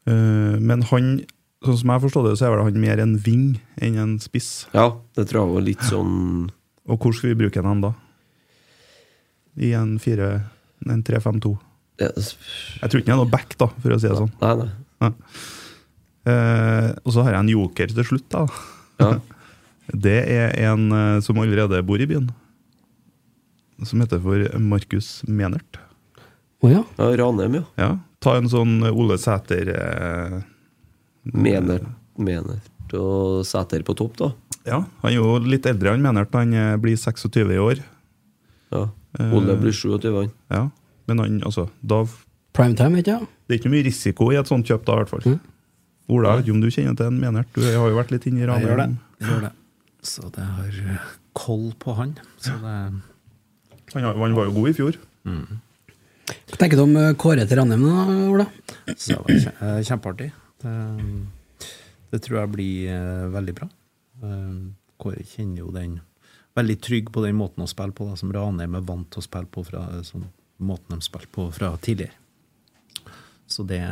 [0.04, 1.08] Eh, men han,
[1.64, 3.46] sånn som jeg forstår det, så er vel han mer en ving
[3.80, 4.68] enn en spiss.
[4.76, 6.50] Ja, det tror jeg var litt sånn
[6.90, 7.94] Og hvor skal vi bruke den da?
[9.56, 11.54] I en 3-5-2?
[12.04, 12.34] Yes.
[12.82, 14.36] Jeg tror ikke han er noe back, da, for å si det sånn.
[14.44, 14.70] Nei, nei.
[15.00, 15.14] Ja.
[16.28, 18.28] Eh, og så har jeg en joker til slutt.
[18.34, 18.46] da.
[19.00, 19.12] Ja.
[19.90, 22.28] Det er en eh, som allerede bor i byen.
[23.88, 25.80] Som heter for Markus Menert.
[26.62, 26.84] Å ja.
[27.00, 27.64] ja Ranheim, ja.
[27.80, 27.90] Ja,
[28.20, 30.40] Ta en sånn Ole Sæter eh,
[31.32, 31.88] Menert,
[32.20, 34.32] Menert og Sæter på topp, da.
[34.68, 36.36] Ja, Han er jo litt eldre han Menert.
[36.36, 37.80] Han eh, blir 26 i år.
[38.76, 38.90] Ja.
[39.18, 40.34] Eh, Ole blir 27, han.
[40.52, 40.66] Ja,
[41.10, 42.04] Men han, altså, da,
[42.54, 43.30] Primetime, vet jeg.
[43.48, 45.40] det er ikke mye risiko i et sånt kjøp, da, i hvert fall.
[46.10, 47.50] Ola, jeg vet ikke om du kjenner til en Menert?
[47.54, 48.86] Du har jo vært litt inne i Jeg gjør det.
[49.20, 49.52] Jeg gjør det.
[50.10, 51.08] Så det har eh,
[51.38, 52.14] koll på han.
[52.42, 52.76] Så det
[53.94, 54.98] Han, han var jo god i fjor.
[55.26, 58.46] Hva tenker du om eh, Kåre til Ranheim, da, Ola?
[58.96, 60.30] Så det var eh, kjempeartig.
[60.64, 60.74] Det,
[62.14, 63.70] det tror jeg blir veldig bra.
[65.00, 66.00] Kåre kjenner jo den
[66.58, 69.28] veldig trygg på den måten å spille på, da, som Ranheim er vant til å
[69.28, 70.26] spille på fra sånn,
[70.58, 72.18] måten de spilte på fra tidligere.
[73.50, 73.84] Så det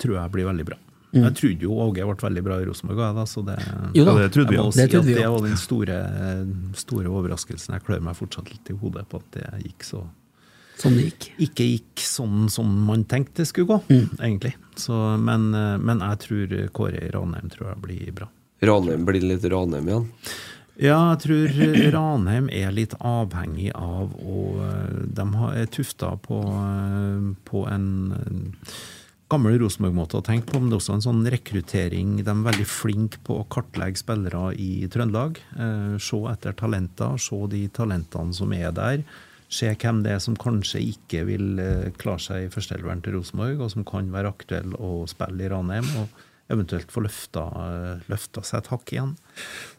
[0.00, 0.78] tror jeg blir veldig bra.
[1.16, 3.56] Jeg trodde jo Åge ble veldig bra i Rosenborg, da, så det,
[3.96, 4.12] Jo da.
[4.12, 5.98] Ja, det trodde vi jeg må si Det at det var den store,
[6.76, 7.76] store overraskelsen.
[7.78, 10.04] Jeg klør meg fortsatt litt i hodet på at det gikk så
[10.78, 11.24] Sånn det gikk.
[11.48, 13.78] ikke gikk sånn som man tenkte det skulle gå,
[14.22, 14.52] egentlig.
[14.78, 18.28] Så, men, eh, men jeg tror Kåre i Ranheim tror jeg blir bra.
[18.62, 20.06] Ranheim blir litt Ranheim igjen.
[20.78, 21.58] Ja, jeg tror
[21.96, 24.44] Ranheim er litt avhengig av å
[25.18, 28.78] De er tufta på, eh, på en eh,
[29.28, 32.16] gammel Rosenborg-måte å tenke på, men det er også en sånn rekruttering.
[32.24, 35.40] De er veldig flinke på å kartlegge spillere i Trøndelag.
[35.58, 39.02] Eh, se etter talenter, se de talentene som er der.
[39.52, 43.60] Se hvem det er som kanskje ikke vil eh, klare seg i førsteelveren til Rosenborg,
[43.64, 45.92] og som kan være aktuell å spille i Ranheim.
[46.00, 49.16] og eventuelt få løfta, eh, løfta seg et hakk igjen.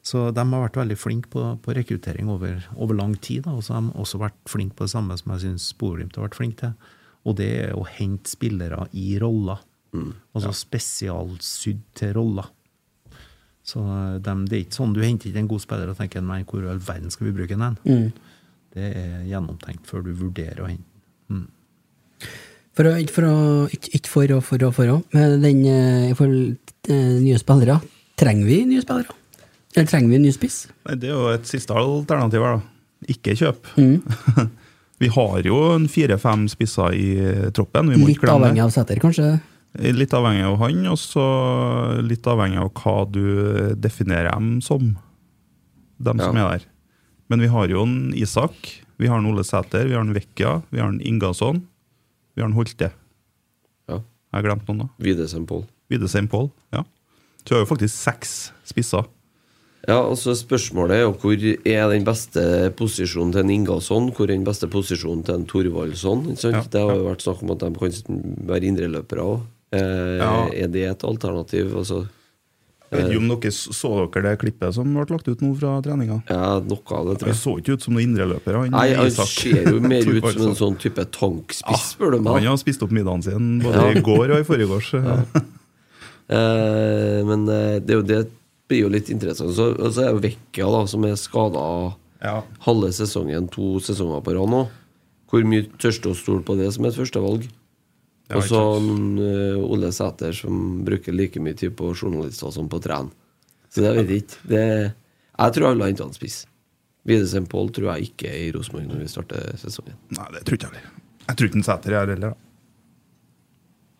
[0.05, 3.47] Så de har vært veldig flinke på, på rekruttering over, over lang tid.
[3.47, 6.27] Og så har de også vært flinke på det samme som jeg syns Bodø-Glimt har
[6.27, 6.77] vært flink til.
[7.27, 9.59] Og det er å hente spillere i roller.
[10.37, 12.47] Altså spesialsydd til roller.
[13.65, 13.81] Så
[14.23, 16.63] de, det er ikke sånn du henter ikke en god spiller og tenker nei, hvor
[16.63, 17.77] i all verden skal vi bruke den?
[17.85, 18.07] Mm.
[18.73, 20.85] Det er gjennomtenkt før du vurderer å hente
[21.29, 21.47] den.
[22.77, 23.37] For å, ikke for å
[23.75, 24.97] Ikke, ikke for å, for å, for å.
[25.11, 27.79] Men den eh, for eh, nye spillere.
[28.19, 29.15] Trenger vi nye spillere?
[29.75, 30.63] Eller trenger vi en ny spiss?
[30.95, 33.11] Det er jo et siste alternativ her, da.
[33.11, 33.69] Ikke kjøp.
[34.99, 37.07] vi har jo en fire-fem spisser i
[37.55, 37.91] troppen.
[37.91, 39.29] Vi må Litt ikke avhengig av Sæter, kanskje?
[39.95, 41.23] Litt avhengig av han, og så
[42.03, 43.23] litt avhengig av hva du
[43.79, 44.95] definerer dem som.
[46.03, 46.67] Dem som er der.
[47.29, 48.55] Men vi har jo en Isak,
[48.99, 51.61] vi har en Ole Sæter, vi har en Vekkia, vi har en Ingasson,
[52.35, 52.89] vi har en Holte.
[53.87, 53.99] Ja.
[54.01, 54.89] Jeg har glemt noen, da.
[55.05, 55.63] Videsheim Pål.
[55.93, 56.49] Videsheim Pål.
[56.75, 56.83] Ja.
[57.45, 58.33] Så vi har jo faktisk seks
[58.67, 59.07] spisser.
[59.87, 62.41] Ja, altså Spørsmålet er jo hvor er den beste
[62.77, 64.11] posisjonen til en Ingasson?
[64.11, 66.25] Hvor er den beste posisjonen til en Thorvaldsson?
[66.35, 69.41] Ja, Det har jo vært snakk om at de kan være indreløpere òg.
[69.71, 70.47] Eh, Ja.
[70.51, 71.71] Er det et alternativ?
[71.77, 72.07] Altså,
[72.91, 75.79] Jeg vet ikke om dere så dere det klippet som ble lagt ut nå fra
[75.85, 76.23] treninga?
[76.27, 78.53] ja, noe av det, tror Det Han så ikke ut som noen indreløper.
[78.57, 82.43] han Nei, han ser jo mer ut som en sånn type tankspiss, spør du Han
[82.43, 83.91] har spist opp middagen sin både Ja.
[83.93, 84.91] i går og i forgårs.
[86.29, 88.17] Eh, men eh, det, er jo, det
[88.69, 89.51] blir jo litt interessant.
[89.57, 91.63] Så, så er Vekka, da, som er skada
[92.21, 92.41] Ja.
[92.65, 94.63] halve sesongen, to sesonger på rad nå.
[95.29, 97.47] Hvor mye tørs du å stole på det som et førstevalg?
[98.29, 103.09] Og så eh, Ole Sæter, som bruker like mye tid på journalister som på tren.
[103.73, 104.41] Så det vet jeg ikke.
[104.51, 104.61] Det,
[105.39, 106.43] jeg tror alle har henta en spiss.
[107.09, 109.95] Videsen Pål tror jeg ikke er i Rosenborg når vi starter sesongen.
[110.13, 111.01] Nei, det tror ikke jeg heller.
[111.29, 112.35] Jeg tror ikke Sæter er her heller.
[112.35, 112.45] da.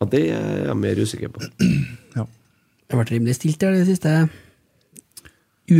[0.01, 1.47] Ja, Det er jeg mer usikker på.
[2.17, 2.24] Ja.
[2.26, 4.11] Det har vært rimelig stilt der det siste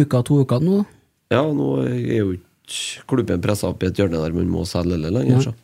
[0.04, 0.84] uka, to uker nå.
[1.34, 4.98] Ja, nå er jo ikke klubben pressa opp i et hjørne der man må selge
[4.98, 5.50] eller lenger.
[5.50, 5.56] Så.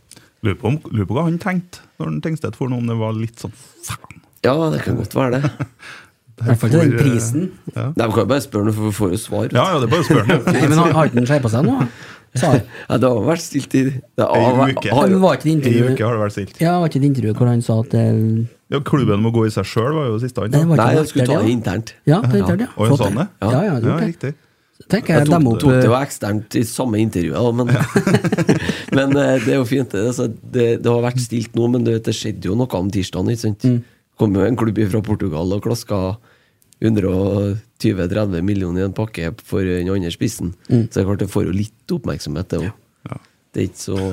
[0.46, 3.14] Lurer på, lurer på hva han tenkte når han Tengstedt for noe, om det var
[3.18, 4.20] litt sånn faen.
[4.46, 5.54] Ja, det kan godt være det.
[6.36, 7.46] I hvert fall til den eh, prisen.
[7.72, 7.86] Ja.
[7.96, 9.46] Nei, Vi kan jo bare spørre, for vi får jo svar.
[9.56, 10.44] ja, ja, det er bare å spørre ham.
[10.52, 11.78] Nei, men har har ikke han skjerpa seg nå?
[12.36, 12.50] Sa.
[12.90, 14.90] Ja, det har vært stilt i det Ei har, uke.
[14.92, 16.58] har, Men var ikke det I intervjuet uke har det vært stilt.
[16.60, 18.04] Ja, var ikke et intervjuet hvor han sa at det,
[18.74, 20.56] Ja, Klubben må gå i seg sjøl, var jo siste han.
[20.72, 21.94] Nei, jeg skulle ta det, internt.
[22.10, 22.70] Ja, det er det, ja.
[22.82, 23.28] Og sånn det.
[23.44, 24.32] Ja, ja, det Ja, riktig.
[24.92, 27.70] Tenk Jeg jeg tok, opp tok det eh, jo eksternt i samme intervjuet, men,
[28.98, 29.88] men eh, det er jo fint.
[29.94, 32.90] Det, altså, det, det har vært stilt nå, men det, det skjedde jo noe om
[32.92, 33.30] tirsdagen.
[33.32, 33.64] Ikke sant?
[33.64, 33.78] Mm.
[34.20, 36.00] Kom jo en klubb fra Portugal og klaska
[36.84, 40.52] 120-30 millioner i en pakke for den andre spissen.
[40.68, 40.90] Mm.
[40.90, 42.70] Så det er klart det får jo litt oppmerksomhet, det òg.
[43.08, 43.16] Ja.
[43.56, 44.00] Det er ikke så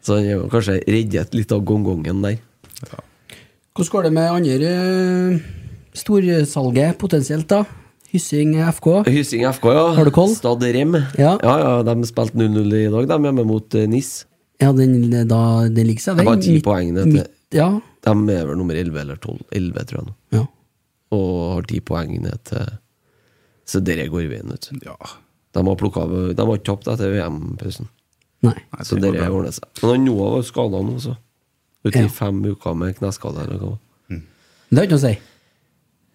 [0.00, 2.38] Så han er jo kanskje reddet litt av gongongen der.
[2.84, 5.40] Hvordan går det med andre eh,
[5.96, 7.62] storsalget potensielt, da?
[8.10, 8.88] Hyssing FK?
[9.06, 9.84] Hyssing FK, ja.
[9.94, 10.32] Har du koll?
[10.34, 10.96] Stad Rem.
[11.18, 11.36] Ja.
[11.38, 14.24] ja, ja, de spilte 0-0 i dag, de hjemme mot eh, NIS.
[14.60, 14.96] Ja, den,
[15.30, 15.38] da,
[15.70, 16.26] den ligger seg det.
[16.28, 16.90] har ti poeng.
[16.96, 17.68] ned til- Ja.
[18.04, 19.38] De er vel nummer 11 eller 12.
[19.52, 20.14] 11, tror jeg nå.
[20.38, 20.44] ja.
[21.10, 22.66] Og har ti poeng ned til
[23.66, 24.78] Så dere går veien, vet du.
[24.86, 24.94] Ja.
[25.54, 27.88] De har, plukket, de har ikke tapt etter VM-pausen.
[28.42, 28.54] Nei.
[28.82, 29.26] Så det bra.
[29.30, 29.66] ordner seg.
[29.82, 31.16] Men Noah var skada nå, så.
[31.84, 32.04] Ute Ja.
[32.04, 33.44] i fem uker med kneskade.
[33.46, 33.78] Eller hva.
[34.70, 35.18] Det har ikke noe å si.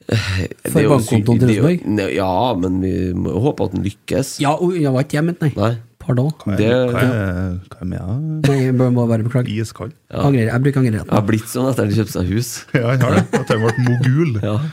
[0.05, 2.13] Det For bankkontoen til Rosenborg?
[2.13, 4.36] Ja, men vi må jo håpe at den lykkes.
[4.39, 5.51] Ja, og jeg var ikke hjemme, nei.
[5.57, 5.72] Nei.
[6.05, 6.29] Pardon.
[6.43, 8.59] Hva er, hva er, hva er med deg?
[8.61, 9.49] Jeg bør må bare beklage.
[9.57, 9.95] Iskald?
[10.13, 12.49] Angrer, jeg bruker Jeg har blitt sånn etter at han kjøpte seg hus.
[12.77, 13.23] Ja, han har det.
[13.39, 14.35] At han ble mogul.
[14.43, 14.57] Ja.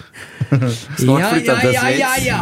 [0.52, 0.68] Ja,
[0.98, 2.40] Snart flytter ja, han til ja, ja, ja.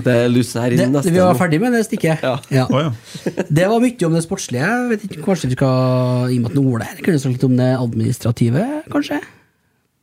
[0.00, 2.22] Det er lyst her Det, inn neste vi var ferdig med det stikket.
[2.24, 2.38] Ja.
[2.48, 2.64] Ja.
[2.72, 3.34] Oh, ja.
[3.50, 4.64] Det var mye om det sportslige.
[4.64, 7.20] Jeg vet ikke, Kanskje vi skal, i og med at nå Ole her, kunne vi
[7.20, 8.64] snakke litt om det administrative,
[8.94, 9.20] kanskje?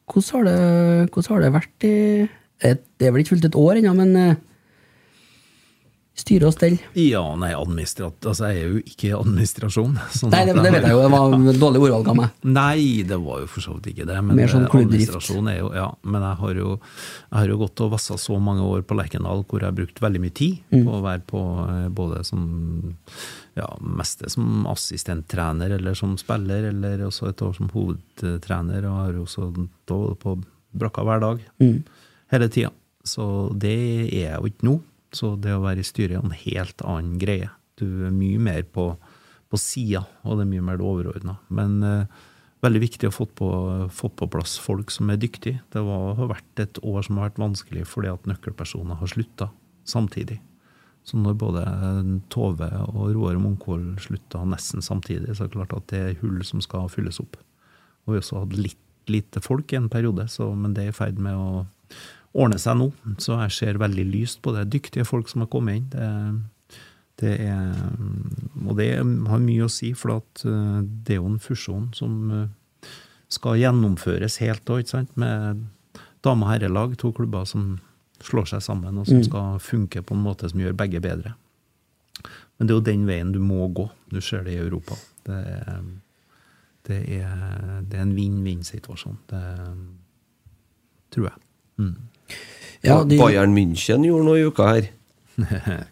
[0.08, 1.96] Hvordan har det, hvordan har det vært i
[2.68, 4.38] et, Det er vel ikke fullt et år ennå, men eh,
[6.18, 6.76] styre og stell.
[6.98, 8.18] Ja, nei, administrat...
[8.28, 9.98] Altså, jeg er jo ikke i administrasjon.
[10.18, 12.40] sånn Nei, det, det vet jeg jo, det var en dårlig ordvalg av meg.
[12.58, 14.18] Nei, det var jo for så vidt ikke det.
[14.26, 16.72] Men Mer sånn eh, administrasjon er jo Ja, men jeg har jo,
[17.30, 20.02] jeg har jo gått og vassa så mange år på Lerkendal hvor jeg har brukt
[20.04, 20.84] veldig mye tid Mm.
[20.84, 22.42] på å være på eh, både som
[23.58, 29.18] ja, meste som assistenttrener eller som spiller, eller også et år som hovedtrener, og har
[29.22, 29.48] også
[29.88, 30.36] på
[30.78, 31.42] brakka hver dag.
[31.64, 31.80] Mm.
[32.34, 32.72] Hele tida.
[33.08, 33.26] Så
[33.58, 34.76] det er jeg jo ikke nå.
[35.16, 37.52] Så det å være i styret er en helt annen greie.
[37.80, 38.90] Du er mye mer på,
[39.48, 41.38] på sida, og det er mye mer det overordna.
[41.54, 42.26] Men eh,
[42.66, 43.50] veldig viktig å få på,
[43.94, 45.62] få på plass folk som er dyktige.
[45.74, 49.52] Det var, har vært et år som har vært vanskelig fordi at nøkkelpersoner har slutta
[49.88, 50.40] samtidig.
[51.08, 51.62] Så når både
[52.34, 56.42] Tove og Roar Munkvold slutta nesten samtidig, så er det klart at det er hull
[56.44, 57.38] som skal fylles opp.
[58.04, 60.96] Og vi også hadde litt lite folk i en periode, så, men det er i
[60.96, 61.64] ferd med å
[62.38, 62.92] ordne seg nå.
[63.22, 64.68] Så jeg ser veldig lyst på det.
[64.74, 65.90] Dyktige folk som har kommet inn.
[65.94, 66.12] Det,
[67.18, 67.74] det er,
[68.68, 72.92] og det har mye å si, for eh, det er jo en fusjon som eh,
[73.34, 74.94] skal gjennomføres helt òg?
[75.18, 75.66] Med
[76.26, 77.80] dame- og herrelag, to klubber som
[78.24, 81.36] slår seg sammen, og som skal funke på en måte som gjør begge bedre.
[82.58, 83.86] Men det er jo den veien du må gå.
[84.10, 84.98] Du ser det i Europa.
[85.28, 85.82] Det er,
[86.90, 89.20] det er, det er en vinn-vinn-situasjon.
[89.30, 89.44] Det
[91.14, 91.44] tror jeg.
[91.78, 91.94] Mm.
[92.86, 94.90] Ja, de, Bayern München gjorde noe i uka her.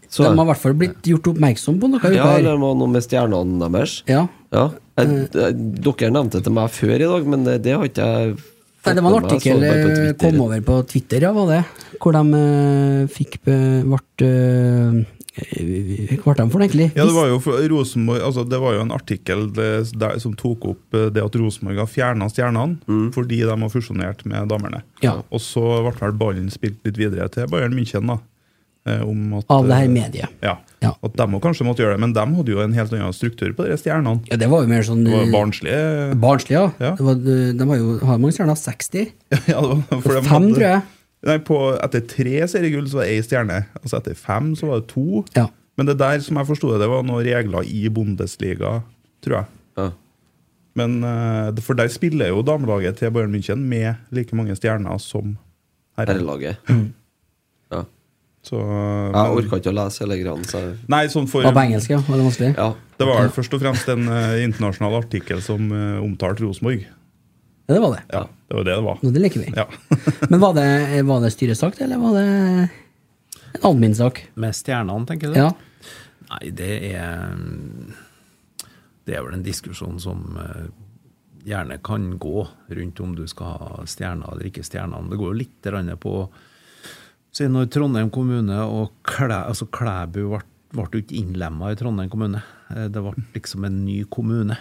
[0.10, 2.02] Så, de har i hvert fall blitt gjort oppmerksom på noe.
[2.02, 2.44] ja, uka her.
[2.48, 4.00] det var noe med stjernene deres.
[4.10, 4.26] Ja.
[4.56, 4.70] Ja.
[4.96, 8.12] Jeg, jeg, dere nevnte det til meg før i dag, men det, det har ikke
[8.12, 8.36] jeg
[8.86, 9.64] Nei, det var en artikkel.
[9.66, 10.18] Jeg eh, Twitter.
[10.22, 11.62] kom over på Twitter, ja, var det?
[11.98, 15.00] Hvor de uh, fikk ble eh,
[15.36, 16.88] Hva ble de for, egentlig?
[16.96, 19.70] Ja, det var jo for Rosenborg, altså det var jo en artikkel det,
[20.00, 24.24] der, som tok opp eh, det at Rosenborg har fjerna stjernene fordi de har fusjonert
[24.30, 24.84] med damene.
[25.04, 25.18] Ja.
[25.30, 28.20] Og så ble vel ballen spilt litt videre til Bayern München, da.
[28.88, 30.40] eh, Om at, Av det her eh, mediet.
[30.46, 30.56] Ja,
[30.86, 30.92] Ja.
[31.02, 33.66] At de kanskje måtte gjøre det, men de hadde jo en helt annen struktur på
[33.66, 34.22] de stjernene.
[34.30, 36.66] Ja, det var jo mer sånn Det var eh, barnslige barnslig, ja.
[36.80, 36.92] Ja.
[37.00, 38.60] Det var, eh, de har jo, har mange stjerner?
[38.60, 39.08] 60?
[39.52, 40.84] ja, det var, for de hadde- tror jeg.
[41.26, 43.60] Nei, på, Etter tre seriegull så var det én stjerne.
[43.82, 45.24] Altså Etter fem så var det to.
[45.38, 45.48] Ja.
[45.76, 48.78] Men det der, som jeg forsto det, det var noen regler i Bundesliga,
[49.26, 49.50] tror jeg.
[49.82, 49.88] Ja.
[50.80, 55.34] Men eh, For der spiller jo damelaget til Bayern München med like mange stjerner som
[55.98, 56.14] herre.
[56.14, 56.62] Herrelaget.
[56.70, 56.86] Mm.
[57.74, 57.80] Ja.
[58.46, 60.66] Så, Jeg men- orka ikke å lese hele greia.
[60.94, 61.98] Nei, sånn for Var på engelsk, ja.
[62.06, 62.50] Var det vanskelig?
[62.54, 62.68] Ja.
[63.02, 66.86] Det var først og fremst en uh, internasjonal artikkel som uh, omtalte Rosenborg.
[66.86, 68.04] Ja, det var det.
[68.14, 69.00] Ja, det var det det var.
[69.02, 69.54] Nå, det liker vi.
[69.56, 69.66] Ja.
[70.30, 72.68] Men var det, var det styresak, eller var det en
[73.66, 74.24] admin-sak?
[74.36, 75.40] Med stjernene, tenker du?
[75.40, 75.52] Ja.
[76.30, 77.36] Nei, det er
[79.06, 80.68] Det er vel en diskusjon som eh,
[81.46, 85.06] gjerne kan gå rundt om du skal ha stjerner eller ikke stjerner.
[85.12, 85.72] Det går jo litt
[86.02, 86.16] på
[87.36, 90.40] Se når Trondheim kommune og Klæ, altså Klæbu ble,
[90.72, 92.42] ble ikke innlemma i Trondheim kommune.
[92.72, 94.58] Eh, Det ble liksom en ny kommune.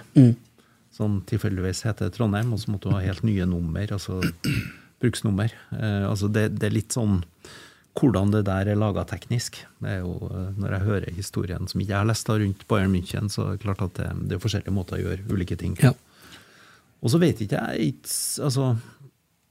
[0.95, 4.21] Som tilfeldigvis heter Trondheim, og så måtte du ha helt nye nummer, altså
[5.03, 5.55] bruksnummer.
[5.75, 7.23] Eh, altså det, det er litt sånn
[7.95, 9.61] hvordan det der er laga teknisk.
[9.83, 12.67] Det er jo, eh, når jeg hører historien som ikke jeg har lest da rundt
[12.71, 15.59] Bayern München, så er det klart at det, det er forskjellige måter å gjøre ulike
[15.61, 15.93] ting på.
[15.93, 16.41] Ja.
[17.05, 17.95] Og så vet ikke jeg
[18.43, 18.75] Altså,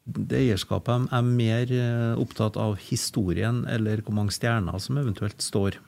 [0.04, 5.80] det eierskapet er mer eh, opptatt av historien eller hvor mange stjerner som eventuelt står.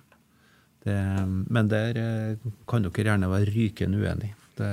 [0.86, 0.95] Det,
[1.26, 4.32] men der eh, kan dere gjerne være rykende uenig.
[4.56, 4.68] Det,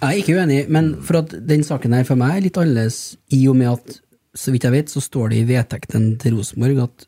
[0.00, 3.16] Jeg er ikke uenig, men for at den saken her for meg er litt annerledes,
[3.34, 3.98] i og med at,
[4.38, 7.06] så vidt jeg vet, så står det i vedtekten til Rosenborg at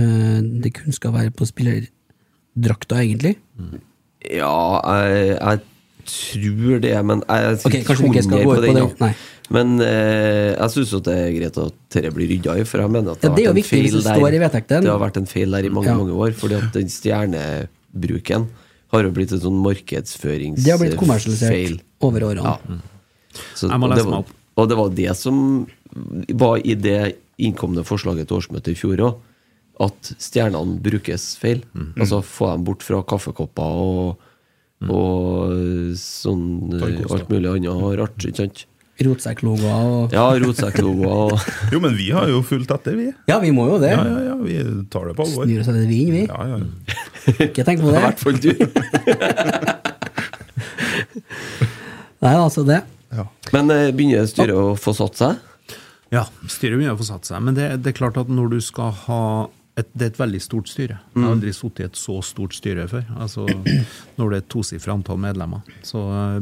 [0.00, 3.34] øh, det kun skal være på spillerdrakta, egentlig?
[4.32, 4.54] Ja,
[4.94, 5.60] jeg, jeg
[6.08, 8.74] tror det, men jeg Ok, kanskje vi ikke skal gå ut på det.
[8.80, 9.00] det.
[9.04, 9.12] nei.
[9.50, 13.14] Men eh, jeg syns det er greit at dette blir rydda i, for jeg mener
[13.14, 14.80] at det, Ja, det er har vært en feil det står i der.
[14.84, 15.96] Det har vært en feil der i mange Ja.
[16.00, 18.48] mange år, fordi at den stjernebruken
[18.92, 20.64] har jo blitt en sånn markedsføringsfeil.
[20.64, 22.80] Det har blitt kommersialisert over årene.
[23.54, 24.34] Så, Jeg må lese meg opp.
[24.58, 25.40] Og det var det som
[26.40, 29.18] var i det innkomne forslaget til årsmøtet i fjor òg,
[29.86, 31.62] at stjernene brukes feil.
[31.76, 31.92] Mm.
[32.00, 34.24] Altså få dem bort fra kaffekopper og,
[34.88, 35.54] og
[36.00, 36.48] sånn
[36.80, 38.18] eh, alt mulig annet rart.
[38.24, 38.64] Ikke sant?
[38.98, 41.38] Rotsekklogoer og Ja, rotsekklogoer og
[41.74, 43.08] Jo, men vi har jo fulgt etter, vi.
[43.30, 43.92] Ja, vi må jo det.
[43.94, 44.56] Ja, ja, ja, vi
[44.90, 45.46] tar det på alvor.
[45.46, 46.24] Snur oss etter vind, vi.
[46.26, 46.58] Ja, ja.
[47.46, 48.02] Ikke tenk på I det.
[48.06, 48.52] hvert fall du.
[52.18, 52.80] Nei, altså det.
[53.54, 55.38] Men eh, begynner styret å få satt seg?
[56.12, 57.40] Ja, styret begynner å få satt seg.
[57.44, 59.20] Men det, det er klart at når du skal ha
[59.78, 60.96] et, Det er et veldig stort styre.
[61.14, 63.04] Jeg har aldri sittet i et så stort styre før.
[63.22, 63.44] Altså,
[64.18, 65.62] når det er et tosifra antall medlemmer.
[65.86, 66.40] Så eh,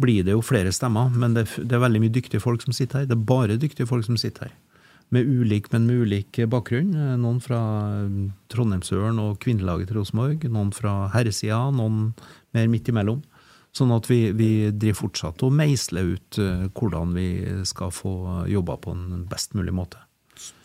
[0.00, 3.02] blir det jo flere stemmer, men det, det er veldig mye dyktige folk som sitter
[3.02, 3.10] her.
[3.10, 4.56] Det er bare dyktige folk som sitter her.
[5.12, 6.94] Med ulik, men med ulik bakgrunn.
[6.96, 7.60] Eh, Noen fra
[8.00, 8.16] eh,
[8.50, 10.48] Trondheimsøren og kvinnelaget til Rosenborg.
[10.50, 12.08] Noen fra herresida, noen
[12.56, 13.22] mer midt imellom.
[13.74, 17.28] Sånn at vi, vi driver fortsatt og meisler ut eh, hvordan vi
[17.68, 18.14] skal få
[18.50, 20.02] jobba på en best mulig måte.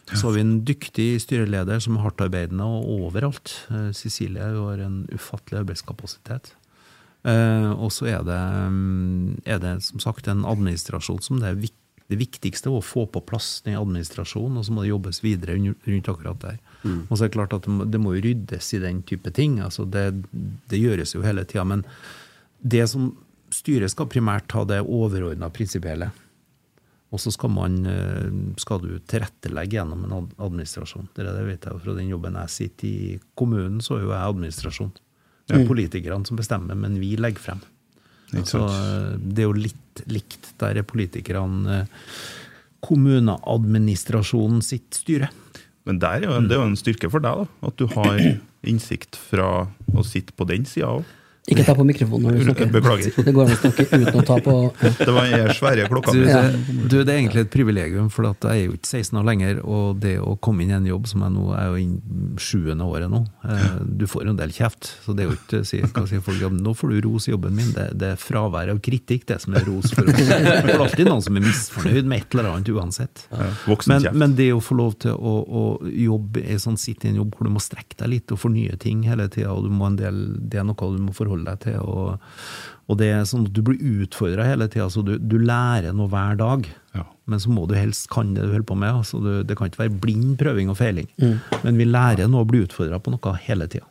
[0.09, 3.53] Så har vi en dyktig styreleder som er hardtarbeidende og overalt.
[3.69, 6.53] Eh, Cecilie har en ufattelig arbeidskapasitet.
[7.27, 8.39] Eh, og så er det,
[8.71, 11.77] mm, er det som sagt en administrasjon som det er viktig
[12.09, 15.59] det viktigste er å få på plass den administrasjonen, og så må det jobbes videre
[15.61, 16.55] rundt akkurat der.
[17.05, 19.59] Og så er det klart at det må, ryddes i den type ting.
[19.61, 20.07] altså Det,
[20.71, 21.67] det gjøres jo hele tida.
[21.69, 21.83] Men
[22.65, 23.11] det som
[23.53, 26.09] styret skal primært ha det overordna prinsipielle.
[27.13, 31.11] Og så skal, man, eh, skal du tilrettelegge gjennom en administrasjon.
[31.13, 34.11] Det, er det vet jeg fra den jobben jeg sitter i kommunen, så er jo
[34.15, 34.91] jeg administrasjon.
[35.49, 37.61] Det er politikerne som bestemmer, men vi legger frem.
[38.37, 38.61] Altså,
[39.17, 40.51] det er jo litt likt.
[40.61, 42.19] Der er politikerne eh,
[42.85, 45.31] kommuneadministrasjonen sitt styre.
[45.89, 47.67] Men er jo, det er jo en styrke for deg, da.
[47.69, 48.19] At du har
[48.71, 49.49] innsikt fra
[49.95, 51.15] å sitte på den sida òg.
[51.49, 52.71] Ikke ta på mikrofonen når du snakker.
[52.73, 53.15] Beklager.
[53.25, 54.91] Det går an å snakke uten å ta på ja.
[54.99, 56.13] Det var den svære klokka.
[56.13, 56.41] Du, det,
[56.91, 59.61] du, det er egentlig et privilegium, for at jeg er jo ikke 16 år lenger.
[59.65, 61.95] Og det å komme inn i en jobb som jeg nå er jo inn
[62.39, 64.91] sjuende året nå eh, Du får en del kjeft.
[65.05, 67.57] Så det er jo ikke si, sier folk, ja, nå får du ros i jobben
[67.57, 67.71] min.
[67.75, 70.17] Det, det er fravær av kritikk det som er ros for oss.
[70.69, 73.23] Det er alltid noen som er misfornøyd med et eller annet uansett.
[73.89, 77.21] Men, men det å få lov til å, å jobbe i sånn, sitte i en
[77.21, 79.87] jobb hvor du må strekke deg litt og fornye ting hele tida, og du må
[79.89, 80.21] en del,
[80.51, 81.79] det er noe du må forholde deg til.
[81.79, 82.19] og
[82.89, 86.09] og det er sånn at Du blir utfordra hele tida, så du, du lærer noe
[86.09, 86.65] hver dag.
[86.97, 87.05] Ja.
[87.29, 89.01] Men så må du helst kan det du holder på med.
[89.03, 91.09] Altså du, det kan ikke være blind prøving og feiling.
[91.61, 93.85] Men vi lærer noe og blir utfordra på noe hele tida.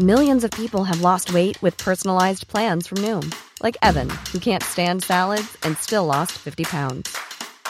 [0.00, 4.62] Millions of people have lost weight with personalized plans from Noom, like Evan, who can't
[4.62, 7.14] stand salads and still lost 50 pounds.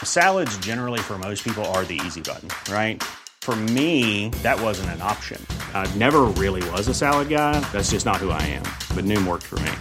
[0.05, 3.03] Salads, generally, for most people, are the easy button, right?
[3.51, 5.45] For me, that wasn't an option.
[5.75, 7.59] I never really was a salad guy.
[7.73, 8.63] That's just not who I am.
[8.95, 9.73] But Noom worked for me.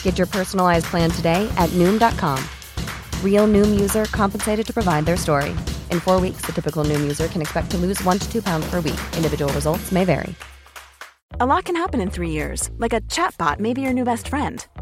[0.00, 2.42] Get your personalized plan today at Noom.com.
[3.22, 5.50] Real Noom user compensated to provide their story.
[5.90, 8.66] In four weeks, the typical Noom user can expect to lose one to two pounds
[8.70, 9.00] per week.
[9.14, 10.34] Individual results may vary.
[11.40, 14.28] A lot can happen in three years, like a chatbot may be your new best
[14.28, 14.66] friend.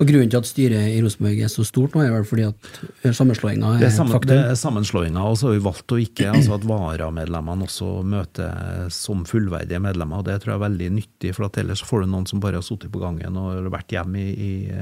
[0.00, 2.70] Og Grunnen til at styret i Rosenborg er så stort nå, er vel fordi at
[3.16, 4.32] sammenslåinga er er, sammen, faktum.
[4.32, 8.88] det er sammenslåinga, og så har vi valgt å ikke altså at varamedlemmene også møter
[8.94, 10.22] som fullverdige medlemmer.
[10.22, 12.60] og Det tror jeg er veldig nyttig, for at ellers får du noen som bare
[12.60, 14.80] har sittet på gangen og vært hjemme i, i,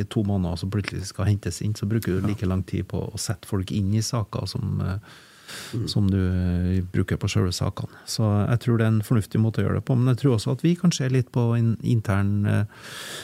[0.00, 1.76] i to måneder, og så plutselig skal hentes inn.
[1.76, 5.22] Så bruker du like lang tid på å sette folk inn i saker som, eh,
[5.86, 8.02] som du eh, bruker på selve sakene.
[8.08, 9.96] Så jeg tror det er en fornuftig måte å gjøre det på.
[9.98, 13.22] Men jeg tror også at vi kan se litt på intern eh, eh,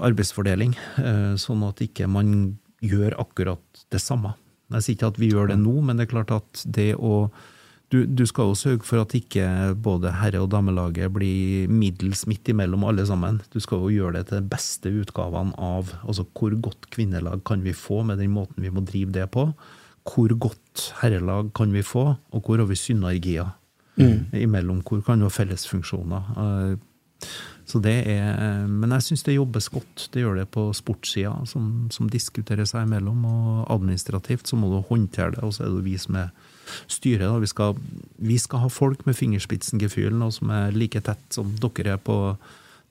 [0.00, 4.34] arbeidsfordeling, eh, sånn at ikke man gjør akkurat det samme.
[4.72, 7.30] Jeg sier ikke at vi gjør det nå, men det er klart at det å
[7.90, 12.46] du, du skal jo sørge for at ikke både herre- og damelaget blir middels midt
[12.52, 13.40] imellom alle sammen.
[13.50, 17.64] Du skal jo gjøre det til de beste utgavene av altså hvor godt kvinnelag kan
[17.66, 19.48] vi få med den måten vi må drive det på.
[20.06, 23.56] Hvor godt herrelag kan vi få, og hvor har vi synergier
[23.98, 24.30] Mm.
[24.38, 24.78] imellom?
[24.86, 26.78] Hvor kan vi ha fellesfunksjoner?
[27.70, 30.08] Så det er, men jeg syns det jobbes godt.
[30.10, 33.20] Det gjør det på sportssida, som, som diskuterer seg imellom.
[33.30, 36.32] Og administrativt så må du håndtere det, og så er det vi som er
[36.90, 37.30] styret.
[37.42, 37.78] Vi, skal,
[38.18, 42.18] vi skal ha folk med fingerspitsengefühl, og som er like tett som dere er på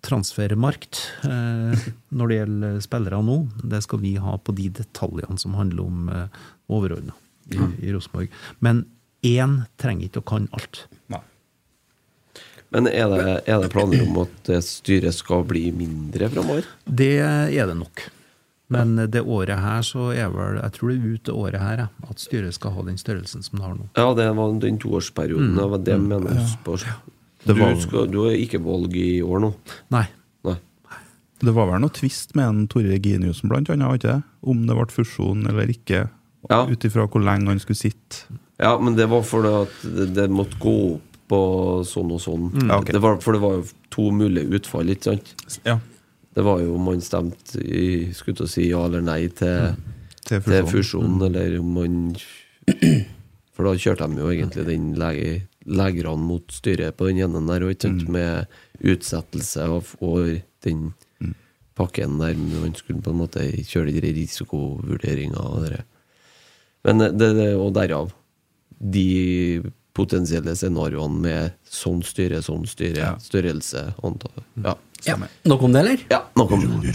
[0.05, 3.39] transfermarkt eh, når det gjelder spillere nå.
[3.59, 7.17] Det skal vi ha på de detaljene som handler om eh, overordna
[7.51, 8.31] i, i Rosenborg.
[8.63, 8.85] Men
[9.27, 10.85] én trenger ikke å kan alt.
[12.71, 16.67] Men er det, er det planer om at styret skal bli mindre framover?
[16.85, 18.03] Det er det nok.
[18.69, 21.79] Men det året her så er vel Jeg tror det er ut det året her
[21.89, 23.87] at styret skal ha den størrelsen som det har nå.
[23.97, 25.55] Ja, det var den toårsperioden.
[25.55, 25.57] Mm.
[25.57, 26.09] Det var det jeg Mm.
[26.13, 26.35] mener.
[26.37, 26.47] Ja.
[26.63, 26.77] på.
[26.77, 29.53] Det Du, var- skal, du har ikke valg i år nå?
[29.89, 30.05] Nei.
[30.45, 30.55] Nei.
[31.41, 34.23] Det var vel noe tvist med en Tore Reginiussen, blant annet, ikke?
[34.43, 36.09] Om det ble fusjon eller ikke.
[36.49, 38.27] Ut ifra hvor lenge han skulle sitte.
[38.59, 41.39] Ja, men det var fordi at det, det måtte gå opp på
[41.87, 42.49] sånn og sånn.
[42.55, 42.73] Mm.
[42.79, 42.95] okay.
[42.95, 45.33] det var, for det var jo to mulige utfall, ikke sant?
[45.67, 45.77] Ja.
[46.35, 49.77] Det var jo om man stemte i, skulle til å si ja eller nei til,
[50.29, 51.15] Til fusjonen, fusjon.
[51.17, 51.23] mm.
[51.29, 51.95] eller om man
[53.57, 55.31] For da kjørte de jo egentlig den lege,
[55.67, 60.85] legerne mot styret på den ene der, og ikke sant, med utsettelse av og den
[61.79, 65.81] pakken der man skulle på en måte kjøre de risikovurderinger og det.
[66.87, 68.13] Men det, det, og derav
[68.79, 69.61] de
[69.99, 74.75] potensielle scenarioene med sånn styre, sånn styre, størrelse, antall Ja.
[75.07, 75.15] Ja.
[75.47, 76.01] Nok om det, eller?
[76.11, 76.91] Ja, nok om det.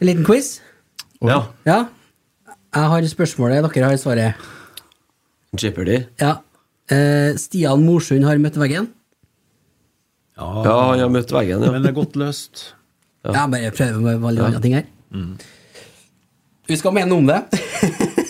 [0.00, 0.54] En liten quiz?
[1.20, 1.42] Ja.
[1.68, 1.78] Ja.
[2.72, 4.34] Jeg har spørsmålet, dere har svaret.
[5.60, 5.98] Jeopardy?
[6.22, 6.38] Ja.
[6.88, 8.88] Eh, Stian Morsund har møtt veggen.
[10.40, 10.64] Ja,
[10.96, 11.70] jeg har møtt veggen, ja.
[11.74, 12.70] Men det er godt løst.
[13.22, 14.46] Ja, bare prøve med veldig Ja.
[14.48, 14.86] andre ting her.
[15.12, 15.36] Mm.
[16.66, 17.42] Vi skal mene noe om det.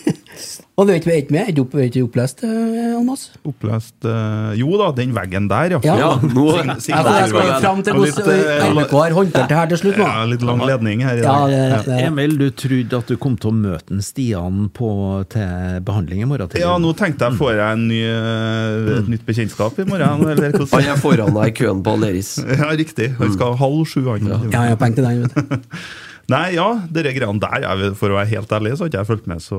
[0.81, 1.51] Og vet er ikke med?
[1.53, 3.27] Er ikke opplest, eh, Almas?
[3.45, 5.81] Opplest eh, Jo da, den veggen der, ja.
[5.85, 5.97] Ja.
[6.01, 6.47] Ja, nå-
[6.81, 9.99] sign- Ja, jeg skal fram til hvordan eh, RBK har håndtert det her til slutt
[10.01, 10.07] nå.
[10.09, 11.51] Ja, litt lang ledning her i Ja, dag.
[11.53, 14.89] det- det- Emil, du trodde at du kom til å møte en Stian på,
[15.29, 16.65] til behandling i morgen tidlig?
[16.65, 20.25] Ja, nå tenkte jeg får jeg en ny, eh, et nytt bekjentskap i morgen.
[20.25, 20.73] Eller hvordan?
[20.73, 22.39] Han er foran deg i køen på Aleris.
[22.49, 23.13] Ja, riktig.
[23.21, 24.25] Han skal ha halv sju, han.
[24.27, 25.23] Ja, jeg har penger til den.
[25.29, 25.69] vet du.
[26.31, 29.11] Nei, ja, dere greiene der, jeg, for å være helt ærlig, så har ikke jeg
[29.11, 29.59] fulgt med så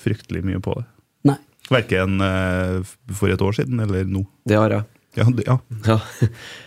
[0.00, 0.86] fryktelig mye på det.
[1.28, 1.36] Nei.
[1.70, 2.80] Verken uh,
[3.14, 4.24] for et år siden eller nå.
[4.48, 4.88] Det har jeg.
[5.18, 5.58] Ja, det, ja.
[5.86, 5.98] Ja.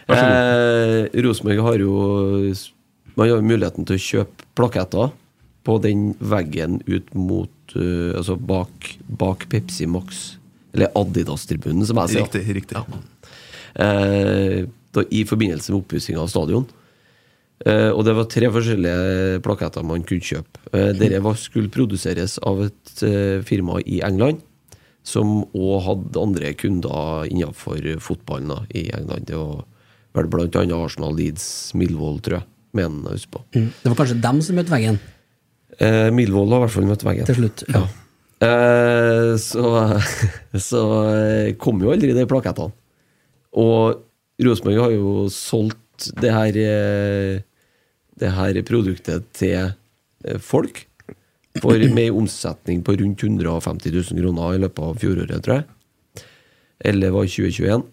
[0.09, 1.93] Vær så Eh, Rosenborg har jo
[3.15, 5.13] Man har jo muligheten til å kjøpe plaketter
[5.63, 10.37] på den veggen ut mot uh, Altså bak, bak Pepsi Max.
[10.73, 12.25] Eller Adidas-tribunen, som jeg sier.
[12.25, 12.55] Riktig.
[12.57, 13.01] riktig.
[13.77, 14.63] Eh,
[14.93, 16.65] da, I forbindelse med oppussing av stadion.
[17.63, 20.63] Eh, og det var tre forskjellige plaketter man kunne kjøpe.
[20.75, 24.41] Eh, Dere skulle produseres av et eh, firma i England,
[25.03, 29.29] som òg hadde andre kunder innenfor fotballen da, i England.
[29.31, 31.47] Det var vel annet Arsenal, Leeds,
[31.79, 32.49] Milvold, tror jeg.
[32.73, 33.43] Mener jeg husker på.
[33.53, 33.67] Mm.
[33.83, 35.01] Det var kanskje dem som møtte veggen
[35.81, 37.25] Eh, Milvold har i hvert fall møtt veggen.
[37.25, 37.63] til slutt.
[37.73, 37.79] Ja.
[38.45, 39.63] Eh, så
[40.69, 40.81] så
[41.57, 42.69] kom jo aldri de plakettene.
[43.57, 44.03] Og
[44.43, 47.41] Rosenborg har jo solgt det her eh,
[48.19, 50.85] Det her produktet til eh, folk
[51.61, 56.25] for med en omsetning på rundt 150 000 kroner i løpet av fjoråret, tror jeg.
[56.83, 57.85] Eller var 2021.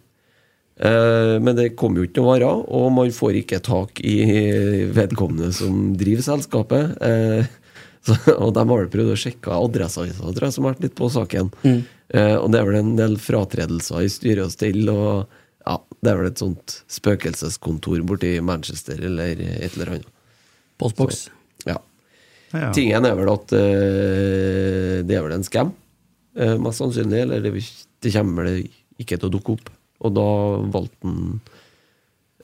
[0.81, 4.19] Eh, men det kom jo ikke noe varer, og man får ikke tak i
[4.95, 6.95] vedkommende som driver selskapet.
[7.05, 7.49] Eh,
[8.07, 10.97] så, og de har vel prøvd å sjekke adressa tror jeg, som har vært litt
[10.99, 11.53] på saken.
[11.65, 11.81] Mm.
[12.11, 15.29] Og det er vel en del fratredelser i styre og stell, og
[15.67, 20.11] ja, det er vel et sånt spøkelseskontor borti Manchester eller et eller annet.
[20.81, 21.27] Postboks.
[21.69, 21.77] Ja.
[22.51, 22.71] Ja.
[22.75, 25.75] Tingen er vel at uh, det er vel en scam,
[26.41, 27.21] uh, mest sannsynlig.
[27.27, 27.53] Eller det,
[28.03, 28.65] det kommer vel
[29.01, 29.69] ikke til å dukke opp.
[30.01, 30.29] Og da
[30.73, 31.41] valgte han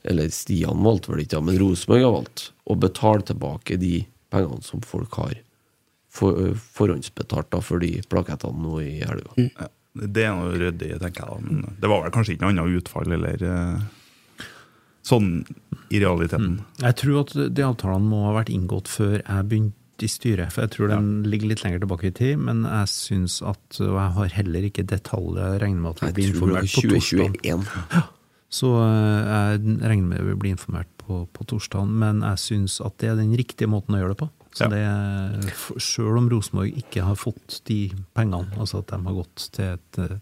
[0.06, 4.84] Eller Stian valgte vel ikke, men Rosenborg har valgt å betale tilbake de pengene som
[4.84, 5.32] folk har
[6.12, 9.32] for, forhåndsbetalt da, for de plakettene nå i helga.
[9.40, 9.66] Ja,
[10.02, 11.30] det er noe ryddig, tenker jeg.
[11.30, 14.46] da Men det var vel kanskje ikke noe annet utfall, eller eh,
[15.06, 15.30] sånn
[15.94, 16.60] i realiteten.
[16.82, 20.52] Jeg tror at de avtalene må ha vært inngått før jeg begynte i styret.
[20.52, 23.96] For jeg tror den ligger litt lenger tilbake i tid, men jeg syns at Og
[23.96, 25.54] jeg har heller ikke detaljer.
[25.54, 27.40] Jeg regner med at vi blir informert på torsdag.
[27.40, 28.12] 2021.
[28.56, 32.94] Så eh, jeg regner med vi blir informert på, på torsdag, men jeg syns at
[33.02, 34.28] det er den riktige måten å gjøre det på.
[34.56, 34.80] Så det,
[35.84, 39.98] Selv om Rosenborg ikke har fått de pengene, altså at de har gått til et
[40.00, 40.14] eh,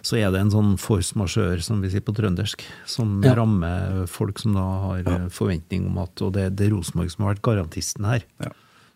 [0.00, 3.34] Så er det en sånn force majeure, som vi sier på trøndersk, som Ja.
[3.36, 5.18] rammer folk som da har ja.
[5.28, 8.24] forventning om at Og det, det er Rosenborg som har vært garantisten her.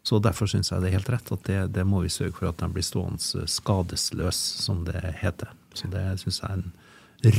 [0.03, 2.49] Så derfor syns jeg det er helt rett at det, det må vi sørge for
[2.49, 5.53] at de blir stående skadesløs, som det heter.
[5.79, 6.73] Så det syns jeg er en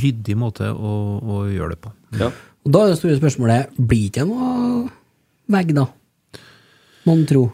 [0.00, 1.92] ryddig måte å, å gjøre det på.
[2.64, 4.86] Og da er det store spørsmålet Blir det noe
[5.52, 5.84] vegg, da?
[7.06, 7.44] Mon tro.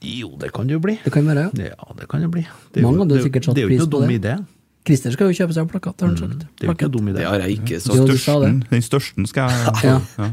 [0.00, 0.94] Jo, det kan det jo bli.
[1.04, 1.70] Det kan være, ja.
[1.74, 2.42] Ja, det kan det bli.
[2.72, 4.08] Det er Mange jo- hadde det- sikkert satt Det er jo pris ikke på noe
[4.08, 4.20] dum det.
[4.22, 4.46] idé.
[4.86, 6.38] Christer skal jo kjøpe seg en plakat, har han sagt.
[6.56, 7.16] Det er jo ikke en dum idé.
[7.20, 7.96] Det har jeg ikke sagt.
[8.06, 8.70] Du det.
[8.70, 10.00] Den største skal jeg Ja.
[10.18, 10.32] ja.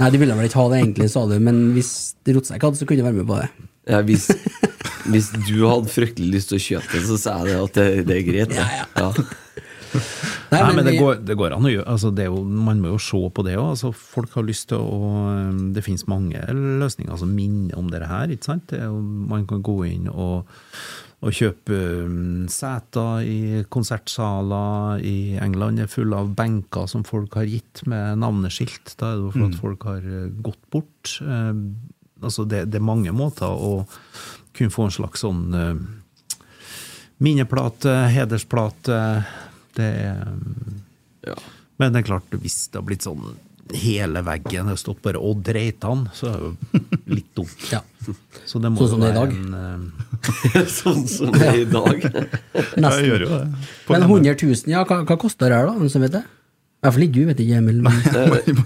[0.00, 2.86] Nei, de ville vel ikke ha det egentlig, sa du, men hvis Rotsekk hadde, så
[2.88, 3.50] kunne de være med på det.
[3.86, 4.30] Ja, hvis,
[5.12, 8.06] hvis du hadde fryktelig lyst til å kjøpe det, så sa jeg det at det,
[8.06, 8.54] det er greit.
[8.56, 9.12] Ja, Ja.
[10.52, 12.90] Nei, men, men det, går, det går an å gjøre altså, det jo, Man må
[12.94, 13.70] jo se på det òg.
[13.74, 15.12] Altså, folk har lyst til å
[15.74, 18.32] Det finnes mange løsninger som minner om dette her.
[18.34, 18.66] ikke sant?
[18.72, 18.82] Det
[19.32, 20.48] man kan gå inn og,
[21.22, 21.76] og kjøpe
[22.08, 25.78] um, seter i konsertsaler i England.
[25.84, 28.96] er fulle av benker som folk har gitt med navneskilt.
[28.98, 29.60] Da er det jo for at Mm.
[29.62, 31.16] folk har eh, gått bort.
[31.22, 31.54] Eh,
[32.22, 33.84] altså det, det er mange måter å
[34.52, 35.76] kunne få en slags sånn eh,
[37.22, 38.98] minneplate, hedersplate.
[39.76, 41.40] Det er
[41.80, 43.32] Men det er klart, hvis det har blitt sånn
[43.72, 46.80] hele veggen har stått bare Odd Reitan, så er det jo
[47.14, 47.62] litt dumt.
[48.50, 49.34] Så det må Sånn som det er i dag.
[49.38, 50.66] en, uh...
[50.80, 52.06] sånn som det er i dag.
[52.82, 53.06] Nesten.
[53.06, 53.40] gjør jo det.
[53.86, 55.76] På Men 100 000, ja, hva, hva koster det her, da?
[55.78, 56.24] Noen som vet det?
[56.26, 57.78] I hvert fall ikke du, vet ikke, Emil.
[57.86, 58.00] men-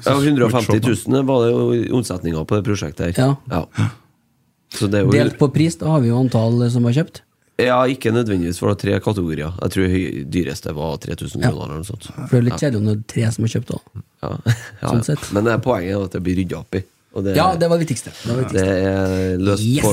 [0.08, 3.36] Ja, 150 000 var det jo omsetninga på det prosjektet her.
[3.52, 3.90] Ja.
[4.72, 7.20] Så det er jo Delt på pris, da har vi jo antall som har kjøpt.
[7.58, 9.54] Ja, ikke nødvendigvis, for det er tre kategorier.
[9.62, 9.94] Jeg tror
[10.34, 11.48] dyreste var 3000 Ja.
[11.50, 12.04] kroner eller noe sånt.
[12.12, 13.82] For det er litt kjedelig om det er tre som har kjøpt òg.
[14.26, 14.30] Ja.
[14.82, 15.18] Ja, Sånn.
[15.36, 16.82] Men det er poenget er at det blir rydda opp i.
[17.16, 18.10] Det, Ja, det var det viktigste.
[18.12, 18.66] Det var viktigste.
[18.66, 19.92] det er løst på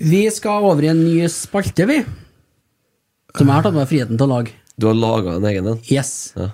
[0.00, 1.98] Vi skal over i en ny spalte, vi.
[3.38, 4.52] Som jeg har tatt meg friheten til å lage.
[4.76, 5.80] Du har laga en egen en?
[5.88, 6.32] Yes.
[6.36, 6.50] Ja.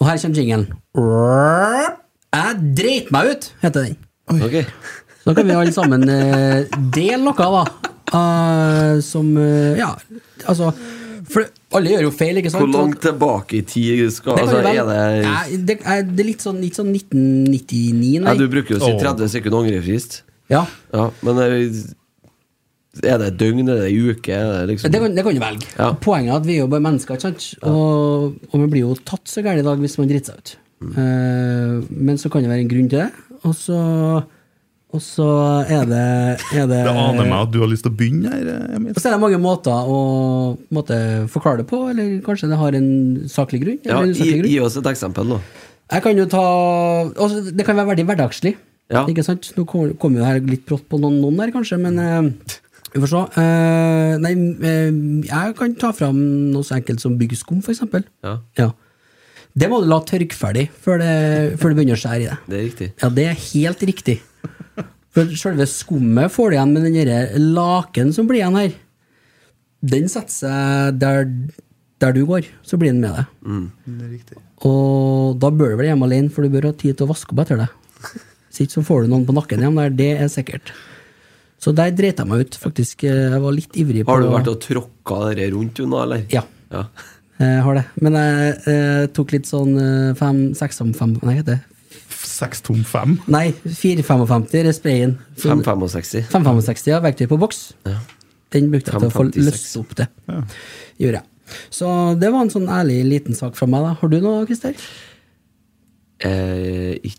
[0.00, 0.68] Og her kommer jingelen.
[2.30, 3.96] Jeg dreit meg ut, heter den.
[4.30, 4.64] Okay.
[5.24, 6.64] Så kan vi alle sammen eh,
[6.94, 7.64] dele noe, da.
[8.16, 9.92] Eh, som uh, Ja,
[10.46, 10.72] altså
[11.30, 11.46] For
[11.76, 12.64] alle gjør jo feil, ikke sant?
[12.64, 14.98] Hvor langt tilbake i tid skal Det altså, er det
[15.28, 18.34] Nei, det, er, det er litt sånn, litt sånn 1999, nei.
[18.34, 20.22] ja, Du bruker jo å si 30 sekunder angrefrist.
[20.50, 20.64] Ja.
[20.90, 21.54] Ja, men er,
[23.06, 24.34] er det et døgn, er det ei uke?
[24.34, 25.70] Er det liksom Det kan, det kan du velge.
[25.76, 25.92] Ja.
[26.02, 27.46] Poenget er at vi er jo bare mennesker, ikke sant?
[27.70, 30.56] Og, og vi blir jo tatt så gærent i dag hvis man driter seg ut.
[30.80, 30.92] Mm.
[30.96, 31.74] Uh,
[32.08, 33.10] men så kan det være en grunn til det,
[33.44, 33.80] og så
[34.92, 35.26] og så
[35.70, 36.04] er det,
[36.56, 38.92] er det Det aner meg at du har lyst til å begynne her, Emil.
[38.94, 39.98] Og så er det mange måter å
[40.74, 40.96] måte,
[41.30, 42.88] forklare det på, eller kanskje det har en
[43.30, 43.78] saklig grunn?
[43.86, 44.48] Ja, en gi, grunn.
[44.50, 45.40] gi oss et eksempel, da.
[45.90, 46.42] Jeg kan jo ta
[47.16, 48.56] også, Det kan være veldig hverdagslig.
[48.90, 49.04] Ja.
[49.06, 49.52] Ikke sant?
[49.56, 52.56] Nå kom- kommer jo her litt brått på noen, noen der, kanskje, men eh,
[52.94, 53.22] vi får se.
[53.38, 54.32] Eh, nei,
[54.66, 54.90] eh,
[55.30, 56.18] jeg kan ta fram
[56.50, 58.02] noe så enkelt som byggskum, for eksempel.
[58.26, 58.72] Ja, Ja.
[59.50, 62.36] Det må du la tørke ferdig før det, før det begynner å skjære i det.
[62.48, 62.86] det er riktig.
[63.02, 64.20] Ja, det er helt riktig.
[65.10, 68.76] For selve skummet får du igjen med den laken som blir igjen her.
[69.80, 71.26] Den setter seg der,
[72.02, 73.72] der du går, så blir den med deg.
[73.86, 74.44] Det er.
[74.68, 77.34] Og da bør du vel hjemme alene, for du bør ha tid til å vaske
[77.34, 77.74] opp etter deg.
[78.50, 80.72] Hvis ikke så får du noen på nakken igjen der, det er sikkert.
[81.60, 83.04] Så der dreit jeg meg ut, faktisk.
[83.08, 86.22] Jeg var litt ivrig på Har du vært og tråkka det rundt nå, eller?
[86.32, 86.44] Ja.
[86.72, 86.86] Ja.
[87.40, 87.84] Jeg har det.
[88.04, 91.69] Men jeg jeg tok litt sånn eh, fem, seks om fem Nei, heter det?
[92.20, 93.16] Seks tom fem?
[93.32, 95.12] Nei, 4,55 er sprayen.
[95.40, 96.26] Sånn- 565.
[96.32, 97.00] 565, ja.
[97.04, 97.72] Verktøy på boks.
[98.50, 99.46] Den brukte jeg til å få 556.
[99.46, 100.08] løst opp det.
[101.00, 101.26] Gjorde jeg.
[101.70, 101.86] Så
[102.20, 103.82] det var en sånn ærlig liten sak fra meg.
[103.82, 104.74] da Har du noe, Christer?
[106.20, 107.18] Eh, ikke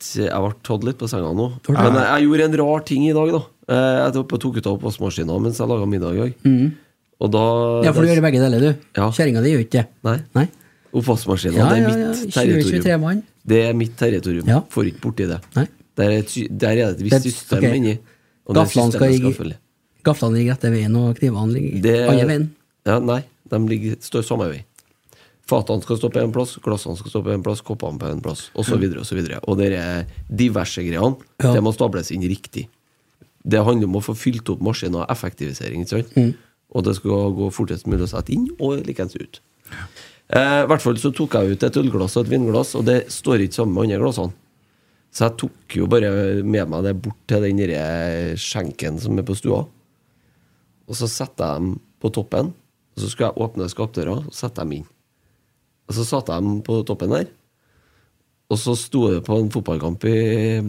[0.00, 1.46] Jeg ble tatt litt på senga nå.
[1.68, 3.40] Men jeg, jeg gjorde en rar ting i dag, da.
[3.68, 6.32] Eh, jeg tok ut av oppvaskmaskina mens jeg laga middag i dag.
[6.48, 6.70] Mm.
[7.20, 7.42] Og da
[7.84, 8.86] Ja, for du gjør begge deler, du.
[8.96, 9.10] Ja.
[9.12, 9.86] Kjerringa di gjør ikke det.
[10.08, 10.16] Nei.
[10.34, 10.46] Nei.
[10.92, 12.30] Oppvaskmaskina, Ja, det er mitt ja.
[12.34, 12.82] territorium.
[12.82, 13.20] 20-23-mann.
[13.46, 14.48] Det er mitt territorium.
[14.50, 14.62] Ja.
[14.70, 15.40] Får ikke borti det.
[15.56, 15.66] Nei.
[16.00, 17.76] Der er, et, der er det et visst system okay.
[17.76, 17.98] inni.
[18.50, 19.58] Gaflene skal, ligge- følge.
[20.06, 22.50] gaflene ligger etter veien, og knivene ligger andre veien.
[22.88, 23.20] Ja, nei,
[23.52, 24.64] de ligger, står samme vei.
[25.50, 28.20] Fatene skal stå på en plass, glassene skal stå på en plass, koppene på en
[28.22, 28.76] plass, osv.
[28.76, 29.40] Og, så videre.
[29.42, 31.18] og det er diverse greiene.
[31.42, 31.54] Ja.
[31.56, 32.68] Det må stables inn riktig.
[33.42, 35.86] Det handler om å få fylt opp maskinen, og effektivisering?
[36.14, 36.32] Mm.
[36.70, 39.40] Og det skal gå fortest mulig å sette inn, og likeens ut.
[39.70, 39.86] Eh,
[40.30, 43.42] I hvert fall så tok jeg ut et ølglass og et vinglass, og det står
[43.46, 44.36] ikke sammen med andre glassene.
[45.10, 46.10] Så jeg tok jo bare
[46.46, 47.58] med meg det bort til den
[48.38, 49.64] skjenken som er på stua.
[50.86, 54.62] Og så setter jeg dem på toppen, og så skulle jeg åpne skapdøra og sette
[54.62, 54.86] dem inn.
[55.90, 57.26] Og så satte jeg dem på toppen der.
[58.50, 60.60] og så sto det på en fotballkamp i,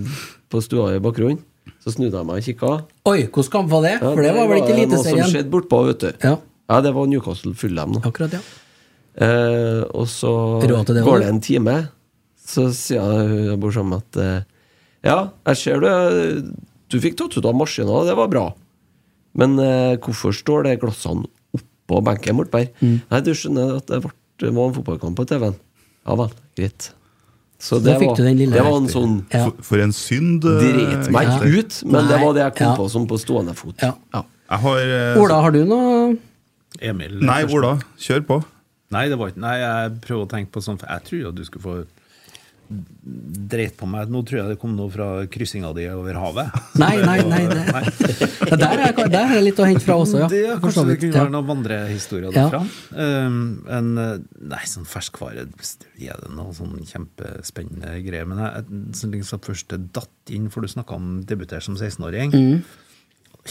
[0.50, 1.42] på stua i bakgrunnen.
[1.82, 2.72] Så snudde jeg meg og kikka.
[3.10, 3.94] Oi, hvilken kamp var det?
[4.00, 6.10] Ja, For det var vel ikke Noe som skjedde bortpå, vet du.
[6.26, 6.82] Ja.
[6.82, 7.94] det var Newcastle Fulham.
[7.98, 8.04] da.
[8.10, 8.42] Akkurat, ja.
[9.20, 10.32] Eh, og så
[10.64, 11.74] Råd til det går det en time,
[12.48, 14.46] så sier hun jeg bor sammen med at eh,
[15.10, 15.18] Ja,
[15.50, 16.54] jeg ser du
[16.88, 18.46] Du fikk tatt ut av maskina, det var bra.
[19.36, 22.72] Men eh, hvorfor står det glassene oppå benken bortpå her?
[22.80, 22.98] Mm.
[23.12, 24.12] Nei, du skjønner at det, ble,
[24.44, 25.56] det var en fotballkamp på TV-en.
[26.08, 26.90] Ja vel, greit.
[27.62, 29.44] Så det fikk var, du den lille- det var en sånn Ja.
[29.46, 30.48] For, for en synd.
[30.48, 31.38] Drit meg ja.
[31.46, 32.78] ut, men det var det jeg kom ja.
[32.80, 33.76] på som på stående fot.
[33.84, 33.94] Ja.
[34.52, 35.92] Jeg har Ola, har du noe
[36.82, 37.56] Emil Nei, først.
[37.60, 38.40] Ola, kjør på.
[38.92, 41.38] Nei, det var ikke Nei, jeg prøver å tenke på sånn For jeg tror at
[41.40, 41.76] du skulle få
[42.72, 44.08] dreit på meg.
[44.12, 46.54] Nå tror jeg det kom noe fra kryssinga di over havet.
[46.82, 47.42] Nei, nei, nei.
[47.50, 48.30] Det.
[48.52, 50.28] Ja, der, er, der er litt å hente fra også, ja.
[50.32, 52.46] Det, ja kanskje det kunne være noen vandrehistorier Ja.
[52.50, 52.62] derfra.
[52.92, 53.38] Um,
[53.72, 53.92] en,
[54.52, 58.28] nei, sånn ferskvare Er det noe sånn kjempespennende greier?
[58.28, 62.36] Men jeg, jeg liksom først datt inn, for du snakka om debutere som 16-åring.
[62.36, 62.64] Mm.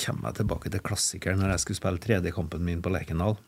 [0.05, 3.39] kommer jeg tilbake til klassikeren når jeg skulle spille tredjekampen min på Lerkendal.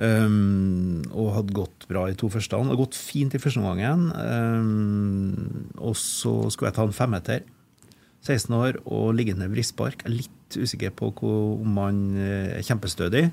[0.00, 2.56] Um, og hadde gått bra i to første.
[2.56, 4.06] Det hadde gått fint i første omgang.
[4.16, 7.44] Um, og så skulle jeg ta en femmeter.
[8.24, 10.04] 16 år og liggende vrispark.
[10.04, 13.30] Jeg er litt usikker på om han eh, er kjempestødig.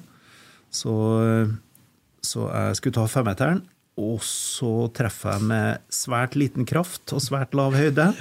[0.72, 0.94] Så,
[2.24, 3.66] så jeg skulle ta femmeteren.
[3.98, 8.12] Og så treffer jeg med svært liten kraft og svært lav høyde.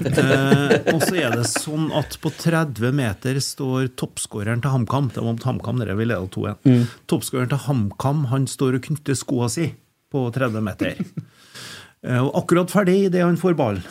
[0.00, 5.10] Eh, og så er det sånn at på 30 meter står toppskåreren til HamKam.
[5.12, 6.56] Det var mot HamKam dere ville lede 2-1.
[6.64, 6.86] Mm.
[7.12, 9.68] Toppskåreren til HamKam han står og knytter skoa si
[10.10, 10.96] på 30 meter.
[12.00, 13.84] Eh, og akkurat ferdig idet han får ballen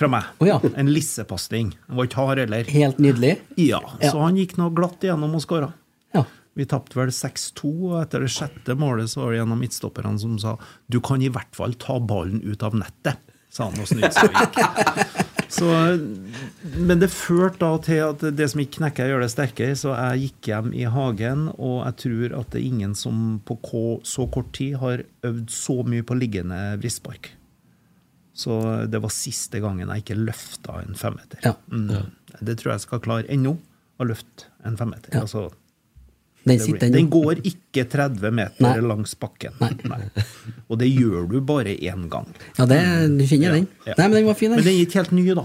[0.00, 0.30] fra meg.
[0.40, 0.56] Oh, ja.
[0.80, 1.74] En lissepasning.
[1.90, 2.64] Han var ikke hard heller.
[2.72, 3.34] Helt nydelig.
[3.60, 4.14] Ja, Ja.
[4.14, 5.68] så han gikk nå glatt igjennom og skåra.
[6.16, 6.22] Ja.
[6.60, 10.20] Vi tapte vel 6-2, og etter det sjette målet så var det en av midtstopperne
[10.20, 10.58] som sa
[10.92, 13.16] du kan i hvert fall ta ballen ut av nettet,
[13.50, 14.60] sa han og snudde seg og gikk.
[15.50, 15.66] Så,
[16.78, 20.20] men det førte da til at det som ikke knekker, gjør det sterkere, så jeg
[20.28, 24.28] gikk hjem i hagen, og jeg tror at det er ingen som på K- så
[24.30, 27.32] kort tid har øvd så mye på liggende vrispark.
[28.32, 28.60] Så
[28.94, 31.42] det var siste gangen jeg ikke løfta en femmeter.
[31.44, 31.56] Ja.
[31.66, 32.12] Mm.
[32.46, 33.56] Det tror jeg skal klare ennå,
[34.00, 35.10] å løfte en femmeter.
[35.18, 35.26] Ja.
[35.26, 35.48] Altså,
[36.48, 36.92] Den sitter den.
[36.94, 38.76] den går ikke 30 meter Nei.
[38.80, 39.52] langs bakken.
[39.60, 40.00] Nei.
[40.70, 42.26] Og det gjør du bare én gang.
[42.56, 42.80] Ja, det,
[43.18, 43.66] du kjenner den.
[43.86, 43.94] Ja.
[43.98, 44.70] Nei, men den var fin, Men den.
[44.70, 45.44] den er ikke helt ny, da.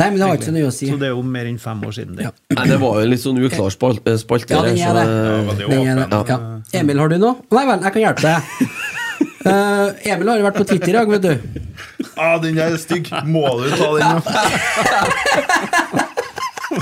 [0.00, 0.86] Nei, men det har ikke så nye å si.
[0.88, 2.16] Så det er jo mer enn fem år siden.
[2.16, 2.24] det.
[2.26, 2.32] Ja.
[2.56, 4.56] Nei, det var jo en litt sånn uklar eh, spalte.
[4.56, 5.04] Ja, den er det.
[5.04, 5.10] så
[5.58, 6.08] det- Den er det.
[6.32, 6.38] Ja.
[6.80, 7.34] Emil, har du noe?
[7.52, 8.40] Nei vel, jeg kan hjelpe deg.
[9.42, 11.34] Uh, Emil har jo vært på Twitter i dag, vet du.
[12.16, 13.12] Ah, den der er stygg.
[13.28, 14.02] Må du ta den?
[15.92, 16.08] ja?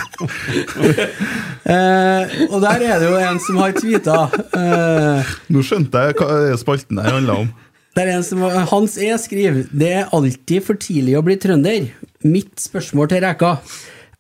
[1.71, 4.15] Eh, og der er det jo en som har tweeta
[4.57, 7.51] eh, Nå skjønte jeg hva spalten der handla om.
[7.99, 8.41] Der er en som,
[8.71, 11.91] Hans E skriver Det er alltid for tidlig å bli trønder.
[12.25, 13.53] Mitt spørsmål til Reka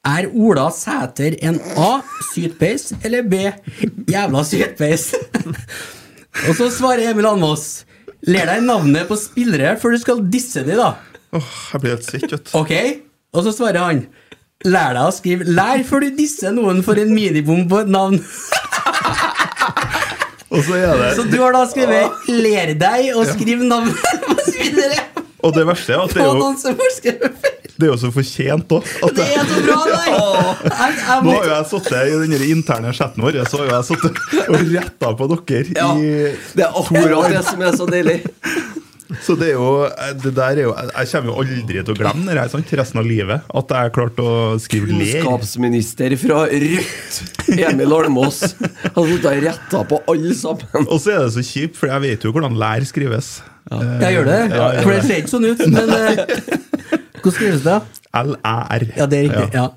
[0.07, 1.91] er Ola Sæter en A.
[2.31, 3.49] Sytpeis eller B.
[4.11, 5.11] Jævla sytpeis?
[6.49, 7.87] Og så svarer Emil Almås
[8.29, 10.93] Ler deg navnet på spillere før du skal disse de, da.
[11.33, 12.57] Åh, jeg blir helt svett, vet du.
[12.59, 12.75] Ok?
[13.33, 14.03] Og så svarer han
[14.69, 18.19] Lær deg å skrive Lær før du disser noen for en minibom på et navn.
[20.51, 23.97] Og så er det Så du har da skrevet 'ler deg' og skriv navnet
[24.27, 25.05] på spillere.
[25.41, 26.33] Og det verste er at det er jo,
[27.81, 28.91] det er jo så fortjent òg.
[29.17, 30.11] Det er så bra, nei!
[30.11, 33.73] Jeg, jeg, Nå har jo jeg sittet i den interne chatten vår Så har jo
[33.79, 35.65] jeg sittet og retta på dere.
[35.79, 38.19] Ja, I, det er akkurat det som er så deilig.
[39.25, 39.71] Så det er jo
[40.23, 42.73] det der er jo Jeg kommer jo aldri til å glemme det her sant?
[42.81, 43.47] resten av livet.
[43.61, 45.21] At jeg klarte å skrive ler.
[45.25, 47.21] Kunnskapsminister fra Rødt,
[47.57, 50.87] Emil Almås, har sittet og retta på alle sammen.
[50.87, 53.41] Og så er det så kjipt, for jeg vet jo hvordan lær skrives.
[53.71, 55.67] jeg gjør det, Ja, ja, for det ser ikke sånn ut.
[55.71, 56.25] Men eh,
[57.21, 57.79] hvordan skrives det?
[58.25, 58.89] L-æ-r.
[58.97, 59.51] Ja, det er riktig.
[59.55, 59.69] ja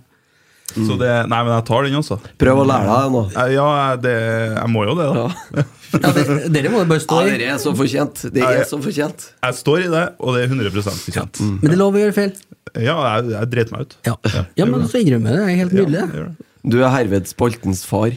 [0.74, 2.16] Så det, nei, men jeg tar den også.
[2.42, 3.24] Prøv å lære deg det nå.
[3.44, 3.68] Eh, Ja,
[4.02, 4.14] det,
[4.58, 5.26] jeg må jo det, da.
[5.58, 8.24] Ja, det- Dere må jo bare stå Ja, Dere er så fortjent.
[8.34, 9.28] Det er så fortjent.
[9.44, 11.41] Jeg står i det, og det er 100% fortjent.
[11.41, 12.34] Men det er lov å gjøre feil.
[12.74, 13.95] Ja, jeg, jeg dreit meg ut.
[14.07, 14.15] Ja,
[14.57, 15.45] ja men så innrømmer jeg det.
[15.45, 16.02] Det er helt nydelig.
[16.02, 16.49] Ja, jeg.
[16.64, 18.14] Du er herved spaltens far.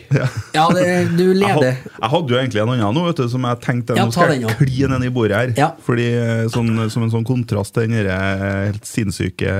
[0.55, 0.85] Ja, det,
[1.19, 1.78] du Jeg, had, leder.
[1.82, 4.36] jeg hadde jo egentlig en annen nå, vet du, som jeg tenkte Ja, nå skal
[4.39, 5.55] jeg kline ned i bordet her.
[5.59, 5.69] Ja.
[5.82, 9.51] Fordi eh, sånn, Som en sånn kontrast til den der, eh, helt sinnssyke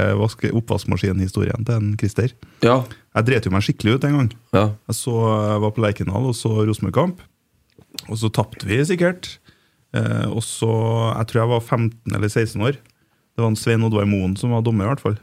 [0.55, 2.31] oppvaskmaskinhistorien til en Christer.
[2.63, 2.85] Ja.
[3.17, 4.31] Jeg dreit jo meg skikkelig ut en gang.
[4.55, 4.65] ja.
[4.87, 5.17] Jeg så,
[5.51, 7.19] jeg var på Lerkendal og så Rosenborg-kamp.
[8.07, 9.39] Og så tapte vi sikkert.
[9.97, 10.71] Eh, og så
[11.17, 12.77] Jeg tror jeg var 15 eller 16 år.
[12.77, 15.19] Det var en Svein Oddvar Moen som var dommer, i hvert fall.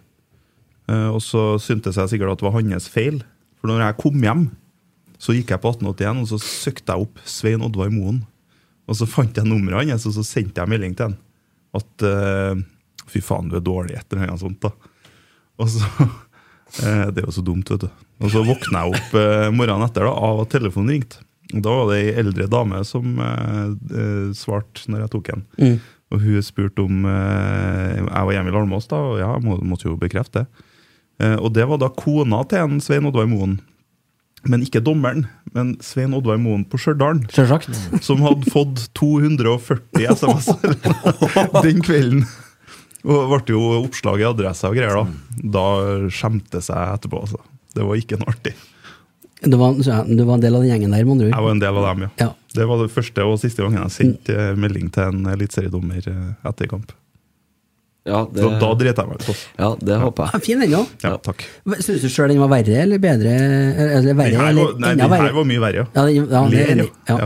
[0.89, 3.23] Eh, og så syntes jeg sikkert at det var hans feil.
[3.59, 4.43] For når jeg kom hjem,
[5.17, 8.23] så gikk jeg på 1881 og så søkte jeg opp Svein Oddvar Moen.
[8.89, 11.19] Og så fant jeg nummeret hans, og så sendte jeg melding til han.
[11.73, 12.63] At eh,
[13.09, 14.71] Fy faen, du er dårlig etter noe sånt, da.
[15.59, 15.83] Og så
[16.85, 18.03] eh, Det er jo så dumt, vet du.
[18.23, 21.23] Og så våkna jeg opp eh, morgenen etter da, av at telefonen ringte.
[21.53, 25.43] Da var det ei eldre dame som eh, eh, svarte når jeg tok den.
[25.59, 25.75] Mm.
[26.13, 29.89] Og hun spurte om eh, jeg var hjemme i Larmås, da, og ja, må, måtte
[29.89, 30.65] jo bekrefte det.
[31.21, 33.59] Eh, og det var da kona til en Svein Oddvar Moen.
[34.49, 37.21] Men ikke dommeren, men Svein Oddvar Moen på Stjørdal.
[38.03, 40.75] Som hadde fått 240 SMS-er
[41.65, 42.25] den kvelden.
[43.03, 45.39] Og det ble jo oppslag i adressa og greier, da.
[45.53, 45.65] Da
[46.13, 47.39] skjemte seg etterpå, altså.
[47.73, 48.53] Det var ikke noe artig.
[49.43, 51.21] Du var, så, du var en del av den gjengen der, Man?
[51.27, 52.09] Jeg var en del av dem, ja.
[52.21, 52.29] Ja.
[52.53, 54.59] Det var det første og siste gangen jeg sendte mm.
[54.63, 56.93] melding til en eliteseriedommer eh, etter kamp.
[58.03, 59.27] Ja, det, Så da driter jeg meg ut.
[59.31, 59.49] Altså.
[59.57, 60.31] ja, det håper jeg.
[60.33, 60.81] Ja, fin ennå.
[61.05, 61.45] Ja, takk.
[61.79, 63.35] Syns du sjøl den var verre eller bedre?
[63.35, 65.85] Eller verre, nei, var, nei, den her var mye verre, ja.
[65.95, 66.89] Ja, ja, det er enig.
[67.07, 67.19] Ja.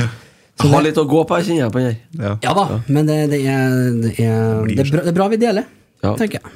[0.00, 0.08] ja.
[0.56, 1.98] Jeg har litt å gå på, jeg kjenner jeg på den her.
[2.16, 2.32] Ja.
[2.46, 5.40] Ja da, men det, det, er, det, er, det, er bra, det er bra vi
[5.44, 5.68] deler,
[6.04, 6.16] Ja.
[6.16, 6.46] tenker jeg.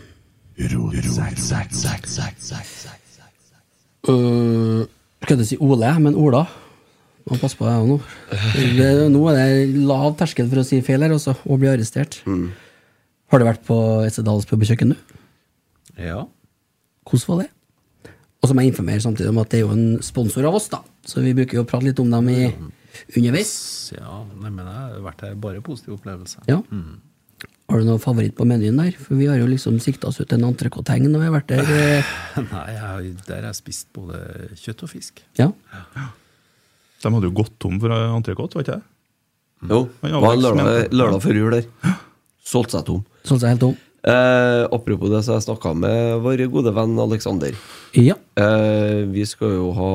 [4.09, 4.87] Øh,
[5.27, 6.47] skal du si Ole, men Ola?
[7.29, 7.99] Må passe på deg nå.
[8.79, 12.23] Det, nå er det lav terskel for å si feil her, også, og bli arrestert.
[12.25, 15.17] Har du vært på Etsedals pub og kjøkken, du?
[16.01, 16.25] Ja.
[17.07, 17.51] Hvordan var det?
[18.41, 20.71] Og så må jeg informere samtidig om at det er jo en sponsor av oss,
[20.73, 20.81] da.
[21.07, 22.49] Så vi bruker jo å prate litt om dem i,
[23.19, 23.53] underveis.
[23.93, 26.41] ja nei, men det har vært ei bare positiv opplevelse.
[26.49, 26.63] Ja.
[27.71, 28.91] Har du noe favoritt på menyen der?
[28.99, 31.61] For vi har jo liksom sikta oss ut en entrecôte-heng når vi har vært der.
[31.71, 32.15] eh,
[32.51, 34.21] Nei, jeg, har- der har jeg spist både
[34.59, 35.23] kjøtt og fisk.
[35.39, 35.53] Ja.
[37.01, 38.83] De hadde jo gått tom for entrecôte, var ikke det?
[39.71, 41.95] Jo, det var lørdag, lørdag før jul der.
[42.51, 43.03] Solgte seg tom.
[43.29, 43.79] Solgte seg helt tom.
[44.11, 47.57] Eh, apropos det, så jeg snakka med vår gode venn Aleksander.
[47.95, 48.15] Ja.
[48.41, 49.91] Eh, vi skal jo ha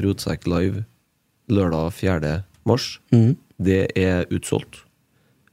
[0.00, 0.86] Rotsekk live
[1.52, 2.34] lørdag 4.
[2.68, 2.94] mars.
[3.12, 3.36] Mhm.
[3.60, 4.80] Det er utsolgt.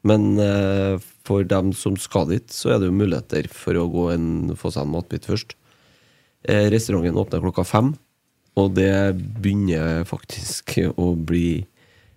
[0.08, 0.98] Men eh,
[1.28, 4.28] for dem som skal dit, så er det jo muligheter for å gå en,
[4.58, 5.58] få seg en matbit først.
[6.48, 7.92] Eh, restauranten åpner klokka fem,
[8.58, 8.92] og det
[9.42, 11.66] begynner faktisk å bli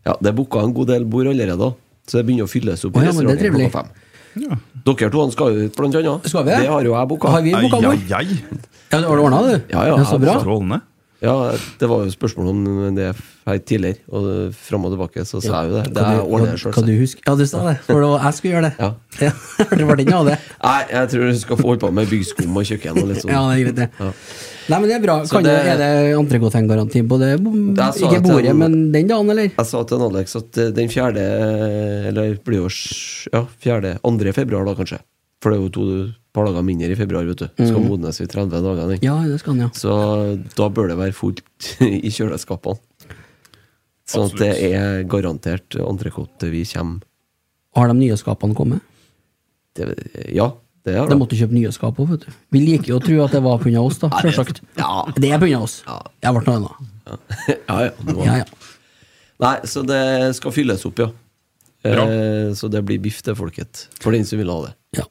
[0.07, 1.73] Ja, det er booka en god del bord allerede,
[2.09, 4.07] så det begynner å fylles opp Oh, i ja, men det er restauranten klokka fem.
[4.87, 6.29] Dere to skal jo ut, blant annet.
[6.31, 6.69] Skal vi det?
[6.71, 7.33] Har jo jeg booka.
[7.35, 8.07] Har vi booka bord?
[8.09, 9.59] Ja, har du ordna det?
[9.73, 10.39] Ja, ja, Det så bra.
[10.41, 10.81] Strålende.
[11.21, 13.11] Ja, det var jo spørsmål om det
[13.47, 15.83] her tidligere, og fram og tilbake, så sa jeg jo det.
[15.93, 18.09] Det er du- ordner kan- jeg Kan du huske Ja, du sa det, for det
[18.09, 18.75] var jeg skulle gjøre det.
[18.79, 18.91] Ja.
[19.61, 20.39] Ja, det var den av det.
[20.65, 23.33] Nei, jeg tror du skal få holde på med byggskum og kjøkken og litt sånn.
[23.37, 23.89] Ja, det er greit, det.
[24.01, 24.13] Ja.
[24.71, 25.17] Nei, men det er bra.
[25.27, 27.31] Kan det- det, er det entrecôte-garanti på det?
[28.01, 29.51] Ikke bordet, men den dagen, eller?
[29.53, 32.71] Jeg sa til Alex at eh, den fjerde eh, Eller blir jo
[33.35, 35.01] ja, fjerde, andre februar, da kanskje.
[35.43, 35.85] For det er jo to
[36.33, 37.49] par dager mindre i februar, vet du.
[37.59, 38.87] Skal modnes i 30 dager.
[38.89, 38.99] Den.
[39.01, 39.05] Mm.
[39.07, 39.71] Ja, det skal den, ja.
[39.75, 39.95] Så
[40.57, 41.43] da bør det være fullt
[41.87, 42.79] i kjøleskapene.
[44.11, 47.05] Sånn at det er garantert entrecôte vi kommer
[47.79, 48.83] Har de nye skapene kommet?
[49.79, 49.87] det,
[50.35, 50.49] Ja,
[50.85, 52.33] det har De måtte kjøpe nye skap òg, vet du.
[52.51, 53.79] Vi liker jo å tro at det var pga.
[53.85, 54.09] oss, da.
[54.11, 54.61] Ja, det- Selvsagt.
[54.81, 55.05] ja.
[55.15, 55.61] Det er pga.
[55.63, 55.77] oss.
[55.87, 56.01] Ja.
[56.27, 57.21] Jeg ble noe annet.
[57.69, 57.91] ja, ja.
[58.25, 58.45] Ja, ja.
[59.41, 60.01] Nei, så det
[60.37, 61.11] skal fylles opp, ja.
[61.87, 62.03] Bra.
[62.11, 63.87] Eh, så det blir biff til folket.
[64.03, 64.75] For den som vil ha det.
[64.99, 65.07] ja.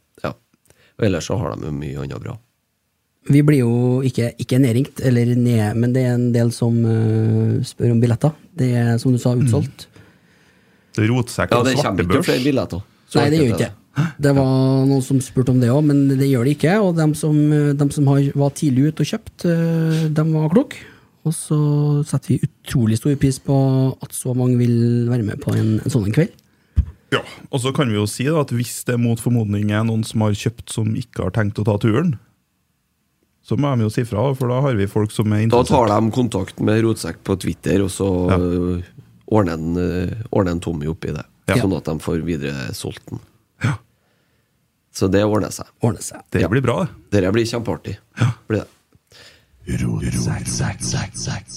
[1.00, 2.36] Og ellers så har de jo mye annet bra.
[3.30, 7.60] Vi blir jo ikke, ikke nedringt, eller ned, men det er en del som uh,
[7.68, 8.34] spør om billetter.
[8.58, 9.88] Det er, som du sa, utsolgt.
[10.96, 12.82] Det er Rotsekk Ja, det kommer ikke flere billetter.
[13.10, 13.76] Så Nei, det gjør ikke det.
[14.24, 16.76] Det var noen som spurte om det òg, men det gjør det ikke.
[16.84, 17.36] Og dem som,
[17.80, 19.46] dem som har, var tidlig ute og kjøpt,
[20.16, 20.84] de var kloke.
[21.28, 21.60] Og så
[22.08, 23.56] setter vi utrolig stor pris på
[24.00, 26.32] at så mange vil være med på en, en sånn en kveld.
[27.12, 30.04] Ja, og så kan vi jo si da, at hvis det mot formodning er noen
[30.06, 32.18] som har kjøpt som ikke har tenkt å ta turen,
[33.42, 35.72] så må de jo si fra, for da har vi folk som er interessert.
[35.74, 38.38] Da tar de kontakt med Rotsekk på Twitter, og så Ja.
[38.38, 38.84] øh,
[39.32, 41.26] ordner en, øh, ordner en Tommy oppi det.
[41.50, 41.56] Ja.
[41.56, 43.20] Sånn at de får videre solgt den.
[43.64, 43.74] Ja.
[44.94, 45.66] Så det ordner seg.
[45.82, 46.22] Ordner seg.
[46.30, 46.48] Det Ja.
[46.48, 47.22] blir bra, det.
[47.24, 47.98] Det blir kjempeartig.
[48.48, 48.68] Blir det.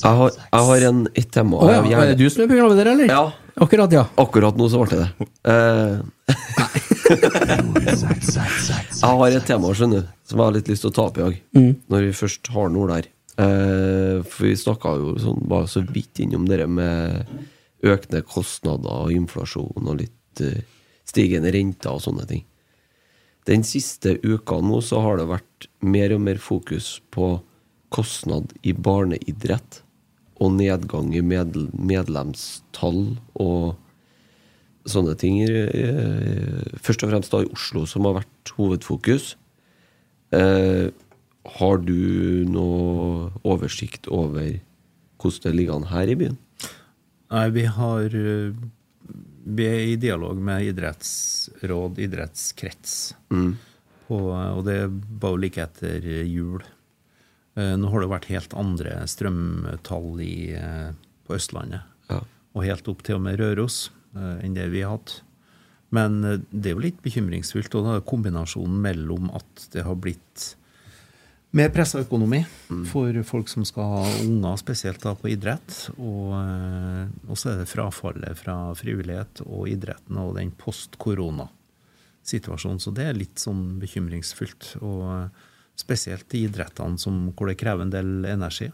[0.02, 2.90] Jeg har, jeg har en, et tema Oh, ja, er det du som er programleder,
[2.92, 3.06] eller?
[3.08, 3.32] Ja.
[3.60, 4.06] Akkurat, ja.
[4.16, 5.26] Akkurat nå så ble det det.
[5.52, 5.96] Eh,
[9.02, 11.18] jeg har et tema skjønner du, som jeg har litt lyst til å ta opp
[11.18, 11.40] i dag.
[11.92, 13.10] Når vi først har noe der.
[13.42, 17.28] Eh, for vi snakka jo sånn, bare så vidt innom det med
[17.82, 20.64] økende kostnader og inflasjon og litt eh,
[21.08, 22.44] stigende renter og sånne ting.
[23.48, 27.34] Den siste uka nå så har det vært mer og mer fokus på
[27.92, 29.81] kostnad i barneidrett
[30.42, 33.02] og nedgang i medl medlemstall
[33.38, 33.78] og
[34.90, 35.38] sånne ting.
[35.46, 39.36] eh, Først og fremst da i Oslo, som har vært hovedfokus.
[40.34, 40.90] Eh,
[41.58, 44.60] har du noe oversikt over
[45.22, 46.38] hvordan det ligger an her i byen?
[47.32, 48.56] Nei, vi har eh,
[49.44, 53.14] vi er i dialog med idrettsråd, idrettskrets.
[53.34, 53.56] Mm.
[54.06, 54.78] På, og det
[55.20, 56.62] var jo like etter jul.
[57.54, 60.90] Eh, Nå har det vært helt andre strømtall i, eh,
[61.26, 61.82] på Østlandet.
[62.52, 65.10] Og helt opp til og med Røros eh, enn det vi har hatt.
[65.92, 66.10] Men
[66.48, 67.74] det er jo litt bekymringsfullt.
[67.76, 70.56] Og da er kombinasjonen mellom at det har blitt
[71.52, 72.46] mer pressa økonomi
[72.88, 75.70] for folk som skal ha unger, spesielt da på idrett.
[75.98, 76.32] Og,
[77.28, 82.80] og så er det frafallet fra frivillighet og idretten og den post-korona-situasjonen.
[82.80, 84.64] Så det er litt sånn bekymringsfullt.
[84.80, 85.04] Og
[85.78, 88.68] spesielt i idrettene som, hvor det krever en del energi.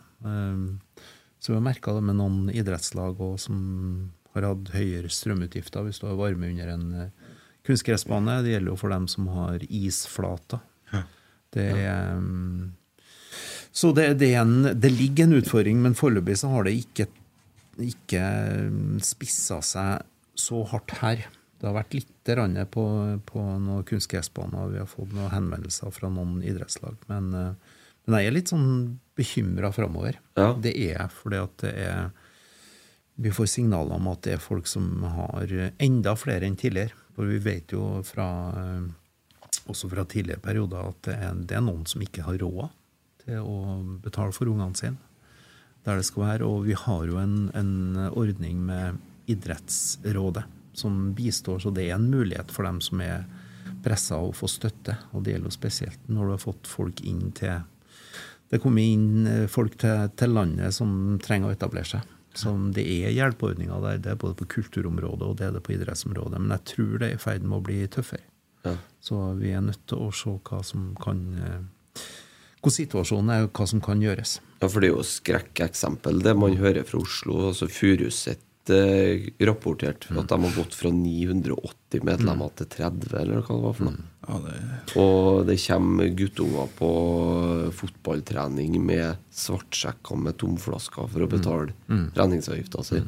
[1.38, 3.58] Så vi har merka det med noen idrettslag også, som
[4.34, 8.40] har hatt høyere strømutgifter hvis du har varme under en eh, kunstgressbane.
[8.44, 10.64] Det gjelder jo for dem som har isflater.
[11.54, 12.74] Det er um,
[13.72, 17.06] Så det, det, er en, det ligger en utfordring, men foreløpig så har det ikke,
[17.80, 18.24] ikke
[19.06, 20.04] spissa seg
[20.38, 21.24] så hardt her.
[21.58, 22.30] Det har vært litt
[22.70, 22.84] på,
[23.26, 24.70] på noen kunstgressbaner.
[24.74, 26.96] Vi har fått noen henvendelser fra noen idrettslag.
[27.10, 27.76] Men, eh,
[28.06, 28.70] men jeg er litt sånn
[29.18, 30.20] bekymra framover.
[30.62, 32.10] Det er jeg, fordi at det er
[33.18, 35.50] Vi får signaler om at det er folk som har
[35.82, 36.94] enda flere enn tidligere.
[37.16, 38.84] For vi vet jo fra eh,
[39.66, 42.68] også fra tidligere perioder at det er, det er noen som ikke har råd
[43.24, 43.56] til å
[44.04, 45.02] betale for ungene sine
[45.82, 46.46] der det skal være.
[46.46, 50.46] Og vi har jo en, en ordning med Idrettsrådet
[50.78, 53.26] som bistår, så det er en mulighet for dem som er
[53.84, 54.96] pressa å få støtte.
[55.12, 57.66] Og det gjelder jo spesielt når du har fått folk inn til
[58.48, 62.14] Det kommer inn eh, folk til, til landet som trenger å etablere seg.
[62.32, 63.98] Som det er hjelpeordninger der.
[64.00, 66.40] Det er både på kulturområdet og det er det på idrettsområdet.
[66.40, 68.24] Men jeg tror det er i ferd med å bli tøffere.
[69.04, 71.20] Så vi er nødt til å se hva som kan
[72.58, 74.38] hvor situasjonen er, og hva som kan gjøres.
[74.58, 77.38] Ja, for det er jo skrekkeksempel, det man hører fra Oslo.
[77.50, 77.68] altså
[78.68, 83.64] Furuset eh, rapporterte at de har gått fra 980 medlemmer til 30, eller hva det
[83.64, 84.04] var for noe.
[85.00, 86.90] Og det kommer guttunger på
[87.72, 92.12] fotballtrening med svartsekker med tomflasker for å betale Mm.
[92.14, 93.02] treningsavgifta si.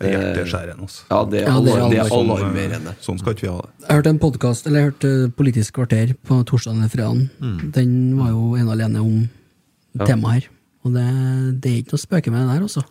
[0.00, 0.80] Det er hjerteskjærende.
[0.82, 1.04] Altså.
[1.10, 2.94] Ja, det er, Ja, det er det er alarmerende.
[3.00, 3.70] Sånn skal ikke vi ha det.
[3.86, 7.30] Jeg hørte en podcast, eller jeg hørte Politisk kvarter på torsdag eller fredag.
[7.40, 7.72] Mm.
[7.72, 9.28] Den var jo ene alene om
[9.94, 10.06] Ja.
[10.06, 10.48] temaet her.
[10.84, 12.82] Og det, det er ikke noe å spøke med det der, altså.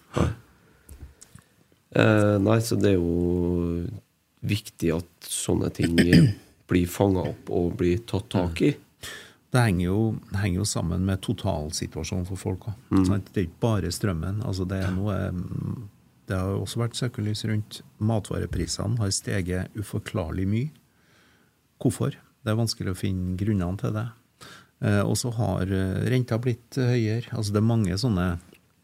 [1.91, 3.84] Eh, nei, så det er jo
[4.47, 5.97] viktig at sånne ting
[6.72, 8.72] blir fanga opp og blir tatt tak i.
[9.51, 12.77] Det henger jo, det henger jo sammen med totalsituasjonen for folk òg.
[12.93, 13.09] Mm.
[13.27, 14.39] Det er ikke bare strømmen.
[14.47, 15.18] Altså det, er noe,
[16.30, 19.01] det har jo også vært søkelys rundt matvareprisene.
[19.01, 20.72] Har steget uforklarlig mye.
[21.84, 22.15] Hvorfor?
[22.15, 24.07] Det er vanskelig å finne grunnene til det.
[24.88, 27.35] Eh, og så har eh, renta blitt eh, høyere.
[27.35, 28.27] Altså det er mange sånne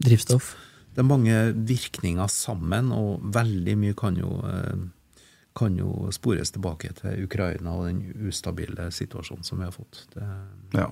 [0.04, 0.52] Drivstoff.
[0.98, 4.80] Det er mange virkninger sammen, og veldig mye kan jo, eh,
[5.53, 10.07] kan jo spores tilbake til Ukraina og den ustabile situasjonen som vi har fått.
[10.15, 10.26] Det,
[10.74, 10.88] Ja.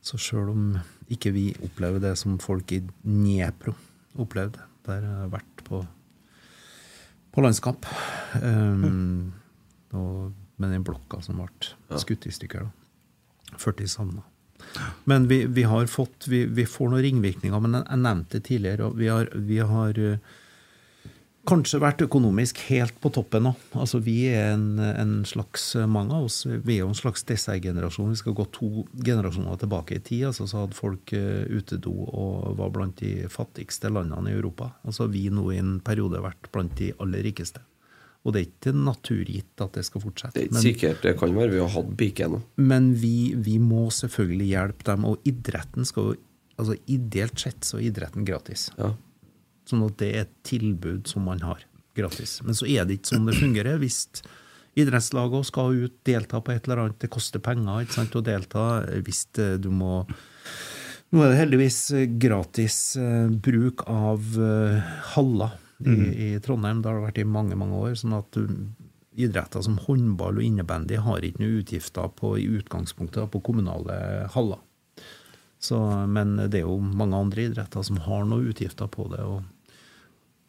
[0.00, 0.78] Så sjøl om
[1.10, 3.74] ikke vi opplever det som folk i Dnepro
[4.16, 5.82] opplevde, der jeg har vært på,
[7.32, 7.84] på landskamp,
[8.40, 9.32] um,
[9.90, 13.58] og med den blokka som ble skutt i stykker, da.
[13.58, 14.22] 40 savna.
[15.04, 18.90] Men vi, vi har fått vi, vi får noen ringvirkninger, men jeg, nevnte det tidligere,
[18.90, 20.34] og vi har, vi har eh,
[21.46, 23.52] kanskje vært økonomisk helt på toppen nå.
[23.78, 28.10] Altså, vi er en, en slags, mange av oss, vi er jo en slags dessertgenerasjon.
[28.14, 30.26] Vi skal gå to generasjoner tilbake i tid.
[30.32, 34.72] Altså, så hadde folk uh, utedo og var blant de fattigste landene i Europa.
[34.86, 37.62] Altså, vi nå i en periode har vært blant de aller rikeste.
[38.26, 40.34] Og det er ikke naturgitt at det skal fortsette.
[40.34, 42.40] Det er ikke Men- sikkert det kan være vi har hatt pike ennå.
[42.58, 46.16] men vi, vi må selvfølgelig hjelpe dem, og idretten skal jo
[46.58, 48.70] altså Ideelt sett så er idretten gratis.
[49.68, 51.60] Sånn at det er et tilbud som man har
[51.94, 52.40] gratis.
[52.42, 53.78] Men så er det ikke sånn det fungerer.
[53.78, 54.08] Hvis
[54.76, 58.64] idrettslaget skal ut, delta på et eller annet, det koster penger ikke sant, å delta.
[59.04, 60.06] Hvis du må
[61.12, 61.76] Nå er det heldigvis
[62.18, 64.80] gratis eh, bruk av eh,
[65.14, 65.52] haller
[65.84, 66.12] i, mm.
[66.12, 66.82] i Trondheim.
[66.82, 67.96] Det har det vært i mange, mange år.
[68.00, 68.38] sånn at
[69.16, 74.60] idretter som håndball og innebandy har ikke noe utgifter på, i utgangspunktet på kommunale haller.
[75.58, 75.78] Så,
[76.12, 79.22] men det er jo mange andre idretter som har noen utgifter på det.
[79.24, 79.78] og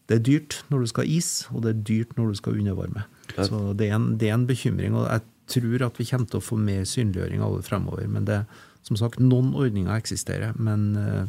[0.10, 2.60] Det er dyrt når du skal ha is, og det er dyrt når du skal
[2.60, 3.08] undervarme.
[3.38, 6.42] Så det er, en, det er en bekymring, og jeg tror at vi kommer til
[6.42, 8.08] å få mer synliggjøring av det fremover.
[8.12, 8.42] Men det,
[8.88, 11.24] som sagt, noen ordninger eksisterer, men eh,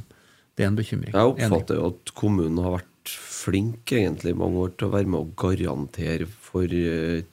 [0.58, 1.14] det er en bekymring.
[1.14, 5.20] Jeg oppfatter jo at kommunen har vært flink egentlig mange år til å være med
[5.20, 7.24] å garantere for eh,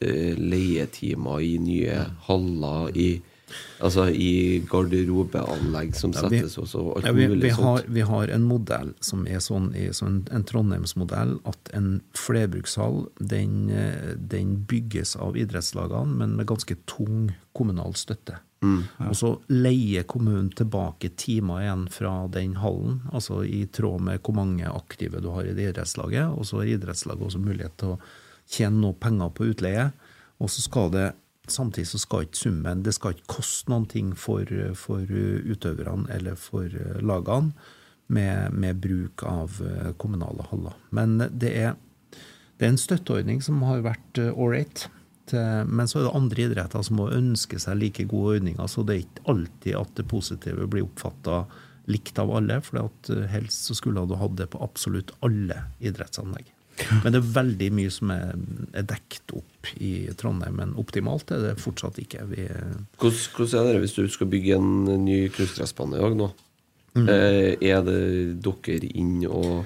[0.00, 3.10] leietimer i nye haller, i
[3.80, 7.82] Altså i garderobeanlegg som Ja, vi- settes også, og alt ja, vi, mulig vi, har,
[7.86, 13.70] vi har en modell som er sånn i så en, Trondheimsmodell at en flerbrukshall den,
[13.70, 18.38] eh, den bygges av idrettslagene, men med ganske tung kommunal støtte.
[18.60, 18.82] Mm.
[19.08, 24.36] Og så leier kommunen tilbake timer igjen fra den hallen, altså i tråd med hvor
[24.36, 26.28] mange aktive du har i det idrettslaget.
[26.36, 28.00] Og så har idrettslaget også mulighet til å
[28.50, 29.90] tjene noe penger på utleie.
[30.40, 31.06] Og så skal det
[31.48, 34.44] Samtidig så skal ikke summen Det skal ikke koste noen ting for,
[34.78, 36.68] for utøverne eller for
[37.00, 37.54] lagene
[38.10, 40.74] med, med bruk av eh, kommunale haller.
[40.90, 41.76] Men det er,
[42.58, 44.88] det er en støtteordning som har vært ålreit.
[45.30, 48.66] Men så er det andre idretter som må ønske seg like gode ordninger.
[48.66, 51.44] Så det er ikke alltid at det positive blir oppfatta
[51.90, 52.58] likt av alle.
[52.66, 52.90] For
[53.30, 56.50] helst så skulle du hatt det på absolutt alle idrettsanlegg.
[57.04, 58.36] Men det er veldig mye som er,
[58.76, 60.56] er dekt opp i Trondheim.
[60.60, 62.24] Men optimalt er det fortsatt ikke.
[62.30, 62.46] Vi,
[63.00, 66.30] Hvordan, hvordan er det hvis du skal bygge en ny kunstgressbane i dag nå?
[66.96, 67.04] Mm.
[67.06, 68.00] Eh, er det
[68.42, 69.60] dere inn og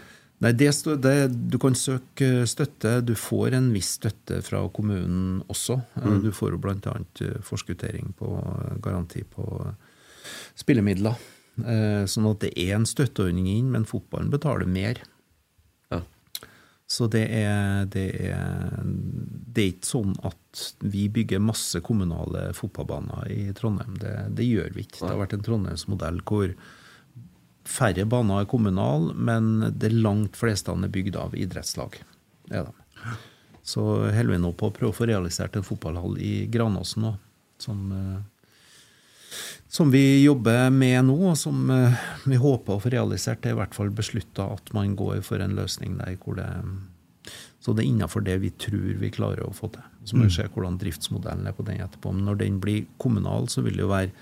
[0.45, 0.66] Nei, det,
[1.01, 1.12] det,
[1.49, 2.99] Du kan søke støtte.
[3.07, 5.78] Du får en viss støtte fra kommunen også.
[5.97, 6.19] Eh, Mm.
[6.27, 6.99] Du får jo bl.a.
[7.41, 8.28] forskuttering på
[8.85, 9.47] garanti på
[10.59, 11.16] spillemidler.
[11.65, 15.01] Eh, Sånn at det er en støtteordning inn, men fotballen betaler mer.
[16.95, 23.31] Så det er, det er Det er ikke sånn at vi bygger masse kommunale fotballbaner
[23.35, 23.97] i Trondheim.
[23.99, 25.01] Det, det gjør vi ikke.
[25.01, 26.55] Det har vært en trondheimsmodell hvor
[27.65, 31.97] færre baner er kommunale, men det langt fleste er bygd av idrettslag.
[32.53, 33.15] Er de.
[33.65, 37.15] Så holder vi nå på å prøve å få realisert en fotballhall i Granåsen nå,
[37.65, 38.21] som, eh,
[39.75, 41.97] som vi jobber med nå, og som eh,
[42.31, 43.41] vi håper å få realisert.
[43.43, 46.51] Det er i hvert fall beslutta at man går for en løsning der hvor det
[47.65, 49.83] Så det er innafor det vi tror vi klarer å få til.
[50.05, 50.37] Så må vi Mm.
[50.37, 52.13] se hvordan driftsmodellen er på den etterpå.
[52.13, 54.13] Men når den blir kommunal, så vil det jo være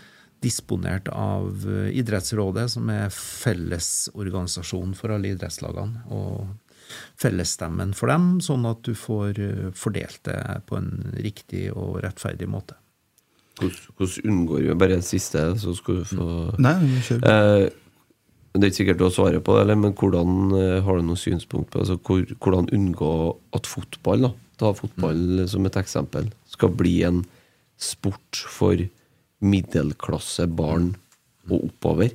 [0.40, 6.04] disponert av eh, Idrettsrådet, som er fellesorganisasjon for alle idrettslagene.
[6.10, 6.46] og
[7.16, 12.48] fellesstemmen for dem, sånn at du får eh, fordelt det på en riktig og rettferdig
[12.48, 12.74] måte.
[13.62, 14.74] Hvordan, unngår vi?
[14.82, 16.26] Bare en siste, så skal du få
[16.62, 16.76] Nei,
[17.06, 17.22] kjør.
[17.28, 17.66] Eh,
[18.52, 21.06] det er ikke sikkert du har svaret på det, eller, men hvordan eh, har du
[21.06, 23.12] noen synspunkt på altså, hvor, hvordan unngå
[23.56, 27.22] at fotball, da, ta fotball som et eksempel, skal bli en
[27.80, 28.82] sport for
[29.42, 30.92] middelklasse barn
[31.48, 32.12] og oppover?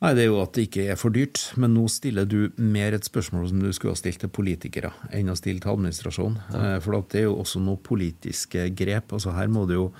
[0.00, 2.94] Nei, Det er jo at det ikke er for dyrt, men nå stiller du mer
[2.96, 6.38] et spørsmål som du skulle ha stilt til politikere, enn å stille til administrasjon.
[6.54, 6.78] Ja.
[6.80, 9.12] For det er jo også noe politiske grep.
[9.12, 9.92] altså Her må det jo,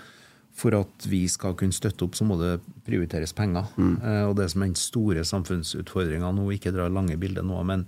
[0.60, 3.68] For at vi skal kunne støtte opp, så må det prioriteres penger.
[3.78, 3.94] Mm.
[4.28, 7.86] Og det som er den store samfunnsutfordringa nå, ikke dra lange bilder nå, men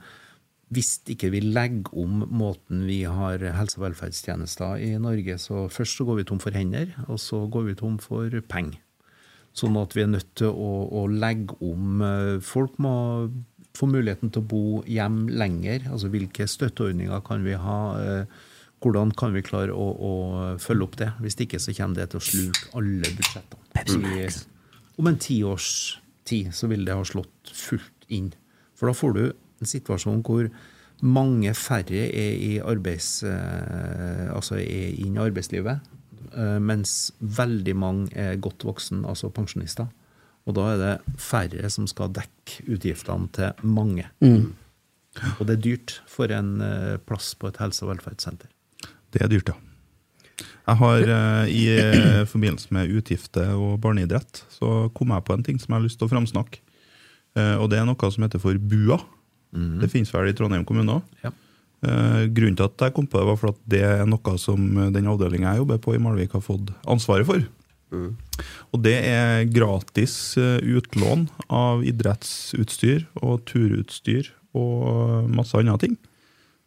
[0.72, 5.98] hvis ikke vi legger om måten vi har helse- og velferdstjenester i Norge, så først
[5.98, 8.78] så går vi tom for hender, og så går vi tom for penger.
[9.56, 12.94] Sånn at vi er nødt til å, å legge om eh, Folk må
[13.76, 15.86] få muligheten til å bo hjem lenger.
[15.92, 17.78] Altså hvilke støtteordninger kan vi ha?
[18.00, 18.40] eh,
[18.82, 20.12] Hvordan kan vi klare å, å
[20.58, 21.12] følge opp det?
[21.22, 23.60] Hvis ikke så kommer det til å sluke alle budsjettene.
[24.18, 24.26] I,
[24.98, 25.68] om en tiårs
[26.26, 28.32] tid så vil det ha slått fullt inn.
[28.74, 29.22] For da får du
[29.62, 30.50] en situasjon hvor
[31.02, 35.82] mange færre er i arbeids, eh, altså er inn i arbeidslivet,
[36.62, 39.90] mens veldig mange er godt voksen, altså pensjonister.
[40.48, 44.08] Og da er det færre som skal dekke utgiftene til mange.
[44.24, 44.50] Mm.
[45.38, 48.50] Og det er dyrt for en eh, plass på et helse- og velferdssenter.
[49.12, 49.58] Det er dyrt, ja.
[50.62, 55.44] Jeg har eh, I eh, forbindelse med utgifter og barneidrett så kom jeg på en
[55.46, 56.62] ting som jeg har lyst til å framsnakke.
[57.36, 58.98] Eh, og det er noe som heter for BUA.
[59.52, 61.16] Det finnes vel i Trondheim kommune òg.
[61.26, 61.32] Ja.
[61.82, 64.68] Eh, grunnen til at jeg kom på det, var for at det er noe som
[64.94, 67.42] den avdelinga jeg jobber på i Malvik, har fått ansvaret for.
[68.72, 75.98] Og det er gratis eh, utlån av idrettsutstyr og turutstyr og masse andre ting.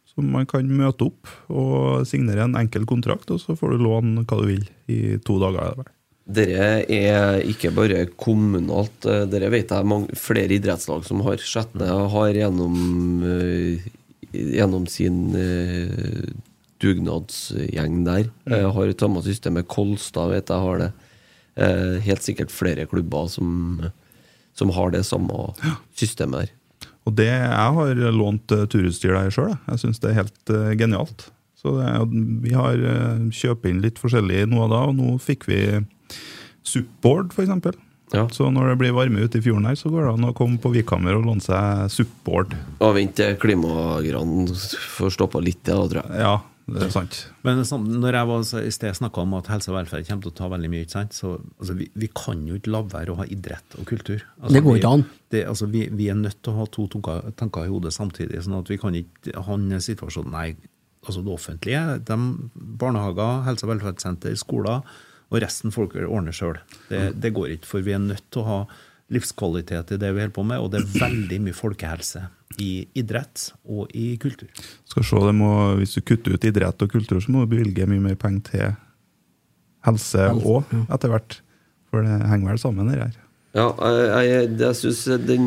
[0.05, 4.23] Så man kan møte opp og signere en enkel kontrakt, og så får du låne
[4.23, 5.81] hva du vil i to dager.
[5.81, 5.91] er.
[6.25, 9.05] Dere er ikke bare kommunalt.
[9.05, 12.77] eh, Dere vet jeg mange, flere idrettslag som har Skjetne har gjennom,
[14.55, 16.33] gjennom sin eh,
[16.83, 18.29] dugnadsgjeng der.
[18.51, 20.91] Jeg har et samme system med Kolstad, vet jeg har det.
[21.55, 23.79] Eh, helt sikkert flere klubber som,
[24.57, 25.53] som har det samme
[25.95, 26.53] systemet der.
[27.05, 29.53] Og det, jeg har lånt turutstyr der sjøl.
[29.69, 31.29] Jeg, syns det er helt eh, genialt.
[31.61, 31.91] Så det,
[32.43, 32.77] vi har
[33.33, 35.59] kjøpt inn litt forskjellig nå og da, og nå fikk vi
[36.65, 37.77] suppboard, f.eks.
[38.35, 40.59] Så når det blir varme ute i fjorden her, så går det an å komme
[40.61, 42.55] på Vikhammer og låne seg support.
[42.79, 44.49] Og vente til klimagrann
[44.97, 46.21] får stoppa litt, det, da, tror jeg.
[46.25, 46.35] Ja,
[46.65, 47.17] Det er sant.
[47.45, 50.37] Men når jeg var, i sted snakka om at helse og velferd kommer til å
[50.39, 51.13] ta veldig mye, ikke sant?
[51.13, 54.23] så altså, vi, vi kan jo ikke la være å ha idrett og kultur.
[54.39, 55.05] Altså, Det går ikke an.
[55.29, 58.41] Det, altså, vi, vi er nødt til å ha to tanker, tanker i hodet samtidig.
[58.47, 60.55] sånn at vi kan ikke ha en situasjon Nei,
[61.05, 62.17] altså det offentlige, de,
[62.81, 64.81] barnehager, helse- og velferdssenter, skoler,
[65.31, 66.59] og resten folk ordner sjøl.
[66.89, 68.59] Det, det går ikke, for vi er nødt til å ha
[69.13, 72.23] livskvalitet i det vi holder på med, og det er veldig mye folkehelse
[72.61, 74.49] i idrett og i kultur.
[74.89, 77.87] Skal se, det må, Hvis du kutter ut idrett og kultur, så må du bevilge
[77.89, 78.71] mye mer penger til
[79.85, 81.39] helse òg, etter hvert.
[81.91, 83.21] For det henger vel sammen, det her.
[83.55, 85.45] Ja, jeg, jeg, jeg syns den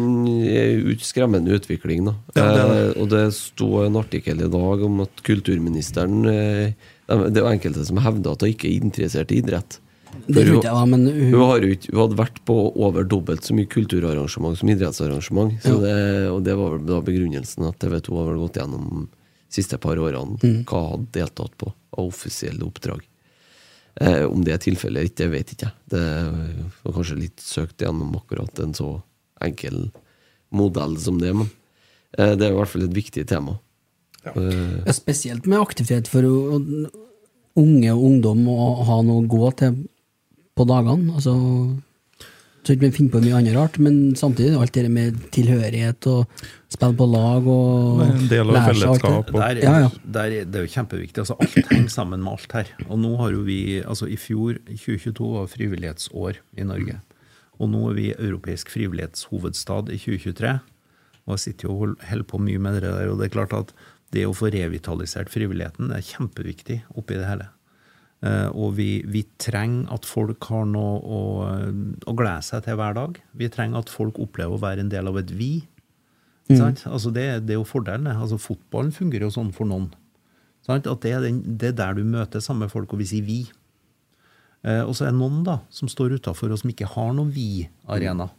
[0.48, 2.14] er ut skremmende utvikling, da.
[2.38, 2.78] Ja, det det.
[2.78, 7.50] Eh, og det sto en artikkel i dag om at kulturministeren eh, Det er jo
[7.52, 9.78] enkelte som hevder at hun ikke er interessert i idrett.
[10.28, 13.04] Det tror ikke jeg, men hun- hun, har jo ikke, hun hadde vært på over
[13.04, 15.60] dobbelt så mye kulturarrangement som idrettsarrangement.
[15.62, 15.80] Så Ja.
[15.80, 19.52] det, og det var vel da begrunnelsen at TV 2 har vel gått gjennom de
[19.52, 20.64] siste par årene Mm.
[20.64, 23.00] hva hun hadde deltatt på av offisielle oppdrag.
[24.00, 25.72] Eh, om det er tilfellet eller ikke, det vet ikke jeg.
[25.88, 29.02] Det var kanskje litt søkt gjennom akkurat en så
[29.40, 29.90] enkel
[30.52, 31.50] modell som det, men
[32.18, 33.58] eh, det er i hvert fall et viktig tema.
[34.36, 36.22] Eh, Ja, spesielt med aktivitet for
[37.58, 39.84] unge og ungdom å ha noe å gå til
[40.58, 41.12] på dagene.
[41.14, 41.34] Altså,
[42.64, 46.26] så ikke vi finner på mye annet rart, men samtidig alt det med tilhørighet og
[46.68, 48.64] spille på lag og en del av det.
[48.74, 49.90] fellesskap og- Der, Ja, ja.
[50.04, 51.18] Der, er- det er jo kjempeviktig.
[51.18, 52.66] Altså, alt henger sammen med alt her.
[52.90, 57.00] Og nå har jo vi, altså I fjor, 2022, var frivillighetsår i Norge.
[57.60, 60.60] Og nå er vi europeisk frivillighetshovedstad i 2023.
[61.26, 63.08] Og jeg sitter jo og holder på mye med det der.
[63.10, 63.72] Og det er klart at
[64.14, 67.48] det å få revitalisert frivilligheten er kjempeviktig oppi det hele.
[68.24, 71.20] Eh, og vi, vi trenger at folk har noe å,
[72.08, 73.20] å glede seg til hver dag.
[73.38, 75.52] Vi trenger at folk opplever å være en del av et vi.
[76.48, 76.86] Sant?
[76.88, 78.08] Altså det, det er jo fordelen.
[78.14, 79.90] Altså Fotballen fungerer jo sånn for noen.
[80.64, 80.88] Sant?
[80.88, 83.42] At det er, den, det er der du møter samme folk, og vi sier vi.
[84.64, 87.30] Eh, og så er det noen da, som står utafor, og som ikke har noen
[87.36, 88.30] vi-arena.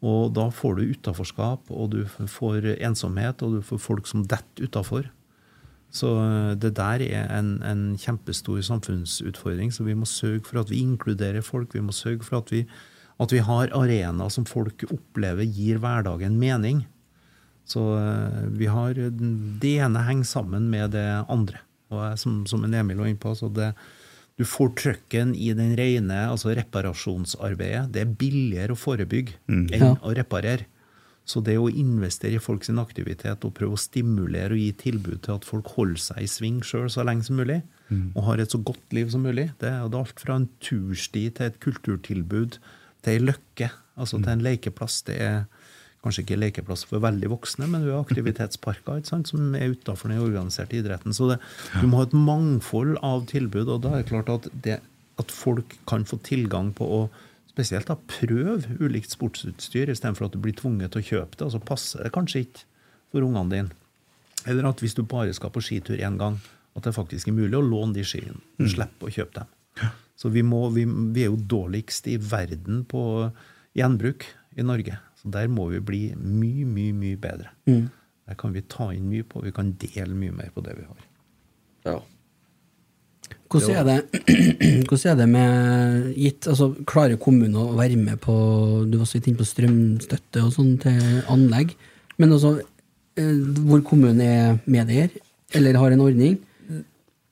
[0.00, 4.68] Og da får du utaforskap, og du får ensomhet, og du får folk som detter
[4.68, 5.10] utafor.
[5.90, 10.70] Så eh, det der er en, en kjempestor samfunnsutfordring, så vi må sørge for at
[10.70, 11.74] vi inkluderer folk.
[11.74, 12.64] Vi må sørge for at vi,
[13.20, 16.84] at vi har arenaer som folk opplever gir hverdagen mening.
[17.68, 21.60] Så eh, vi har Det ene henger sammen med det andre.
[21.90, 23.72] Og jeg, som, som en Emil var inne på, så det,
[24.40, 27.90] du får trøkken i den rene altså reparasjonsarbeidet.
[27.92, 29.94] Det er billigere å forebygge enn Ja.
[30.00, 30.64] å reparere.
[31.26, 35.34] Så det å investere i folks aktivitet og prøve å stimulere og gi tilbud til
[35.36, 37.62] at folk holder seg i sving sjøl så lenge som mulig,
[38.16, 41.46] og har et så godt liv som mulig, det er alt fra en tursti til
[41.46, 42.58] et kulturtilbud
[43.02, 45.02] til ei løkke, altså til en lekeplass.
[45.04, 45.44] Det er
[46.04, 50.22] kanskje ikke lekeplass for veldig voksne, men du har aktivitetsparker sant, som er utafor den
[50.22, 51.12] organiserte idretten.
[51.16, 51.40] Så det,
[51.76, 54.78] du må ha et mangfold av tilbud, og da er det klart at, det,
[55.20, 57.02] at folk kan få tilgang på å
[57.50, 61.54] spesielt da, prøve ulikt sportsutstyr, istedenfor at du blir tvunget til å kjøpe det, og
[61.56, 62.64] så passer det kanskje ikke
[63.12, 63.76] for ungene dine.
[64.48, 66.38] Eller at hvis du bare skal på skitur én gang,
[66.78, 68.40] at det faktisk er mulig å låne de skiene.
[68.60, 69.90] og Slippe å kjøpe dem.
[70.20, 73.02] Så vi, må, vi, vi er jo dårligst i verden på
[73.76, 74.98] gjenbruk i Norge.
[75.20, 77.52] Så der må vi bli mye, mye, mye bedre.
[77.66, 80.86] Der kan vi ta inn mye på, vi kan dele mye mer på det vi
[80.88, 81.04] har.
[81.92, 82.00] ja.
[83.50, 84.22] Hvordan er, det,
[84.88, 88.34] hvordan er det med gitt altså, Klarer kommunen å være med på
[88.86, 91.74] Du var så vidt inne på strømstøtte og sånn til anlegg.
[92.22, 92.52] Men altså,
[93.18, 95.10] eh, hvor kommunen er medeier,
[95.54, 96.38] eller har en ordning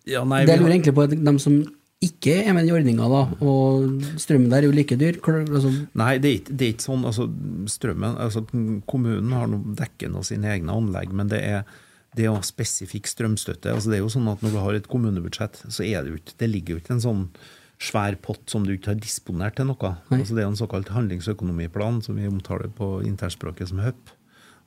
[0.08, 1.60] Ja, nei, Det lurer egentlig på at de som
[2.04, 5.16] ikke er med i ordninga, da, og strømmen der er jo like dyr.
[5.18, 7.04] Altså, Nei, det er ikke, det er ikke sånn.
[7.08, 7.26] Altså,
[7.74, 8.44] strømmen, altså,
[8.86, 11.64] kommunen har noe dekker nå sine egne anlegg, men det er,
[12.14, 13.72] det å jo spesifikk strømstøtte.
[13.74, 16.20] Altså, det er jo sånn at Når du har et kommunebudsjett, så er det jo
[16.22, 17.24] ikke, det ligger jo ikke en sånn
[17.82, 19.92] svær pott som du ikke har disponert til noe.
[20.14, 24.14] Altså, det er en såkalt handlingsøkonomiplan, som vi omtaler på internspråket som HUP.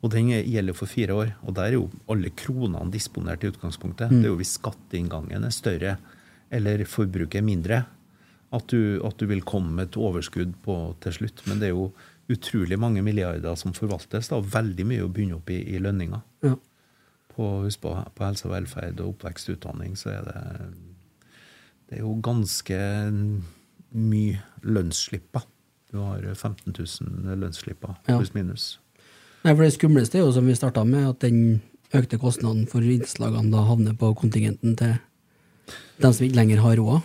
[0.03, 1.33] Og den er- gjelder for fire år.
[1.47, 4.09] Og der er jo alle kronene disponert i utgangspunktet.
[4.09, 5.97] Det er jo hvis skatteinngangen er større
[6.51, 7.83] eller forbruket mindre,
[8.51, 11.43] at du, at du vil komme med et overskudd på til slutt.
[11.47, 11.91] Men det er jo
[12.31, 16.21] utrolig mange milliarder som forvaltes, da, og veldig mye å begynne opp i, i lønninger.
[16.47, 16.57] ja.
[17.31, 20.41] På, husk på, på helse og velferd og oppvekst og utdanning så er det
[21.87, 22.79] Det er jo ganske
[23.95, 25.45] mye lønnsslipper.
[25.91, 28.17] Du har 15 000 lønnsslipper, Ja.
[28.17, 28.79] pluss minus.
[29.43, 31.61] Nei, for Det skumleste er jo, som vi starta med, at den
[31.93, 34.93] økte kostnaden for innslagene da havner på kontingenten til
[36.03, 37.01] dem som ikke lenger har råd.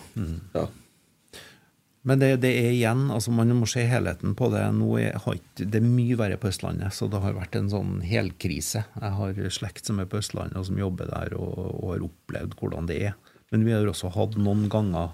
[0.57, 0.67] ja.
[2.07, 4.61] Men det, det er igjen, altså man må se helheten på det.
[4.77, 5.17] Nå er,
[5.59, 8.85] det er mye verre på Østlandet, så det har vært en sånn helkrise.
[9.01, 12.55] Jeg har slekt som er på Østlandet og som jobber der og, og har opplevd
[12.61, 13.17] hvordan det er.
[13.51, 15.11] Men vi har også hatt noen ganger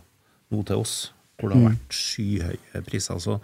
[0.53, 0.95] nå til oss
[1.41, 1.71] hvor det har Mm.
[1.73, 3.17] vært skyhøye priser.
[3.25, 3.39] Så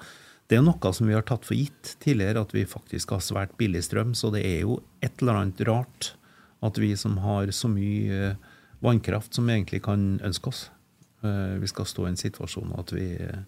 [0.49, 3.57] det er noe som vi har tatt for gitt tidligere, at vi faktisk har svært
[3.57, 4.13] billig strøm.
[4.15, 6.11] Så det er jo et eller annet rart
[6.61, 8.35] at vi som har så mye
[8.83, 10.65] vannkraft som vi egentlig kan ønske oss,
[11.23, 13.41] eh, vi skal stå i en situasjon at vi eh,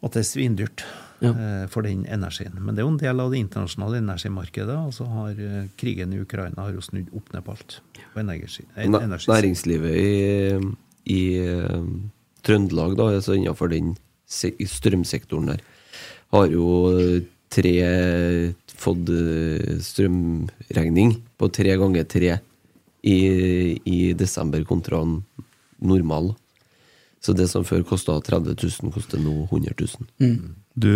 [0.00, 0.82] at det er svindyrt
[1.20, 1.32] ja.
[1.68, 2.54] for den energien.
[2.56, 6.14] Men det er jo en del av det internasjonale energimarkedet, og så har eh, krigen
[6.16, 7.80] i Ukraina har jo snudd opp ned på alt.
[8.14, 10.12] På energi, energi- Næringslivet i,
[11.12, 11.82] i eh,
[12.46, 13.96] Trøndelag, da, altså innenfor den
[14.28, 15.64] strømsektoren der,
[16.32, 17.74] har jo eh, tre
[18.78, 22.38] fått eh, strømregning på tre ganger tre
[23.02, 25.22] i, i desember kontra n-
[25.78, 26.32] normal.
[27.20, 29.74] Så det som før kosta 30 000, koster nå 100
[30.18, 30.36] 000.
[30.78, 30.92] Du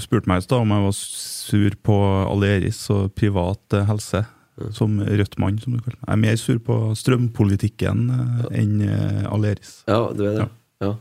[0.00, 1.98] spurte meg i stad om jeg var sur på
[2.30, 4.22] Aleris og privat helse.
[4.24, 4.24] helse.
[4.70, 6.06] Som rødt mann, som du kaller meg.
[6.06, 8.50] Jeg er mer sur på strømpolitikken ja.
[8.54, 9.80] enn eh, Aleris.
[9.90, 10.44] Ja, du er det?
[10.84, 10.86] Ja.
[10.86, 10.92] ja,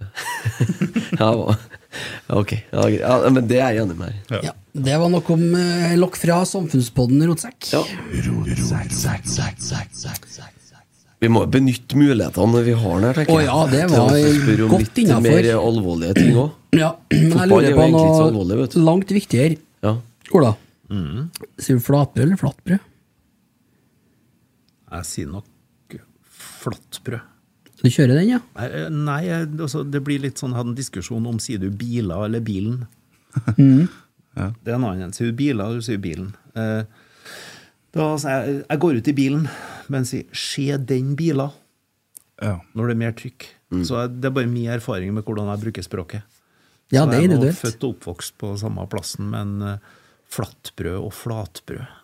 [1.20, 1.56] ja,
[2.40, 2.52] ok.
[2.72, 5.96] Ja, ja, men det er jeg enig med deg Ja, det var noe om eh,
[5.98, 7.66] lokk fra Samfunnspodden Rotsekk.
[11.20, 14.04] Vi må benytte mulighetene når vi har den her, tenker Å ja, det Til å
[14.06, 15.34] var spørre om godt litt innenfor.
[15.36, 16.50] mer alvorlige ting òg.
[16.80, 18.78] Ja, men jeg Fotball er lurer jo på egentlig ikke så alvorlig, vet du.
[18.86, 19.56] langt viktigere.
[19.84, 19.96] Ja.
[20.38, 20.52] Ola,
[20.90, 21.28] Mm.
[21.62, 22.80] sier du flatbrød eller flatbrød?
[24.90, 25.98] Jeg sier nok
[26.60, 27.20] flatbrød.
[27.80, 28.40] Du kjører den, ja?
[28.92, 32.40] Nei, eh, altså, det blir litt sånn, hadde en diskusjon om sier du biler eller
[32.44, 32.82] bilen.
[33.58, 34.50] ja.
[34.64, 35.12] Det er en annen.
[35.16, 36.32] Sier du biler, eller sier du bilen.
[36.54, 36.82] Eh,
[37.96, 39.48] da sier jeg jeg går ut i bilen,
[39.90, 41.50] men sier 'se den bilen',
[42.74, 43.46] når det er mer trykk.
[43.86, 46.22] Så jeg- det er bare min erfaring med hvordan jeg bruker språket.
[46.90, 49.78] Ja, Så det er jeg er født og oppvokst på samme plassen, men eh,
[50.28, 51.99] flatbrød og flatbrød Altså,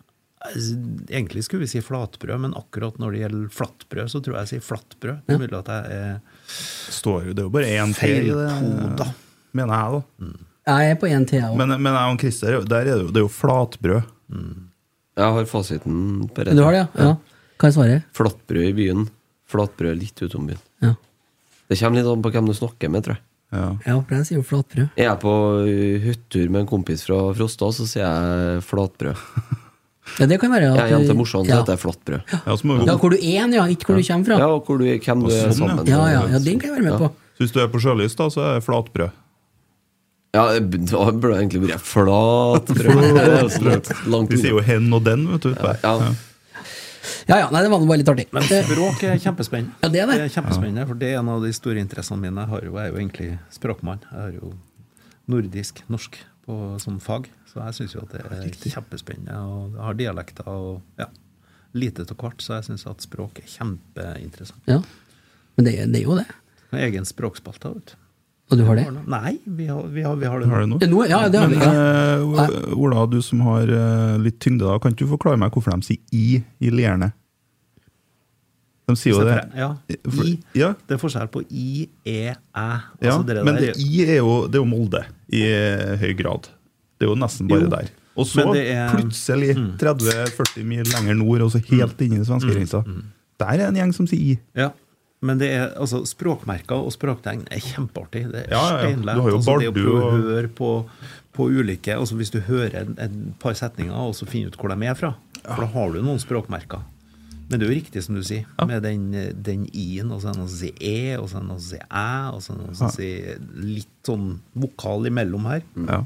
[1.09, 4.51] Egentlig skulle vi si flatbrød, men akkurat når det gjelder flatbrød, så tror jeg jeg
[4.53, 5.23] sier flatbrød.
[5.25, 6.19] Det er mulig at jeg er
[6.97, 8.29] Står jo, det er jo bare én til
[8.97, 9.09] da.
[9.57, 10.31] mener jeg, da.
[10.67, 11.59] Jeg er på én til, jeg òg.
[11.59, 14.13] Men, men jeg og Christer, der er det, jo, det er jo flatbrød.
[15.17, 17.05] Jeg har fasiten på Du har det, ja?
[17.07, 17.13] ja.
[17.57, 18.09] Hva er svaret?
[18.13, 19.07] Flatbrød i byen,
[19.49, 20.59] flatbrød litt utom byen.
[20.83, 20.93] Ja.
[21.67, 23.23] Det kommer litt an på hvem du snakker med, tror jeg.
[23.55, 24.89] Ja, for jeg sier jo flatbrød.
[24.99, 25.33] Er jeg på
[25.63, 29.23] uh, hyttetur med en kompis fra Frosta, så sier jeg flatbrød.
[30.19, 31.59] Ja, det kan være at Jeg er hjem til morsan, så ja.
[31.61, 32.21] heter jeg flatbrød.
[32.87, 34.37] Ja, hvor du er, ja, ikke hvor du kommer fra.
[34.41, 35.87] Ja, og hvor du, hvem du er sammen med.
[35.91, 37.09] Ja, ja, ja, den kan jeg være med på.
[37.37, 39.09] Så hvis du er på sjølyst, da, så er det flatbrød.
[40.35, 40.59] Ja, da
[41.11, 43.03] burde det egentlig vært flatbrød.
[43.17, 44.67] Det er jo så langt- Vi sier jo unna.
[44.67, 45.51] hen og den, vet du.
[45.53, 45.79] utpå her.
[45.83, 46.13] Ja.
[47.27, 48.25] Ja, ja, nei, det var nå bare litt artig.
[48.35, 49.73] Men Det- språk er kjempespennende.
[49.83, 50.31] Ja, det er det.
[50.33, 52.39] kjempespennende, for det er en av de store interessene mine.
[52.43, 53.99] Jeg, har jo, jeg er jo egentlig språkmann.
[54.11, 54.53] Jeg har jo
[55.27, 56.17] nordisk, norsk
[56.47, 59.37] på, som fag, så jeg syns jo at det er kjempespennende.
[59.39, 61.07] Og jeg har dialekter og ja,
[61.77, 64.61] lite av hvert, så jeg syns at språk er kjempeinteressant.
[64.69, 64.81] Ja.
[65.57, 66.27] Men det, det er jo det.
[66.71, 68.03] Med egen språkspalte, vet du.
[68.47, 68.85] Og du har det?
[69.11, 70.77] Nei, vi har, vi har, vi har det Har det nå.
[70.79, 72.45] Ja, nå- ja, det har Men vi, ja.
[72.47, 75.75] eh, Ola, du som har eh, litt tyngde, da, kan ikke du forklare meg hvorfor
[75.75, 77.09] de sier i i Lierne?
[78.87, 79.41] De sier jo det.
[79.59, 79.73] Ja,
[80.23, 80.37] I.
[80.55, 82.35] Ja, Det er forskjell på I, E, Æ.
[82.55, 82.69] ja
[83.01, 86.13] Altså, det men der- det, i er jo, det er jo Molde i eh, høy
[86.15, 86.47] grad.
[86.97, 87.89] Det er jo nesten bare Jo, der.
[88.17, 88.97] Og så det er- Mm.
[88.97, 92.83] plutselig 30-40 mil lenger nord, og så helt inn i svenskegrensa.
[93.39, 94.39] Der er en gjeng som sier i.
[94.55, 94.71] Ja.
[95.21, 98.31] Men det er, altså, språkmerker og språktegn er kjempeartig.
[98.31, 98.95] Det er Ja, ja, ja.
[98.95, 100.85] Du har jo altså, det å Bardu prøve å og- høre på,
[101.33, 104.69] på ulike altså Hvis du hører en, en par setninger, og så finner ut hvor
[104.69, 105.15] de er fra.
[105.43, 106.81] For da har du noen språkmerker.
[107.49, 109.11] Men det er jo riktig som du sier, med den,
[109.41, 111.59] den i-en, og så er det noe som sier e, og så er det noe
[111.61, 115.61] som sier æ, og så er det noe som sier litt sånn vokal imellom her.
[115.87, 116.01] Ja.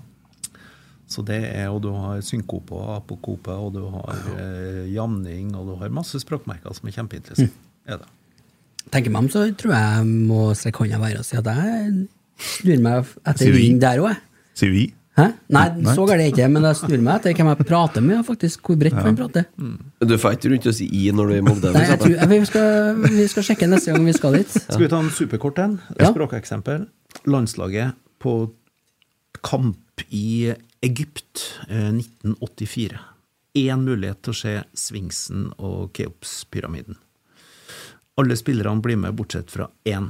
[1.12, 5.68] Så det er, og du har synkope og apokope, og du har eh, jamning, og
[5.68, 7.52] du har masse språkmerker som er kjempeinteressant.
[7.52, 7.92] Mm.
[7.92, 8.08] Er det.
[8.94, 11.50] Tenker meg om, så tror jeg jeg må strekke hånda i været og si at
[11.52, 12.08] jeg
[12.42, 14.24] snur meg etter vind der òg.
[14.58, 14.88] Sier vi?
[15.20, 15.26] Hæ?
[15.52, 15.92] Nei, Nei.
[15.92, 18.26] så galt er det ikke, men jeg snur meg etter hvem jeg prater med, og
[18.30, 19.50] faktisk hvor bredt man prater.
[20.08, 21.74] Du får ikke rundt og si i når du er i Molde.
[21.76, 24.56] Nei, jeg tror, vi, skal, vi skal sjekke neste gang vi skal dit.
[24.56, 25.78] Skal vi ta en superkort en?
[26.00, 26.14] Ja.
[26.14, 26.88] språkeksempel.
[27.28, 28.36] Landslaget på
[29.44, 33.00] kamp i Egypt eh, 1984.
[33.62, 36.98] Én mulighet til å se Sfinksen og Keopspyramiden.
[38.20, 40.10] Alle spillerne blir med, bortsett fra én,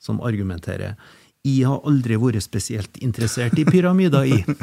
[0.00, 0.94] som argumenterer
[1.46, 4.44] Jeg har aldri vært spesielt interessert i pyramider, i.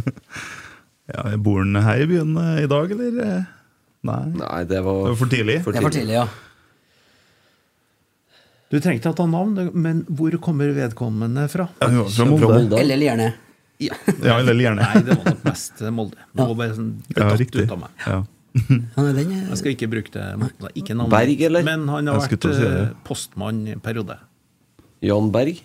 [1.06, 3.18] Ja, Bor han her i byen eh, i dag, eller?
[3.22, 3.44] eh?
[4.06, 4.24] Nei.
[4.40, 5.58] Nei, det var, Det var for tidlig.
[5.62, 6.26] Det er for tidlig, ja.
[8.74, 11.68] Du trengte ikke å ta navn, men hvor kommer vedkommende fra?
[11.78, 12.26] Ja, fra.
[12.26, 12.80] Molde.
[12.82, 13.28] Eller Lierne.
[13.84, 13.96] Ja.
[14.24, 14.86] Ja, eller Lierne.
[14.88, 16.16] Nei, det var nok mest Molde.
[16.32, 17.66] Det var bare sånn, Ja, riktig.
[17.68, 18.06] ut av meg.
[18.08, 18.22] Ja.
[18.56, 20.26] Jeg skal ikke bruke det.
[20.40, 21.12] Nei, Ikke navnet.
[21.12, 21.64] Berg, eller?
[21.68, 24.16] Men han har vært si eh, postmann i en periode.
[25.04, 25.60] Jan Berg.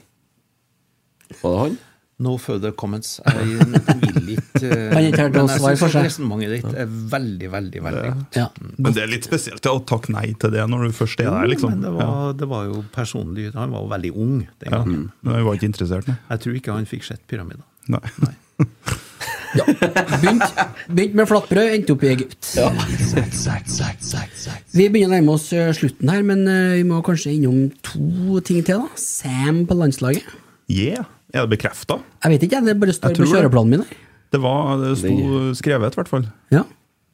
[1.42, 1.78] Var det han?
[2.20, 3.14] No further comments.
[3.24, 6.02] Jeg vil ikke eh, Han ikke for syns seg.
[6.04, 8.36] resonnementet ditt er veldig, veldig veldig godt.
[8.36, 8.48] ja.
[8.76, 11.48] Men det er litt spesielt å takke nei til det når du først er der,
[11.54, 11.72] liksom.
[11.78, 14.82] Men det var, det var jo personlig Han var jo veldig ung den Ja.
[14.82, 15.06] gangen.
[15.22, 16.18] Men han var ikke interessert, nei.
[16.34, 17.62] Jeg tror ikke han fikk sett pyramiden.
[17.96, 18.34] Nei.
[19.58, 19.64] ja.
[20.20, 20.60] Begynt,
[20.94, 22.52] begynt med flatbrød, endte opp i Egypt.
[22.58, 22.68] Ja.
[24.74, 28.40] Vi begynner å nærme oss eh, slutten her, men eh, vi må kanskje innom to
[28.46, 28.84] ting til.
[28.84, 30.28] da Sam på landslaget.
[30.70, 31.08] Yeah.
[31.34, 31.98] Er det bekrefta?
[32.24, 33.82] Jeg vet ikke, det bare står på kjøreplanen min.
[33.86, 35.14] her Det, var, det sto
[35.58, 36.28] skrevet, i hvert fall.
[36.54, 36.64] Ja.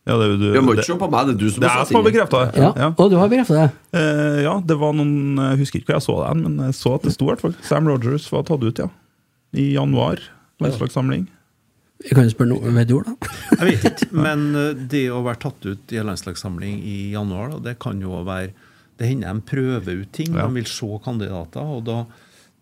[0.07, 1.81] Ja, det, du, Du må ikke se på meg, det er du som det har
[1.81, 2.11] er jeg som har det.
[2.12, 2.62] bekrefta det.
[2.62, 2.69] Ja.
[2.78, 2.89] Ja.
[3.03, 3.66] Og du har bekreftet det?
[3.98, 6.93] Eh, ja, det var noen Jeg husker ikke hvor jeg så det, men jeg så
[6.94, 7.57] at det sto i hvert fall.
[7.66, 8.86] Sam Rogers var tatt ut, ja.
[9.57, 10.23] I januar.
[10.65, 11.27] Landslagssamling.
[12.05, 13.31] Jeg kan jo spørre noe, du hvor, da?
[13.57, 17.55] Jeg vet ikke, men eh, det å være tatt ut i en landslagssamling i januar,
[17.55, 18.53] da, det kan jo være
[18.97, 20.33] Det hender de prøver ut ting.
[20.33, 20.47] Ja.
[20.47, 21.99] De vil se kandidater, og da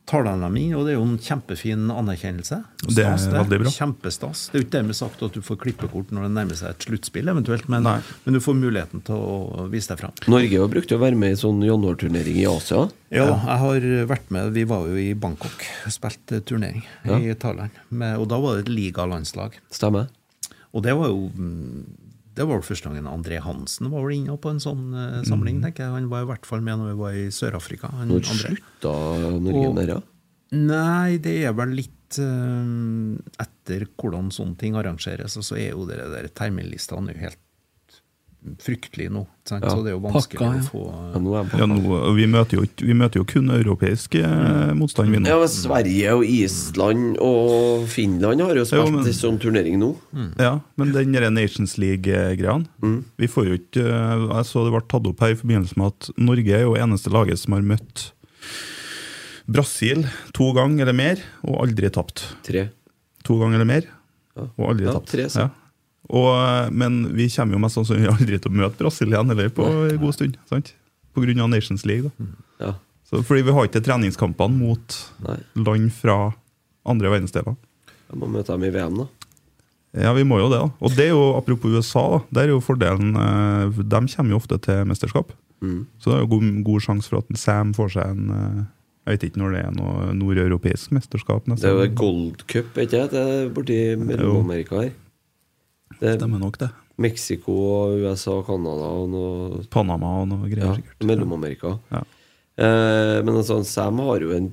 [0.09, 0.77] tar mine.
[0.77, 2.59] Og det er jo en kjempefin anerkjennelse.
[2.89, 3.73] Det er veldig bra.
[3.73, 4.49] Kjempestas.
[4.51, 6.87] Det er jo ikke dermed sagt at du får klippekort når det nærmer seg et
[6.89, 10.15] sluttspill, eventuelt, men, men du får muligheten til å vise deg fram.
[10.29, 12.85] Norge har brukt å være med i sånn januarturnering i Asia.
[13.15, 14.53] Ja, jeg har vært med.
[14.57, 17.19] Vi var jo i Bangkok, spilte turnering Ja.
[17.19, 17.71] i Thailand.
[18.19, 19.57] Og da var det et ligalandslag.
[19.73, 20.11] Stemmer.
[20.75, 21.83] Og det var jo mm,
[22.35, 25.25] Det var vel første gangen André Hansen var vel inne på en sånn Mm.
[25.29, 25.61] samling.
[25.63, 25.93] tenker jeg.
[25.95, 27.91] Han var i hvert fall med når vi var i Sør-Afrika.
[28.07, 28.95] Når slutta
[29.41, 30.03] Norge med det?
[30.53, 35.37] Nei, det er vel litt uh, etter hvordan sånne ting arrangeres.
[35.41, 37.39] Og så er jo det der terminlistene er helt
[38.61, 39.23] fryktelig nå.
[39.49, 39.65] Sant?
[39.65, 39.71] Ja.
[39.73, 40.61] Så det er jo vanskelig Pakka, ja.
[40.61, 40.83] å få
[41.15, 41.49] Ja, nå er.
[41.61, 45.29] Ja, nå, vi, møter jo, vi møter jo kun europeisk eh, motstand, vi nå.
[45.29, 49.91] Ja, men Sverige og Island og Finland har jo spilt Jo, men- sånn turnering nå.
[50.41, 52.59] Ja, men den Nations League-greia
[53.19, 55.87] Vi får jo ikke eh, Jeg så det ble tatt opp her i forbindelse med
[55.93, 58.11] at Norge er jo eneste laget som har møtt
[59.47, 62.23] Brasil to ganger eller mer, og aldri tapt.
[62.47, 62.69] Tre.
[63.29, 63.85] To ganger eller mer,
[64.37, 64.47] Ja.
[64.59, 65.11] og aldri Ja, tapt.
[65.13, 65.39] tre, så.
[65.45, 65.51] Ja.
[66.13, 69.67] Og, men vi kommer jo mest sannsynlig aldri til å møte Brasil igjen eller på
[69.67, 70.37] en god stund.
[70.51, 70.75] sant?
[71.15, 72.11] Av Nations League.
[72.11, 72.27] da.
[72.61, 72.73] Ja.
[73.09, 75.39] Så, fordi vi har ikke treningskampene mot Nei.
[75.55, 76.33] land fra
[76.85, 77.55] andre verdensdeler.
[78.11, 79.07] Jeg må møte dem i VM, da.
[79.95, 80.59] Ja, vi må jo det.
[80.59, 80.71] da.
[80.83, 84.41] Og det er jo, apropos USA, da, der er jo fordelen eh, De kommer jo
[84.41, 85.31] ofte til mesterskap.
[85.63, 85.85] Mm.
[86.03, 88.59] Så det er jo god, god sjanse for at Sam får seg en eh,
[89.05, 91.47] Jeg vet ikke når det er noe nordeuropeisk mesterskap.
[91.47, 93.05] Det er jo Gold Cup, ikke?
[93.13, 94.93] Det er borti Mellom-Amerika her.
[96.01, 96.71] Det er Stemmer nok, det.
[97.05, 101.07] Mexico og USA og Canada og noe Panama og noe greier, ja.
[101.07, 101.75] Mellom-Amerika.
[101.91, 102.03] Ja.
[102.57, 104.53] Eh, men altså, Sam har jo en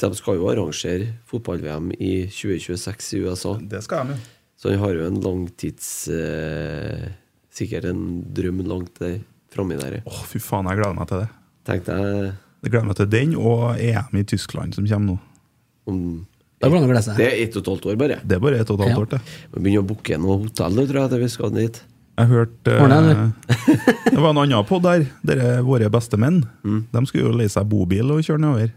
[0.00, 3.56] De skal jo arrangere fotball-VM i 2026 i USA.
[3.58, 4.36] Det skal de, jo.
[4.60, 7.10] Så han har jo en langtids eh,
[7.50, 9.18] Sikkert en drøm langt der
[9.50, 9.98] framme der.
[10.06, 11.28] Å, fy faen, jeg gleder meg til det.
[11.66, 12.28] Tenkte jeg
[12.62, 15.18] Jeg gleder meg til den og EM i Tyskland som kommer nå.
[15.90, 16.02] om
[16.60, 17.16] Det an å glede seg.
[17.16, 18.16] Det er ett og et halvt år, bare.
[18.22, 19.00] Det er bare ett og et halvt Ja.
[19.00, 19.20] år det.
[19.54, 21.80] Vi begynner å booke noe hotell, tror jeg, til vi skal dit.
[22.20, 23.32] Jeg hørte eh, Ordner
[24.12, 25.06] Det var en annen pod der.
[25.24, 26.42] Dere våre beste menn.
[26.62, 26.82] Mm.
[26.92, 28.74] De skulle jo leie seg bobil og kjøre nedover.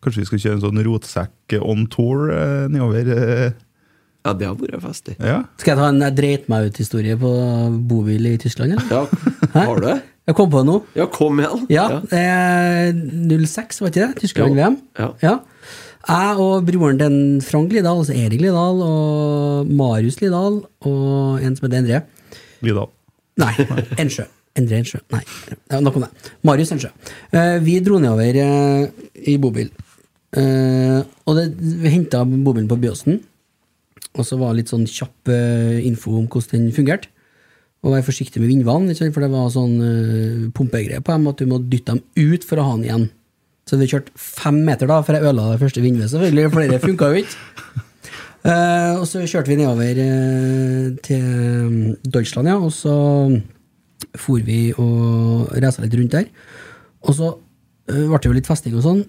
[0.00, 3.10] Kanskje vi skulle kjøre en sånn rotsekk on tour eh, nedover?
[3.12, 3.52] eh,
[4.24, 5.16] Ja, det har vært festlig.
[5.20, 5.42] ja.
[5.60, 7.30] Skal jeg ta en dreit meg ut-historie på
[7.88, 8.88] bobil i Tyskland, eller?
[8.88, 9.04] Ja,
[9.66, 9.98] har du det?
[10.28, 10.74] Jeg kom på det nå.
[10.94, 11.66] Ja, kom igjen!
[11.72, 12.00] Ja, ja.
[12.16, 12.92] er
[13.44, 14.20] 06, var ikke det?
[14.20, 14.76] Tyskland-VM.
[15.24, 15.38] Ja.
[16.08, 21.66] Jeg og broren til Frank Lidahl, altså Erik Lidahl, og Marius Lidahl, og en som
[21.66, 22.00] heter Endre.
[22.64, 22.88] Lidal.
[23.40, 23.52] Nei,
[24.00, 24.24] Ensjø.
[24.56, 25.02] Endre Ensjø.
[25.12, 25.20] Nei,
[25.84, 26.32] nok om det.
[26.46, 26.90] Marius Ensjø.
[27.36, 29.68] Eh, vi dro nedover eh, i bobil.
[30.32, 30.98] Eh,
[31.28, 33.20] og det, vi henta bobilen på Byåsen.
[34.16, 35.30] Og så var det litt sånn kjapp
[35.86, 37.12] info om hvordan den fungerte.
[37.84, 41.60] Og være forsiktig med vindvann, for det var sånn pumpegreier på dem at du må
[41.62, 43.06] dytte dem ut for å ha den igjen.
[43.70, 46.50] Så vi kjørte fem meter da, for jeg ødela det første vinduet, selvfølgelig.
[46.56, 47.36] Flere funka jo ikke.
[48.40, 52.94] Uh, og så kjørte vi nedover uh, til mm, Deutschland, ja, og så
[54.16, 56.26] for vi og reisa litt rundt der.
[57.04, 59.04] Og så uh, ble det jo litt festing og sånn.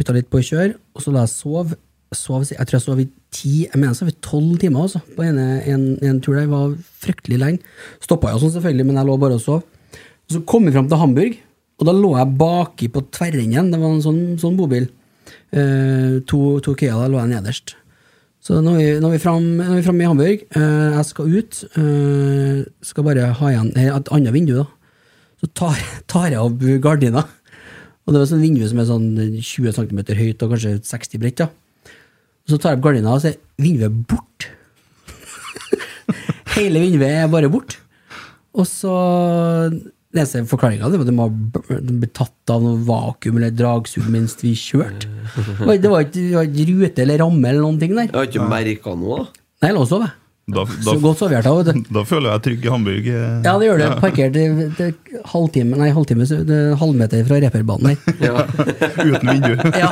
[0.00, 1.78] Bytta litt på å kjøre, og så la jeg sove.
[2.16, 2.48] sov.
[2.48, 5.28] Jeg tror jeg sov i ti, jeg mener jeg sov i tolv timer også, på
[5.28, 6.50] ene, en, en tur der.
[6.50, 7.74] var fryktelig lenge.
[8.02, 9.62] Stoppa jo sånn, selvfølgelig, men jeg lå bare og sov.
[10.26, 11.36] Og så kom vi fram til Hamburg,
[11.76, 13.72] og da lå jeg baki på tverrenden.
[13.72, 14.86] Det var en sånn, sånn bobil.
[15.52, 17.74] Eh, to, to Kea lå jeg nederst.
[18.46, 20.44] Så nå er vi, vi framme i Hamburg.
[20.56, 21.60] Eh, jeg skal ut.
[21.76, 24.66] eh, skal bare ha igjen et annet vindu, da.
[25.42, 25.82] Så tar,
[26.12, 27.26] tar jeg opp gardina.
[28.06, 29.08] Og det var sånn vindu som er sånn
[29.42, 31.42] 20 cm høyt og kanskje 60 bredt.
[31.42, 31.92] da.
[32.46, 34.46] Så tar jeg opp gardina, og så er vinduet bort.
[36.56, 37.80] Hele vinduet er bare bort.
[38.56, 38.94] Og så
[40.14, 44.52] Neste forklaringa var at de har blitt tatt av noe vakuum eller dragsug mens vi
[44.54, 45.08] kjørte.
[45.34, 48.06] Det var- ikke, det var ikke rute eller ramme eller noen ting der.
[48.06, 49.26] Jeg har ikke merka noe, da.
[49.62, 50.14] Nei, jeg lå og sov, jeg.
[50.46, 51.80] Da, Så godt sov da, vet du.
[51.98, 53.06] da føler jeg trygg i Hamburg.
[53.10, 53.42] eh.
[53.42, 53.88] Ja, det gjør det.
[54.00, 57.98] Parkert halvtime, nei, halvtime, så det er halvmeter fra reperbanen her.
[59.10, 59.56] Uten vindu.
[59.82, 59.90] Ja.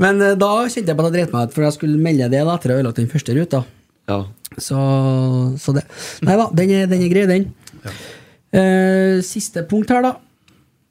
[0.00, 2.30] Men eh, da kjente jeg på at jeg dreit meg ut, for jeg skulle melde
[2.32, 3.60] det da, etter å ha ødelagt den første ruta.
[4.08, 4.22] Ja.
[4.58, 4.78] Så,
[5.60, 5.84] så det
[6.26, 7.44] Nei da, den er, den er grei, den.
[8.50, 10.16] Eh, siste punkt her, da.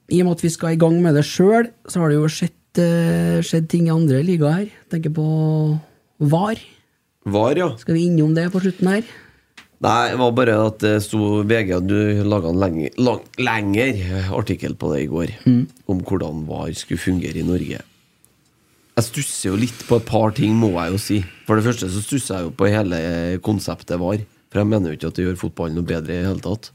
[0.10, 2.30] I og med at vi skal i gang med det sjøl, så har det jo
[2.31, 4.69] skjedd, eh, skjedd ting i andre ligaer her.
[4.90, 5.26] Tenker på
[6.19, 6.61] VAR.
[7.30, 7.73] Var, ja.
[7.77, 9.03] Skal vi innom det på slutten her?
[9.80, 14.26] Nei, det var bare at det sto VG at du laga en lenger, lang, lengre
[14.36, 15.36] artikkel på det i går.
[15.88, 17.80] Om hvordan VAR skulle fungere i Norge.
[18.99, 21.22] Jeg stusser jo litt på et par ting, må jeg jo si.
[21.48, 22.99] For det første så stusser jeg jo på hele
[23.40, 24.26] konseptet VAR.
[24.52, 26.72] For jeg mener jo ikke at det gjør fotballen noe bedre i det hele tatt.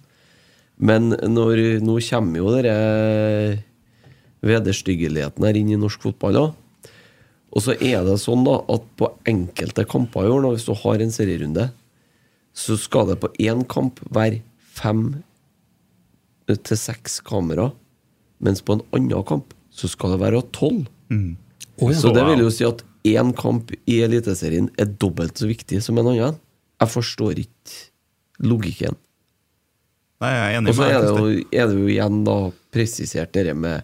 [0.78, 3.62] Men når, nå kommer jo denne
[4.44, 6.51] vederstyggeligheten her inn i norsk fotball òg.
[7.55, 11.01] Og så er det sånn da at på enkelte kamper i år, hvis du har
[11.01, 11.68] en serierunde,
[12.55, 14.42] så skal det på én kamp være
[14.74, 15.22] fem
[16.51, 17.70] til seks kamera,
[18.42, 20.84] mens på en annen kamp så skal det være tolv.
[21.14, 21.98] Å, ja.
[21.98, 25.98] Så det vil jo si at én kamp i Eliteserien er dobbelt så viktig som
[25.98, 26.38] en annen.
[26.82, 28.98] Jeg forstår ikke logikken.
[30.24, 32.38] Nei, jeg er enig Og så er det, jo, er det jo igjen da
[32.74, 33.82] presisert det med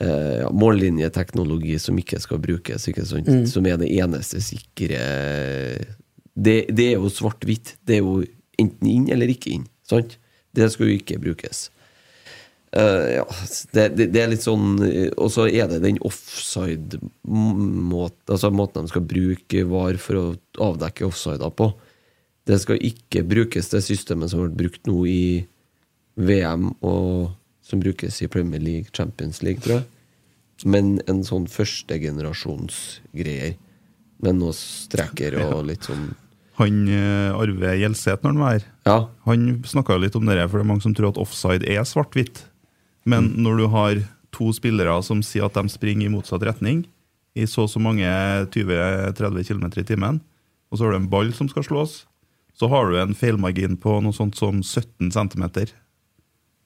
[0.00, 3.28] eh, ja, mållinjeteknologi som ikke skal brukes, ikke sant?
[3.28, 3.46] Mm.
[3.50, 5.00] som er det eneste sikre
[6.38, 7.74] det, det er jo svart-hvitt.
[7.82, 8.20] Det er jo
[8.62, 9.66] enten inn eller ikke inn.
[9.88, 10.18] Sant?
[10.54, 11.70] Det skal jo ikke brukes.
[12.76, 13.24] Uh, ja,
[13.72, 18.84] det, det, det er litt sånn eh, Og så er det den offside-måten Altså måten
[18.84, 21.72] de skal bruke VAR for å avdekke offsider på.
[22.48, 25.46] Det skal ikke brukes det systemet som har vært brukt nå i
[26.16, 29.86] VM, og som brukes i Premier League, Champions League, tror jeg.
[30.66, 31.44] Men en sånn
[32.38, 33.56] førstegenerasjonsgreier.
[34.18, 36.08] Med noen streker og litt sånn
[36.58, 38.96] Han eh, Arve Gjelseth, når han var her, Ja.
[39.28, 42.40] han snakka litt om det, for det er mange som tror at offside er svart-hvitt.
[43.06, 43.42] Men Mm.
[43.44, 43.94] når du har
[44.32, 46.86] to spillere som sier at de springer i motsatt retning,
[47.36, 48.02] i så og så mange
[48.50, 50.20] 20-30 km i timen,
[50.72, 52.06] og så har du en ball som skal slås,
[52.58, 55.44] så har du en feilmargin på noe sånt som 17 cm.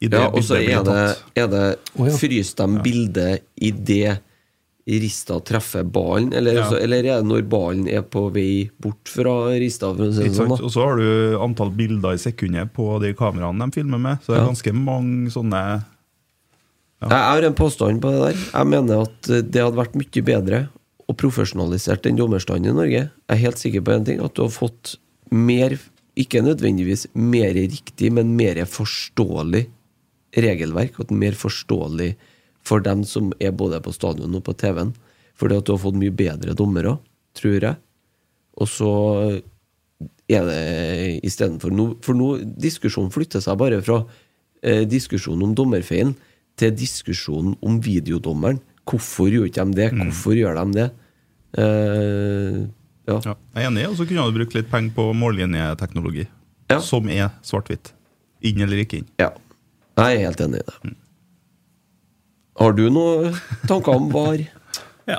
[0.03, 1.01] Ja, og så er det,
[1.39, 1.65] er det
[1.95, 2.15] oh, ja.
[2.19, 4.19] Fryser de bildet i det
[4.83, 6.65] Rista treffer ballen, eller, Ja.
[6.67, 9.93] så, eller er det når ballen er på vei bort fra Rista?
[9.95, 10.57] For å si sånn, da?
[10.59, 14.19] Og så har du antall bilder i sekundet på de kameraene de filmer med.
[14.25, 14.49] Så det er Ja.
[14.51, 15.63] ganske mange sånne
[17.03, 18.37] Jeg har en påstand på det der.
[18.59, 20.69] Jeg mener at eh, det hadde vært mye bedre
[21.09, 23.01] og profesjonalisert den dommerstanden i Norge.
[23.11, 24.97] Jeg er helt sikker på en ting, at du har fått
[25.33, 25.77] mer,
[26.19, 29.67] ikke nødvendigvis mer riktig, men mer forståelig
[30.37, 32.13] regelverk, og mer forståelig
[32.63, 34.93] for dem som er både på stadion og på TV-en.
[35.39, 36.99] Fordi at du har fått mye bedre dommere,
[37.35, 37.79] tror jeg.
[38.61, 38.93] Og så
[40.33, 44.03] er det istedenfor nå For nå diskusjonen flytter seg bare fra
[44.63, 46.15] eh, diskusjonen om dommerfeilen
[46.61, 48.61] til diskusjonen om videodommeren.
[48.89, 49.89] Hvorfor gjør de det?
[49.97, 50.89] Hvorfor gjør de det?
[51.63, 52.59] Eh,
[53.09, 53.17] ja.
[53.25, 56.27] Ja, jeg er enig, og så kunne du brukt litt penger på mållinjeteknologi,
[56.71, 56.79] Ja.
[56.81, 57.93] som er svart-hvitt.
[58.43, 59.09] Inn eller ikke inn.
[59.19, 59.31] ja.
[59.99, 60.95] Jeg er helt enig i det.
[62.57, 63.35] Har du noen
[63.69, 64.41] tanker om VAR?
[65.13, 65.19] Ja.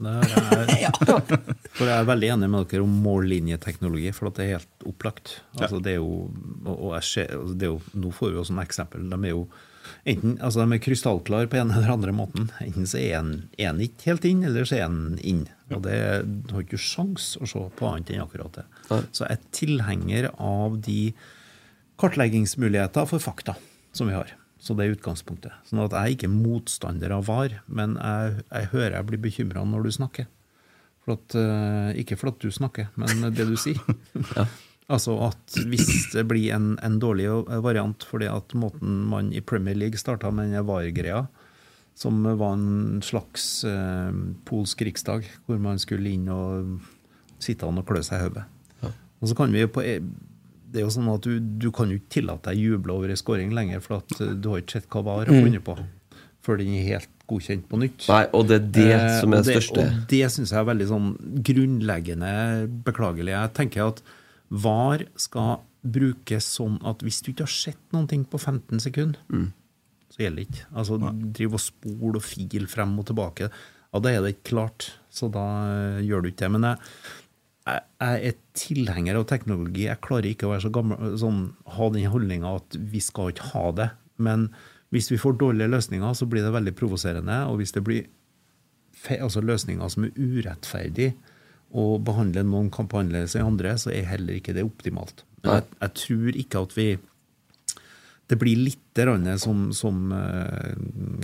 [0.00, 0.90] Det er,
[1.76, 5.36] For jeg er veldig enig med dere om mållinjeteknologi, for at det er helt opplagt.
[5.58, 6.30] Altså, det er jo,
[6.66, 9.04] og jeg ser, altså, det er jo, Nå får vi jo sånne eksempel.
[9.12, 9.44] De er jo
[10.08, 12.48] enten, altså de er krystallklare på en eller andre måten.
[12.64, 15.44] Enten så er en, er en ikke helt inn, eller så er en inn.
[15.72, 15.98] Og det
[16.44, 18.64] du har ikke sjans å se på annet enn akkurat det.
[19.16, 21.14] Så jeg er tilhenger av de
[22.00, 23.56] kartleggingsmuligheter for fakta
[23.96, 24.34] som vi har.
[24.60, 25.54] Så det er utgangspunktet.
[25.68, 29.64] Sånn at jeg er ikke motstander av VAR, men jeg, jeg hører jeg blir bekymra
[29.68, 30.28] når du snakker.
[31.04, 33.80] For at, eh, ikke for at du snakker, men det du sier.
[34.92, 37.24] Altså at hvis det blir en, en dårlig
[37.64, 41.22] variant fordi at måten man i Premier League starta med den VAR-greia,
[41.94, 44.12] som var en slags eh,
[44.48, 46.80] polsk riksdag, hvor man skulle inn og
[47.42, 48.44] sitte an og klø seg i hodet.
[49.22, 49.98] Og så kan vi på e,
[50.74, 53.12] det er jo sånn at du, du kan jo ikke tillate deg å juble over
[53.14, 55.76] ei scoring lenger, for at eh, du har ikke sett hva VAR har funnet på,
[56.44, 58.04] før den er helt godkjent på nytt.
[58.10, 59.80] Nei, og det er det Eh, som er det største.
[59.86, 61.06] Og det syns jeg er veldig sånn
[61.46, 62.32] grunnleggende
[62.84, 63.32] beklagelig.
[63.32, 64.02] Jeg tenker at
[64.50, 69.20] VAR skal brukes sånn at hvis du ikke har sett noen ting på 15 sekunder,
[69.32, 69.52] Mm.
[70.14, 70.68] Så gjelder det ikke.
[70.78, 70.98] Altså,
[71.34, 74.92] drive og spole og file frem og tilbake, ja, da er det ikke klart.
[75.10, 76.52] Så da eh, gjør du ikke det.
[76.54, 76.92] Men jeg,
[77.66, 79.88] jeg, jeg er tilhenger av teknologi.
[79.88, 81.44] Jeg klarer ikke å være så gammel, sånn,
[81.76, 83.90] ha den holdninga at vi skal ikke ha det.
[84.22, 84.48] Men
[84.94, 87.40] hvis vi får dårlige løsninger, så blir det veldig provoserende.
[87.50, 88.06] Og hvis det blir
[89.18, 91.14] altså løsninger som er urettferdige,
[91.74, 95.24] og behandler noen kamper annerledes enn andre, så er heller ikke det optimalt.
[95.42, 96.86] Men jeg, jeg tror ikke at vi
[98.26, 98.80] det blir litt
[99.42, 100.76] som, som eh,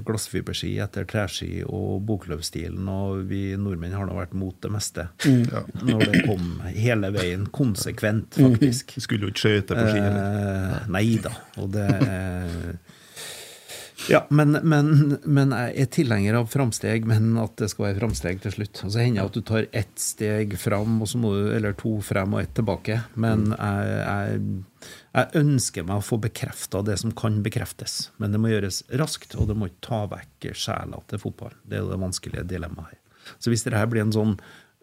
[0.05, 5.05] glassfiberski etter treski og bokløvstilen, og vi nordmenn har nå vært mot det meste.
[5.25, 5.45] Mm.
[5.53, 5.63] Ja.
[5.87, 8.53] Når det kom hele veien, konsekvent, Mm.
[8.57, 8.97] faktisk.
[8.97, 9.03] Mm.
[9.07, 10.03] skulle jo ikke skøyte på ski.
[10.03, 11.33] Eh, nei da.
[11.63, 12.73] Og det eh,
[14.09, 18.41] Ja, men, men, men jeg er tilhenger av framsteg, men at det skal være framsteg
[18.43, 18.81] til slutt.
[18.87, 21.77] Og så hender det at du tar ett steg fram, og så må du, eller
[21.79, 22.97] to frem og ett tilbake.
[23.21, 28.11] Men jeg, jeg, jeg ønsker meg å få bekrefta det som kan bekreftes.
[28.23, 31.57] Men det må gjøres raskt, og det må ikke ta vekk sjela til fotball.
[31.67, 33.01] Det er jo det vanskelige dilemmaet her.
[33.43, 34.37] Så hvis dette blir en sånn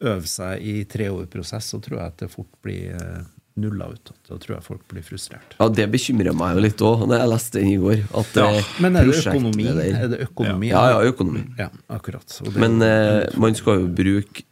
[0.03, 3.23] øve seg i tre år-prosess, så tror jeg at det fort blir eh,
[3.57, 4.11] nulla ut.
[4.29, 5.55] Da tror jeg folk blir frustrert.
[5.57, 8.03] Ja, det bekymrer meg jo litt òg, da jeg leste den i går.
[8.21, 9.69] At Ja, eh, men er det økonomi?
[9.71, 10.71] Er det økonomi?
[10.73, 11.45] Ja, ja, økonomi.
[11.59, 12.37] Ja, akkurat.
[12.59, 14.45] Men eh, man skal jo bruke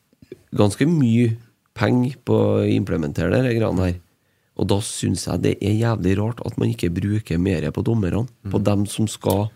[0.55, 1.35] ganske mye
[1.75, 4.01] penger på å implementere det greiene her.
[4.57, 8.25] Og da syns jeg det er jævlig rart at man ikke bruker mer på dommerne.
[8.49, 9.49] På dem som skal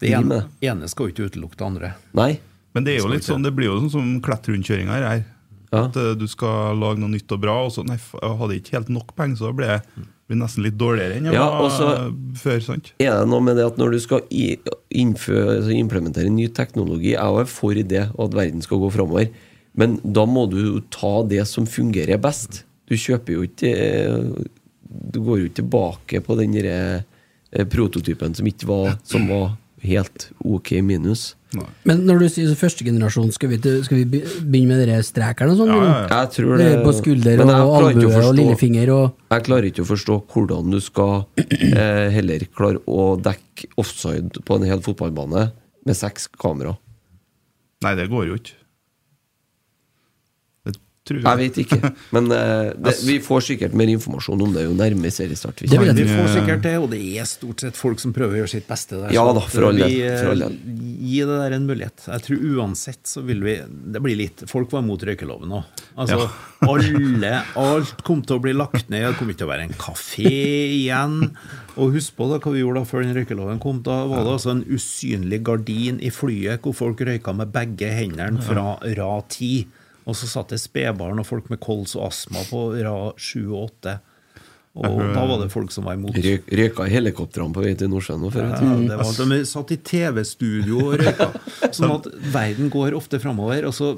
[0.00, 0.68] Det ene, med det.
[0.70, 1.92] ene skal jo ikke utelukke det andre.
[2.12, 2.40] Nei.
[2.74, 5.24] Men det er jo litt sånn, det blir jo sånn som klettrundkjøringa her.
[5.72, 5.84] Ja.
[5.86, 8.74] At eh, du skal lage noe nytt og bra, og så nei, jeg hadde ikke
[8.76, 9.82] helt nok penger, så ble jeg
[10.28, 12.12] blir nesten litt dårligere enn jeg Ja, var og så-
[12.42, 12.60] før.
[12.62, 12.92] sant?
[12.98, 14.20] Er det noe med det at når du skal
[14.90, 19.30] innføre, altså implementere ny teknologi Jeg er for det, og at verden skal gå framover,
[19.76, 22.64] men da må du ta det som fungerer best.
[22.90, 23.72] Du kjøper jo ikke
[25.12, 27.04] Du går jo ikke tilbake på den der,
[27.52, 31.34] eh, prototypen som ikke var Som var helt ok minus.
[31.84, 35.52] Men når du sier så første generasjon, skal vi, skal vi begynne med dere strekene
[35.52, 35.72] og sånn?
[35.74, 35.96] ja.
[36.06, 39.90] Jeg tror Det på skulder jeg og albue og lillefinger og Jeg klarer ikke å
[39.90, 45.48] forstå hvordan du skal eh, heller klare å dekke offside på en hel fotballbane
[45.82, 46.76] med seks kamera.
[47.82, 48.56] Nei, det går jo ikke.
[51.02, 54.68] Det tror Jeg vet ikke, men uh, det, vi får sikkert mer informasjon om det
[54.68, 55.64] jo nærmere seriestart.
[55.64, 55.66] vi
[55.98, 58.68] Vi får sikkert det, og det er stort sett folk som prøver å gjøre sitt
[58.68, 59.10] beste der.
[59.10, 60.54] Ja da, for all del, eh, for all.
[61.02, 62.06] Gi det der en mulighet.
[62.06, 65.82] Jeg tror uansett så vil vi Det blir litt Folk var imot røykeloven òg.
[65.98, 66.28] Altså,
[66.70, 69.08] alle Alt kom til å bli lagt ned.
[69.08, 71.18] Det kom ikke til å være en kafé igjen.
[71.82, 73.82] Og husk på da hva vi gjorde da før den røykeloven kom.
[73.82, 78.38] Da var det altså en usynlig gardin i flyet hvor folk røyka med begge hendene
[78.46, 79.81] fra rad 10.
[80.02, 83.60] Og så satt det spedbarn og folk med kols og astma på rad 7 og
[83.68, 83.98] 8.
[84.72, 86.16] Og da var det folk som var imot.
[86.16, 88.46] Røy, røyka i helikoptrene på vei til Nordsjøen før.
[88.54, 91.28] Ja, var, de satt i TV-studio og røyka.
[91.76, 93.68] Sånn at verden går ofte framover.
[93.68, 93.92] Og så,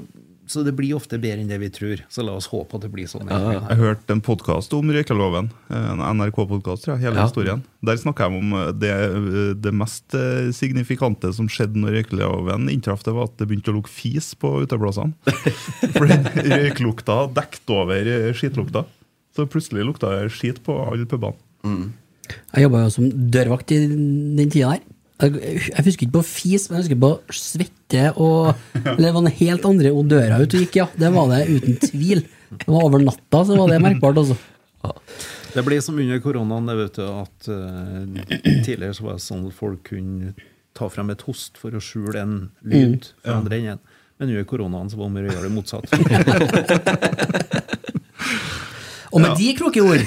[0.47, 2.01] så det blir ofte bedre enn det vi tror.
[2.11, 3.27] Så la oss håpe at det blir sånn.
[3.31, 5.49] Jeg hørte en podkast om røykeloven.
[5.73, 7.25] En NRK-podkast, hele Ja.
[7.25, 7.63] historien.
[7.85, 8.93] Der snakker de om eh, det,
[9.61, 13.77] det mest eh, signifikante som skjedde når røykeloven inntraff, det var at det begynte å
[13.79, 15.13] lukte fis på uteplassene.
[15.97, 18.85] For røyklukta dekket over eh, skitlukta.
[19.35, 21.35] Så plutselig lukta det skit på alle pubene.
[22.55, 24.85] Jeg jobba jo som dørvakt i den tida der.
[25.23, 25.31] Jeg,
[25.71, 29.31] jeg husker ikke på fis, men jeg husker på svette og Eller det var en
[29.37, 30.87] helt andre odører ute og gikk, ja.
[30.99, 32.19] Det var det uten tvil.
[32.51, 34.35] Det var over natta, så var det merkbart, altså.
[35.55, 38.03] Det blir som under koronaen, det vet du, at uh,
[38.65, 40.33] tidligere så var det sånn at folk kunne
[40.75, 42.35] ta frem et host for å skjule en
[42.67, 43.13] lyd Mm.
[43.23, 43.79] fra andre enden.
[44.19, 45.87] Men under koronaen så var det om å gjøre det motsatt.
[49.15, 50.01] Og med de kloke ord,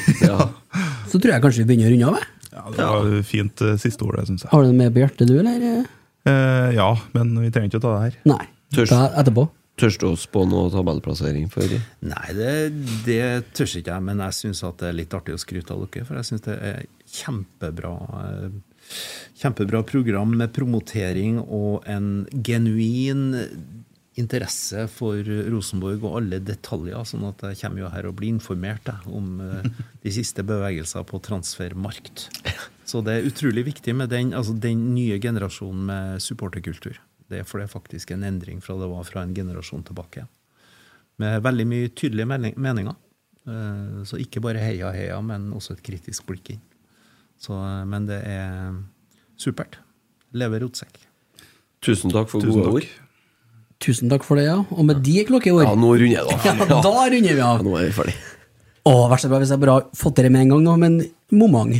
[1.08, 2.18] så tror jeg kanskje vi begynner å runde av.
[2.20, 2.26] jeg.
[2.58, 4.52] Ja, det var fint uh, siste ordet, syns jeg.
[4.52, 5.86] Har du det med på hjertet, du, eller?
[6.28, 8.18] Eh, ja, men vi trenger ikke å ta det her.
[8.28, 8.44] Nei.
[8.76, 9.46] Ta etterpå.
[9.78, 11.70] Tørs du å spå noe tabellplassering for
[12.02, 12.54] Nei, det,
[13.06, 13.22] det
[13.54, 16.06] tør ikke jeg, men jeg syns det er litt artig å skryte av dere.
[16.08, 16.80] For jeg syns det er
[17.20, 17.94] kjempebra
[18.24, 18.48] eh,
[19.36, 23.26] Kjempebra program med promotering og en genuin
[24.18, 25.22] interesse for
[25.52, 29.38] Rosenborg og alle detaljer, sånn at jeg kommer jo her og blir informert jeg, om
[29.44, 29.68] eh,
[30.04, 32.28] de siste bevegelser på transfermarkt.
[32.88, 36.98] Så det er utrolig viktig med den, altså den nye generasjonen med supporterkultur.
[37.28, 40.24] Det er for det er faktisk en endring fra det var fra en generasjon tilbake.
[41.20, 42.94] Med veldig mye tydelige meninger.
[43.48, 46.62] Eh, Så ikke bare heia, heia, men også et kritisk blikk inn.
[47.38, 48.72] Så, eh, men det er
[49.38, 49.78] supert.
[50.32, 50.98] Lever rotsekk.
[51.84, 52.74] Tusen takk for Tusen gode takk.
[52.80, 53.07] ord.
[53.78, 54.56] Tusen takk for det, ja.
[54.74, 56.38] Og med de klokkeord Ja, nå runder jeg da.
[56.74, 57.62] Ja, da runder vi av.
[57.62, 58.16] nå er vi ferdig.
[58.88, 60.98] Å, vær så bra hvis jeg bare har fått det med en gang nå, men
[61.30, 61.76] momang.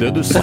[0.00, 0.42] Det du sa